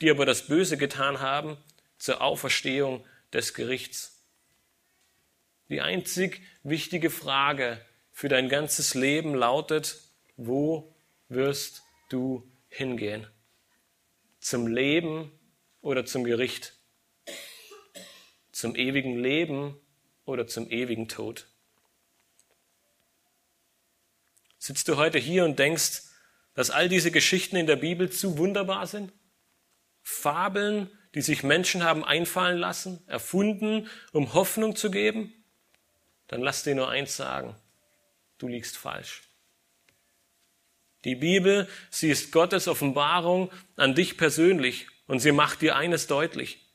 die 0.01 0.11
aber 0.11 0.25
das 0.25 0.47
Böse 0.47 0.77
getan 0.77 1.19
haben 1.19 1.57
zur 1.97 2.21
Auferstehung 2.21 3.05
des 3.33 3.53
Gerichts. 3.53 4.23
Die 5.69 5.81
einzig 5.81 6.41
wichtige 6.63 7.09
Frage 7.09 7.83
für 8.11 8.29
dein 8.29 8.49
ganzes 8.49 8.93
Leben 8.93 9.33
lautet, 9.33 9.99
wo 10.37 10.95
wirst 11.29 11.83
du 12.09 12.47
hingehen? 12.69 13.27
Zum 14.39 14.67
Leben 14.67 15.31
oder 15.81 16.05
zum 16.05 16.23
Gericht? 16.23 16.73
Zum 18.51 18.75
ewigen 18.75 19.17
Leben 19.17 19.79
oder 20.25 20.47
zum 20.47 20.69
ewigen 20.69 21.07
Tod? 21.07 21.47
Sitzt 24.57 24.87
du 24.87 24.97
heute 24.97 25.19
hier 25.19 25.45
und 25.45 25.59
denkst, 25.59 26.03
dass 26.53 26.71
all 26.71 26.89
diese 26.89 27.11
Geschichten 27.11 27.55
in 27.55 27.67
der 27.67 27.75
Bibel 27.75 28.09
zu 28.09 28.37
wunderbar 28.37 28.87
sind? 28.87 29.13
Fabeln, 30.01 30.89
die 31.13 31.21
sich 31.21 31.43
Menschen 31.43 31.83
haben 31.83 32.03
einfallen 32.03 32.57
lassen, 32.57 33.03
erfunden, 33.07 33.89
um 34.11 34.33
Hoffnung 34.33 34.75
zu 34.75 34.91
geben? 34.91 35.33
dann 36.27 36.41
lass 36.41 36.63
dir 36.63 36.75
nur 36.75 36.89
eins 36.89 37.15
sagen, 37.15 37.55
du 38.37 38.47
liegst 38.47 38.77
falsch. 38.77 39.23
Die 41.03 41.15
Bibel, 41.15 41.67
sie 41.91 42.09
ist 42.09 42.31
Gottes 42.31 42.67
Offenbarung 42.67 43.51
an 43.75 43.93
dich 43.93 44.17
persönlich 44.17 44.87
und 45.07 45.19
sie 45.19 45.31
macht 45.31 45.61
dir 45.61 45.75
eines 45.75 46.07
deutlich. 46.07 46.65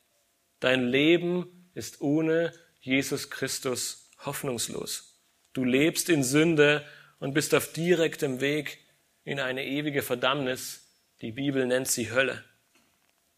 Dein 0.60 0.86
Leben 0.86 1.70
ist 1.74 2.00
ohne 2.00 2.52
Jesus 2.80 3.30
Christus 3.30 4.10
hoffnungslos. 4.24 5.20
Du 5.52 5.64
lebst 5.64 6.08
in 6.08 6.22
Sünde 6.22 6.84
und 7.18 7.34
bist 7.34 7.54
auf 7.54 7.72
direktem 7.72 8.40
Weg 8.40 8.78
in 9.24 9.40
eine 9.40 9.64
ewige 9.66 10.02
Verdammnis. 10.02 10.86
Die 11.20 11.32
Bibel 11.32 11.66
nennt 11.66 11.88
sie 11.88 12.10
Hölle. 12.10 12.42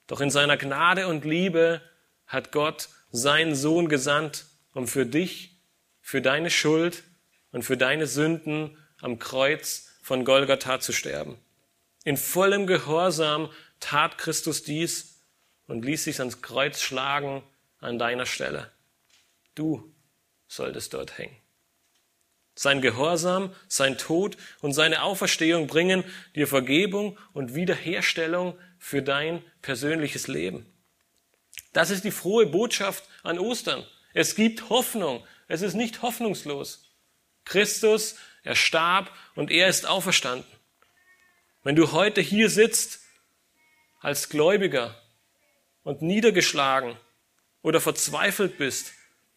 Doch 0.07 0.20
in 0.20 0.30
seiner 0.30 0.57
Gnade 0.57 1.09
und 1.09 1.24
Liebe 1.24 1.80
hat 2.26 2.53
Gott 2.53 2.88
seinen 3.11 3.55
Sohn 3.55 3.88
gesandt, 3.88 4.47
um 4.72 4.86
für 4.86 5.07
dich, 5.07 5.57
für 6.01 6.22
deine 6.22 6.51
Schuld 6.51 7.03
und 7.51 7.62
für 7.62 7.76
deine 7.76 8.07
Sünden 8.07 8.78
am 9.01 9.18
Kreuz 9.18 9.90
von 10.03 10.24
Golgatha 10.24 10.80
zu 10.80 10.93
sterben. 10.93 11.38
In 12.05 12.16
vollem 12.16 12.66
Gehorsam 12.66 13.51
tat 13.80 14.18
Christus 14.18 14.62
dies 14.62 15.22
und 15.66 15.84
ließ 15.84 16.05
sich 16.05 16.18
ans 16.18 16.43
Kreuz 16.43 16.80
schlagen 16.80 17.43
an 17.78 17.99
deiner 17.99 18.26
Stelle. 18.26 18.70
Du 19.55 19.92
solltest 20.46 20.94
dort 20.94 21.18
hängen. 21.18 21.36
Sein 22.55 22.82
Gehorsam, 22.82 23.55
sein 23.68 23.96
Tod 23.96 24.36
und 24.61 24.72
seine 24.72 25.03
Auferstehung 25.03 25.66
bringen 25.66 26.05
dir 26.34 26.46
Vergebung 26.46 27.18
und 27.32 27.55
Wiederherstellung 27.55 28.59
für 28.78 29.03
dein 29.03 29.42
persönliches 29.62 30.28
Leben. 30.28 30.66
Das 31.72 31.90
ist 31.90 32.05
die 32.05 32.11
frohe 32.11 32.46
Botschaft 32.46 33.05
an 33.22 33.38
Ostern. 33.38 33.86
Es 34.12 34.34
gibt 34.34 34.68
Hoffnung. 34.68 35.26
Es 35.48 35.62
ist 35.62 35.74
nicht 35.74 36.03
hoffnungslos. 36.03 36.90
Christus, 37.44 38.16
er 38.42 38.55
starb 38.55 39.11
und 39.34 39.50
er 39.50 39.68
ist 39.68 39.86
auferstanden. 39.86 40.50
Wenn 41.62 41.76
du 41.76 41.92
heute 41.92 42.20
hier 42.20 42.50
sitzt 42.50 43.00
als 44.00 44.28
Gläubiger 44.28 45.00
und 45.84 46.03
niedergeschlagen 46.03 46.96
oder 47.62 47.80
verzweifelt 47.80 48.59
bist, 48.59 48.92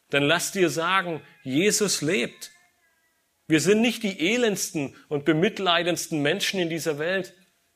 dann 0.10 0.24
lass 0.24 0.52
dir 0.52 0.70
sagen, 0.70 1.22
Jesus 1.44 2.02
lebt. 2.02 2.52
Wir 3.48 3.60
sind 3.60 3.82
nicht 3.82 4.04
die 4.04 4.34
elendsten 4.34 4.96
und 5.08 5.26
bemitleidendsten 5.26 6.22
Menschen 6.22 6.60
in 6.60 6.70
dieser 6.70 6.98
Welt, 6.98 7.34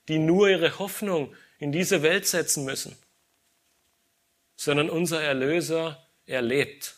die 0.07 0.17
nur 0.17 0.49
ihre 0.49 0.79
Hoffnung 0.79 1.35
in 1.59 1.71
diese 1.71 2.01
Welt 2.01 2.25
setzen 2.25 2.65
müssen, 2.65 2.97
sondern 4.55 4.89
unser 4.89 5.21
Erlöser, 5.21 6.07
er 6.25 6.41
lebt. 6.41 6.95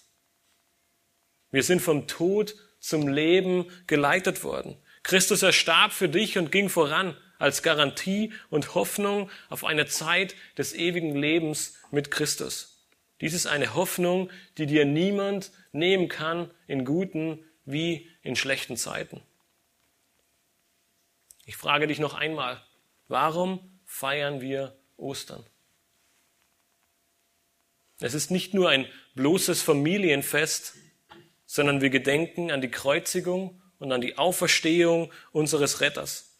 Wir 1.51 1.63
sind 1.63 1.81
vom 1.81 2.07
Tod 2.07 2.55
zum 2.79 3.07
Leben 3.07 3.69
geleitet 3.87 4.43
worden. 4.43 4.77
Christus 5.03 5.43
erstarb 5.43 5.91
für 5.91 6.09
dich 6.09 6.37
und 6.37 6.51
ging 6.51 6.69
voran 6.69 7.17
als 7.39 7.63
Garantie 7.63 8.33
und 8.49 8.75
Hoffnung 8.75 9.29
auf 9.49 9.65
eine 9.65 9.87
Zeit 9.87 10.35
des 10.57 10.73
ewigen 10.73 11.15
Lebens 11.15 11.77
mit 11.89 12.11
Christus. 12.11 12.70
Dies 13.21 13.33
ist 13.33 13.45
eine 13.45 13.75
Hoffnung, 13.75 14.31
die 14.57 14.65
dir 14.65 14.85
niemand 14.85 15.51
nehmen 15.71 16.09
kann 16.09 16.51
in 16.67 16.85
guten 16.85 17.45
wie 17.65 18.09
in 18.23 18.35
schlechten 18.35 18.75
Zeiten. 18.75 19.21
Ich 21.45 21.55
frage 21.55 21.87
dich 21.87 21.99
noch 21.99 22.15
einmal, 22.15 22.61
warum 23.07 23.79
feiern 23.85 24.41
wir 24.41 24.75
Ostern? 24.97 25.45
Es 27.99 28.15
ist 28.15 28.31
nicht 28.31 28.55
nur 28.55 28.69
ein 28.69 28.87
bloßes 29.13 29.61
Familienfest, 29.61 30.75
sondern 31.45 31.81
wir 31.81 31.91
gedenken 31.91 32.51
an 32.51 32.61
die 32.61 32.71
Kreuzigung 32.71 33.61
und 33.77 33.91
an 33.91 34.01
die 34.01 34.17
Auferstehung 34.17 35.11
unseres 35.31 35.81
Retters. 35.81 36.39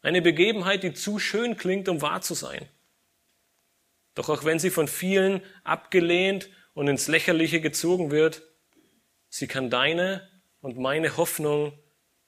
Eine 0.00 0.22
Begebenheit, 0.22 0.82
die 0.82 0.94
zu 0.94 1.18
schön 1.18 1.56
klingt, 1.56 1.88
um 1.88 2.00
wahr 2.00 2.22
zu 2.22 2.34
sein. 2.34 2.66
Doch 4.16 4.28
auch 4.28 4.44
wenn 4.44 4.58
sie 4.58 4.70
von 4.70 4.88
vielen 4.88 5.40
abgelehnt 5.62 6.48
und 6.74 6.88
ins 6.88 7.06
Lächerliche 7.06 7.60
gezogen 7.60 8.10
wird, 8.10 8.42
sie 9.28 9.46
kann 9.46 9.70
deine 9.70 10.28
und 10.60 10.78
meine 10.78 11.16
Hoffnung 11.16 11.78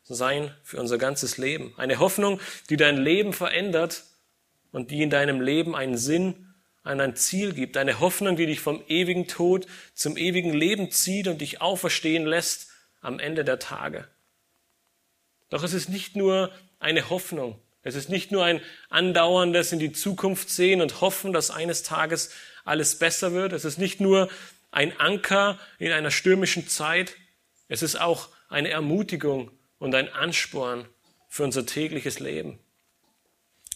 sein 0.05 0.55
für 0.63 0.79
unser 0.79 0.99
ganzes 0.99 1.39
Leben. 1.39 1.75
Eine 1.77 1.99
Hoffnung, 1.99 2.41
die 2.71 2.77
dein 2.77 2.99
Leben 2.99 3.33
verändert 3.33 4.05
und 4.71 4.91
die 4.91 5.03
in 5.03 5.11
deinem 5.11 5.41
Leben 5.41 5.75
einen 5.75 5.97
Sinn, 5.97 6.55
ein 6.85 7.17
Ziel 7.17 7.53
gibt. 7.53 7.77
Eine 7.77 8.01
Hoffnung, 8.01 8.37
die 8.37 8.47
dich 8.47 8.61
vom 8.61 8.83
ewigen 8.89 9.27
Tod 9.27 9.67
zum 9.95 10.17
ewigen 10.17 10.53
Leben 10.53 10.91
zieht 10.91 11.27
und 11.27 11.41
dich 11.41 11.61
auferstehen 11.61 12.27
lässt 12.27 12.71
am 13.01 13.19
Ende 13.19 13.45
der 13.45 13.59
Tage. 13.59 14.07
Doch 15.51 15.63
es 15.63 15.73
ist 15.73 15.89
nicht 15.89 16.17
nur 16.17 16.51
eine 16.79 17.09
Hoffnung, 17.11 17.59
es 17.83 17.95
ist 17.95 18.09
nicht 18.09 18.33
nur 18.33 18.45
ein 18.45 18.61
andauerndes 18.91 19.73
in 19.73 19.79
die 19.79 19.93
Zukunft 19.93 20.51
sehen 20.51 20.81
und 20.81 21.01
hoffen, 21.01 21.33
dass 21.33 21.51
eines 21.51 21.83
Tages 21.83 22.31
alles 22.65 22.99
besser 22.99 23.33
wird. 23.33 23.53
Es 23.53 23.65
ist 23.65 23.79
nicht 23.79 24.01
nur 24.01 24.29
ein 24.71 24.99
Anker 24.99 25.59
in 25.79 25.93
einer 25.93 26.11
stürmischen 26.11 26.69
Zeit. 26.69 27.15
Es 27.69 27.83
ist 27.83 28.01
auch 28.01 28.29
eine 28.49 28.71
Ermutigung 28.71 29.51
und 29.79 29.95
ein 29.95 30.13
Ansporn 30.13 30.87
für 31.29 31.45
unser 31.45 31.67
tägliches 31.67 32.19
Leben. 32.19 32.59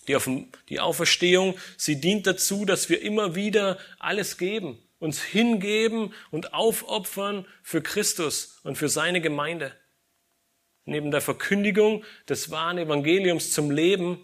Die 0.08 0.80
Auferstehung, 0.80 1.56
sie 1.76 2.00
dient 2.00 2.26
dazu, 2.26 2.64
dass 2.64 2.88
wir 2.88 3.02
immer 3.02 3.36
wieder 3.36 3.78
alles 4.00 4.36
geben, 4.36 4.82
uns 4.98 5.22
hingeben 5.22 6.12
und 6.32 6.54
aufopfern 6.54 7.46
für 7.62 7.82
Christus 7.82 8.58
und 8.64 8.76
für 8.76 8.88
seine 8.88 9.20
Gemeinde. 9.20 9.72
Neben 10.84 11.10
der 11.10 11.20
Verkündigung 11.20 12.04
des 12.28 12.50
wahren 12.50 12.78
Evangeliums 12.78 13.52
zum 13.52 13.70
Leben 13.70 14.18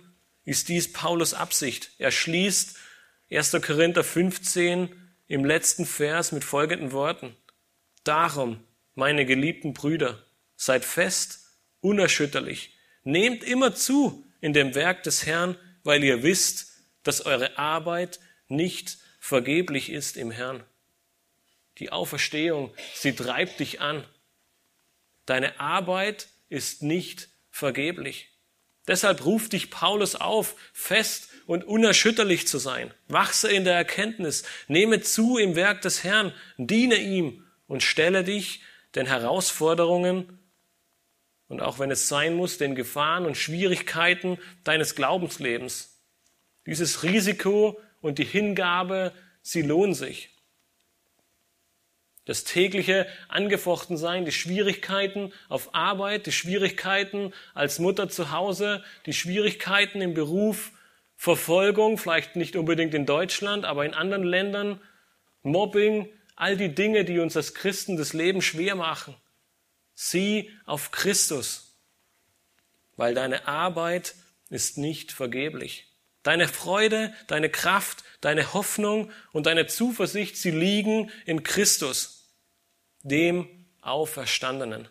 ist 0.45 0.69
dies 0.69 0.93
Paulus 0.93 1.35
Absicht. 1.35 1.93
Er 1.99 2.11
schließt 2.11 2.77
1. 3.31 3.53
Korinther 3.63 4.03
15 4.03 4.89
im 5.29 5.45
letzten 5.45 5.87
Vers 5.87 6.33
mit 6.33 6.43
folgenden 6.43 6.93
Worten. 6.93 7.37
Darum, 8.03 8.65
meine 8.95 9.27
geliebten 9.27 9.75
Brüder, 9.75 10.25
seid 10.57 10.85
fest, 10.85 11.41
unerschütterlich, 11.81 12.75
nehmt 13.05 13.45
immer 13.45 13.75
zu 13.75 14.27
in 14.41 14.53
dem 14.53 14.75
Werk 14.75 15.03
des 15.03 15.27
Herrn, 15.27 15.57
weil 15.85 16.03
ihr 16.03 16.23
wisst, 16.23 16.73
dass 17.03 17.25
eure 17.25 17.59
Arbeit 17.59 18.19
nicht 18.49 18.99
vergeblich 19.21 19.91
ist 19.91 20.17
im 20.17 20.31
Herrn. 20.31 20.65
Die 21.79 21.93
Auferstehung, 21.93 22.73
sie 22.95 23.15
treibt 23.15 23.61
dich 23.61 23.81
an. 23.81 24.05
Deine 25.27 25.61
Arbeit 25.61 26.29
ist 26.49 26.83
nicht 26.83 27.29
vergeblich. 27.51 28.31
Deshalb 28.87 29.25
ruft 29.25 29.53
dich 29.53 29.71
Paulus 29.71 30.17
auf, 30.17 30.57
fest 30.73 31.29
und 31.47 31.65
unerschütterlich 31.65 32.49
zu 32.49 32.59
sein. 32.59 32.93
Wachse 33.09 33.51
in 33.51 33.65
der 33.65 33.75
Erkenntnis, 33.75 34.45
nehme 34.67 35.01
zu 35.01 35.37
im 35.37 35.57
Werk 35.57 35.83
des 35.83 36.05
Herrn, 36.05 36.33
diene 36.57 36.97
ihm 36.97 37.45
und 37.67 37.83
stelle 37.83 38.25
dich 38.25 38.63
den 38.95 39.07
Herausforderungen 39.07 40.39
und 41.49 41.63
auch 41.63 41.79
wenn 41.79 41.91
es 41.91 42.09
sein 42.09 42.35
muss, 42.35 42.59
den 42.59 42.75
Gefahren 42.75 43.25
und 43.25 43.37
Schwierigkeiten 43.37 44.39
deines 44.65 44.95
Glaubenslebens. 44.95 46.03
Dieses 46.67 47.03
Risiko 47.03 47.81
und 48.01 48.19
die 48.19 48.25
Hingabe, 48.25 49.13
sie 49.43 49.63
lohnen 49.63 49.95
sich. 49.95 50.38
Das 52.29 52.45
tägliche 52.45 53.07
Angefochtensein, 53.29 54.27
die 54.27 54.33
Schwierigkeiten 54.33 55.33
auf 55.49 55.75
Arbeit, 55.75 56.27
die 56.27 56.33
Schwierigkeiten 56.33 57.33
als 57.55 57.79
Mutter 57.79 58.11
zu 58.11 58.33
Hause, 58.33 58.85
die 59.07 59.15
Schwierigkeiten 59.15 60.03
im 60.03 60.13
Beruf, 60.13 60.73
Verfolgung, 61.17 61.97
vielleicht 61.97 62.37
nicht 62.37 62.55
unbedingt 62.55 62.93
in 62.93 63.07
Deutschland, 63.07 63.65
aber 63.65 63.87
in 63.87 63.95
anderen 63.95 64.25
Ländern, 64.25 64.79
Mobbing, 65.43 66.07
all 66.37 66.59
die 66.59 66.75
Dinge, 66.75 67.07
die 67.07 67.19
uns 67.19 67.35
als 67.35 67.55
Christen 67.55 67.97
das 67.97 68.13
Leben 68.13 68.43
schwer 68.43 68.75
machen. 68.75 69.17
Sieh 69.95 70.51
auf 70.67 70.91
Christus, 70.91 71.79
weil 72.97 73.15
deine 73.15 73.49
Arbeit 73.49 74.15
ist 74.51 74.77
nicht 74.77 75.13
vergeblich. 75.13 75.87
Deine 76.25 76.47
Freude, 76.47 77.15
deine 77.27 77.49
Kraft, 77.49 78.05
deine 78.21 78.53
Hoffnung 78.53 79.11
und 79.33 79.47
deine 79.47 79.67
Zuversicht, 79.67 80.37
sie 80.37 80.51
liegen 80.51 81.11
in 81.25 81.43
Christus 81.43 82.18
dem 83.09 83.49
Auferstandenen. 83.81 84.89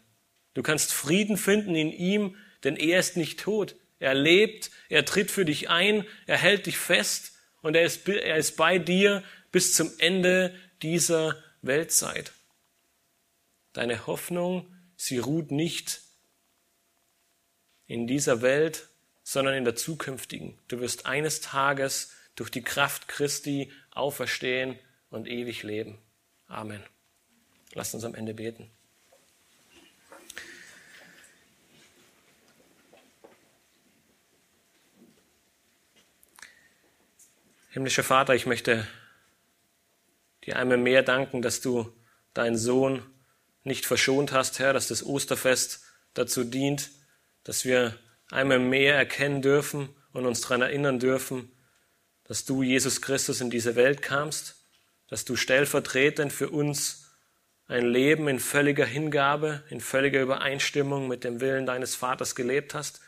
Du 0.54 0.64
kannst 0.64 0.94
Frieden 0.94 1.38
finden 1.38 1.76
in 1.76 1.92
ihm, 1.92 2.36
denn 2.64 2.76
er 2.76 3.00
ist 3.00 3.18
nicht 3.18 3.40
tot. 3.40 3.76
Er 4.00 4.14
lebt, 4.14 4.72
er 4.90 5.06
tritt 5.06 5.32
für 5.32 5.46
dich 5.46 5.70
ein, 5.70 6.06
er 6.26 6.38
hält 6.38 6.66
dich 6.66 6.78
fest 6.78 7.34
und 7.62 7.76
er 7.76 7.84
ist, 7.84 8.08
er 8.08 8.38
ist 8.38 8.58
bei 8.58 8.80
dir 8.80 9.24
bis 9.52 9.74
zum 9.74 9.92
Ende 10.00 10.54
dieser 10.82 11.42
Weltzeit. 11.62 12.32
Deine 13.74 14.08
Hoffnung, 14.08 14.74
sie 14.96 15.18
ruht 15.18 15.52
nicht 15.52 16.02
in 17.86 18.08
dieser 18.08 18.42
Welt, 18.42 18.88
sondern 19.24 19.56
in 19.56 19.66
der 19.66 19.76
zukünftigen. 19.76 20.58
Du 20.68 20.80
wirst 20.80 21.06
eines 21.06 21.42
Tages 21.42 22.12
durch 22.36 22.50
die 22.50 22.62
Kraft 22.62 23.08
Christi 23.08 23.72
auferstehen 23.92 24.80
und 25.10 25.28
ewig 25.28 25.64
leben. 25.64 25.98
Amen. 26.48 26.84
Lasst 27.78 27.94
uns 27.94 28.06
am 28.06 28.16
Ende 28.16 28.34
beten. 28.34 28.72
Himmlischer 37.70 38.04
Vater, 38.04 38.34
ich 38.34 38.48
möchte 38.48 38.88
dir 40.44 40.56
einmal 40.56 40.78
mehr 40.78 41.04
danken, 41.04 41.44
dass 41.44 41.62
du 41.62 41.94
deinen 42.34 42.58
Sohn 42.58 43.06
nicht 43.64 43.86
verschont 43.86 44.32
hast, 44.32 44.58
Herr, 44.58 44.74
dass 44.74 44.88
das 44.88 45.06
Osterfest 45.06 45.84
dazu 46.16 46.44
dient, 46.44 46.90
dass 47.44 47.64
wir 47.64 47.96
einmal 48.32 48.58
mehr 48.58 48.96
erkennen 48.96 49.44
dürfen 49.44 49.90
und 50.14 50.26
uns 50.26 50.42
daran 50.42 50.64
erinnern 50.64 50.98
dürfen, 50.98 51.52
dass 52.24 52.44
du, 52.44 52.64
Jesus 52.64 53.04
Christus, 53.04 53.40
in 53.40 53.52
diese 53.52 53.76
Welt 53.76 54.02
kamst, 54.02 54.56
dass 55.10 55.26
du 55.26 55.36
stellvertretend 55.36 56.34
für 56.34 56.50
uns 56.50 57.07
ein 57.68 57.86
Leben 57.86 58.28
in 58.28 58.40
völliger 58.40 58.86
Hingabe, 58.86 59.64
in 59.70 59.82
völliger 59.82 60.22
Übereinstimmung 60.22 61.08
mit 61.08 61.24
dem 61.24 61.42
Willen 61.42 61.66
deines 61.66 61.96
Vaters 61.96 62.36
gelebt 62.36 62.74
hast, 62.74 63.02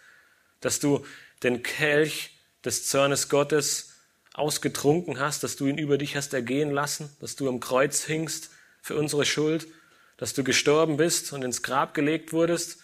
dass 0.59 0.79
du 0.79 1.05
den 1.43 1.63
Kelch 1.63 2.31
des 2.65 2.87
Zornes 2.87 3.29
Gottes 3.29 3.93
ausgetrunken 4.33 5.19
hast, 5.19 5.43
dass 5.43 5.55
du 5.55 5.67
ihn 5.67 5.77
über 5.77 5.97
dich 5.97 6.15
hast 6.15 6.33
ergehen 6.33 6.71
lassen, 6.71 7.09
dass 7.21 7.35
du 7.35 7.47
am 7.47 7.59
Kreuz 7.59 8.03
hingst 8.03 8.51
für 8.81 8.95
unsere 8.95 9.25
Schuld, 9.25 9.67
dass 10.17 10.33
du 10.33 10.43
gestorben 10.43 10.97
bist 10.97 11.31
und 11.31 11.43
ins 11.43 11.63
Grab 11.63 11.93
gelegt 11.93 12.33
wurdest, 12.33 12.79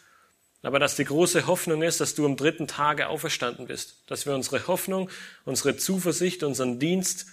aber 0.61 0.79
dass 0.79 0.95
die 0.95 1.03
große 1.03 1.45
Hoffnung 1.45 1.83
ist, 1.83 1.99
dass 1.99 2.15
du 2.15 2.25
am 2.25 2.37
dritten 2.37 2.67
Tage 2.67 3.07
auferstanden 3.07 3.67
bist, 3.67 3.97
dass 4.07 4.25
wir 4.25 4.33
unsere 4.33 4.67
Hoffnung, 4.67 5.09
unsere 5.43 5.77
Zuversicht, 5.77 6.43
unseren 6.43 6.79
Dienst 6.79 7.27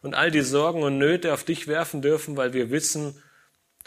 und 0.00 0.14
all 0.14 0.30
die 0.30 0.42
Sorgen 0.42 0.82
und 0.82 0.98
Nöte 0.98 1.34
auf 1.34 1.44
dich 1.44 1.66
werfen 1.66 2.00
dürfen, 2.00 2.36
weil 2.36 2.52
wir 2.52 2.70
wissen, 2.70 3.20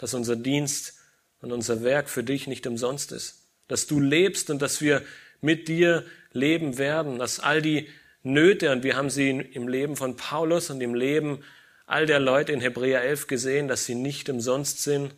dass 0.02 0.14
unser 0.14 0.34
Dienst 0.34 0.94
und 1.42 1.52
unser 1.52 1.84
Werk 1.84 2.10
für 2.10 2.24
dich 2.24 2.48
nicht 2.48 2.66
umsonst 2.66 3.12
ist, 3.12 3.46
dass 3.68 3.86
du 3.86 4.00
lebst 4.00 4.50
und 4.50 4.60
dass 4.60 4.80
wir 4.80 5.00
mit 5.40 5.68
dir 5.68 6.04
leben 6.32 6.76
werden, 6.76 7.20
dass 7.20 7.38
all 7.38 7.62
die 7.62 7.88
Nöte, 8.24 8.72
und 8.72 8.82
wir 8.82 8.96
haben 8.96 9.10
sie 9.10 9.30
im 9.30 9.68
Leben 9.68 9.94
von 9.94 10.16
Paulus 10.16 10.70
und 10.70 10.80
im 10.80 10.96
Leben 10.96 11.44
all 11.86 12.06
der 12.06 12.18
Leute 12.18 12.50
in 12.50 12.60
Hebräer 12.60 13.02
11 13.02 13.28
gesehen, 13.28 13.68
dass 13.68 13.86
sie 13.86 13.94
nicht 13.94 14.28
umsonst 14.28 14.82
sind, 14.82 15.14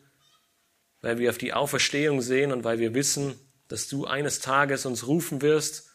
weil 1.01 1.17
wir 1.17 1.31
auf 1.31 1.39
die 1.39 1.55
Auferstehung 1.55 2.21
sehen 2.21 2.53
und 2.53 2.63
weil 2.63 2.79
wir 2.79 2.93
wissen, 2.93 3.37
dass 3.69 3.89
du 3.89 4.05
eines 4.05 4.41
Tages 4.41 4.85
uns 4.85 5.07
rufen 5.07 5.41
wirst 5.41 5.89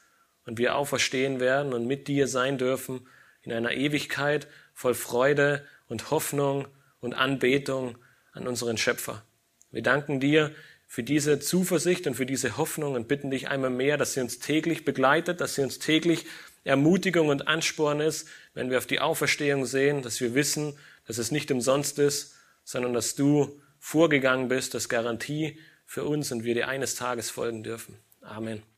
und 0.48 0.58
wir 0.58 0.76
auferstehen 0.76 1.40
werden 1.40 1.74
und 1.74 1.86
mit 1.86 2.08
dir 2.08 2.28
sein 2.28 2.58
dürfen 2.58 3.08
in 3.44 3.54
einer 3.54 3.74
Ewigkeit 3.74 4.48
voll 4.74 4.96
Freude 4.96 5.64
und 5.88 6.10
Hoffnung 6.10 6.68
und 7.02 7.14
Anbetung 7.14 7.96
an 8.34 8.48
unseren 8.48 8.78
Schöpfer. 8.78 9.24
Wir 9.72 9.84
danken 9.84 10.20
dir 10.20 10.52
für 10.88 11.04
diese 11.04 11.40
Zuversicht 11.40 12.08
und 12.08 12.16
für 12.16 12.26
diese 12.26 12.58
Hoffnung 12.58 12.96
und 12.96 13.08
bitten 13.08 13.30
dich 13.30 13.48
einmal 13.48 13.70
mehr, 13.70 13.98
dass 13.98 14.14
sie 14.14 14.22
uns 14.22 14.40
täglich 14.40 14.86
begleitet, 14.86 15.40
dass 15.40 15.56
sie 15.56 15.62
uns 15.62 15.80
täglich 15.80 16.26
Ermutigung 16.64 17.30
und 17.30 17.48
Ansporn 17.48 18.00
ist, 18.00 18.28
wenn 18.54 18.70
wir 18.70 18.78
auf 18.78 18.88
die 18.88 19.00
Auferstehung 19.00 19.66
sehen, 19.66 20.02
dass 20.02 20.20
wir 20.20 20.34
wissen, 20.34 20.78
dass 21.06 21.18
es 21.18 21.32
nicht 21.32 21.52
umsonst 21.52 22.00
ist, 22.00 22.36
sondern 22.64 22.94
dass 22.94 23.16
du 23.16 23.62
vorgegangen 23.80 24.50
bist, 24.50 24.74
das 24.74 24.90
Garantie 24.90 25.60
für 25.86 26.04
uns 26.04 26.32
und 26.32 26.44
wir 26.44 26.54
dir 26.54 26.68
eines 26.68 26.96
Tages 26.96 27.30
folgen 27.30 27.64
dürfen. 27.64 27.98
Amen. 28.22 28.69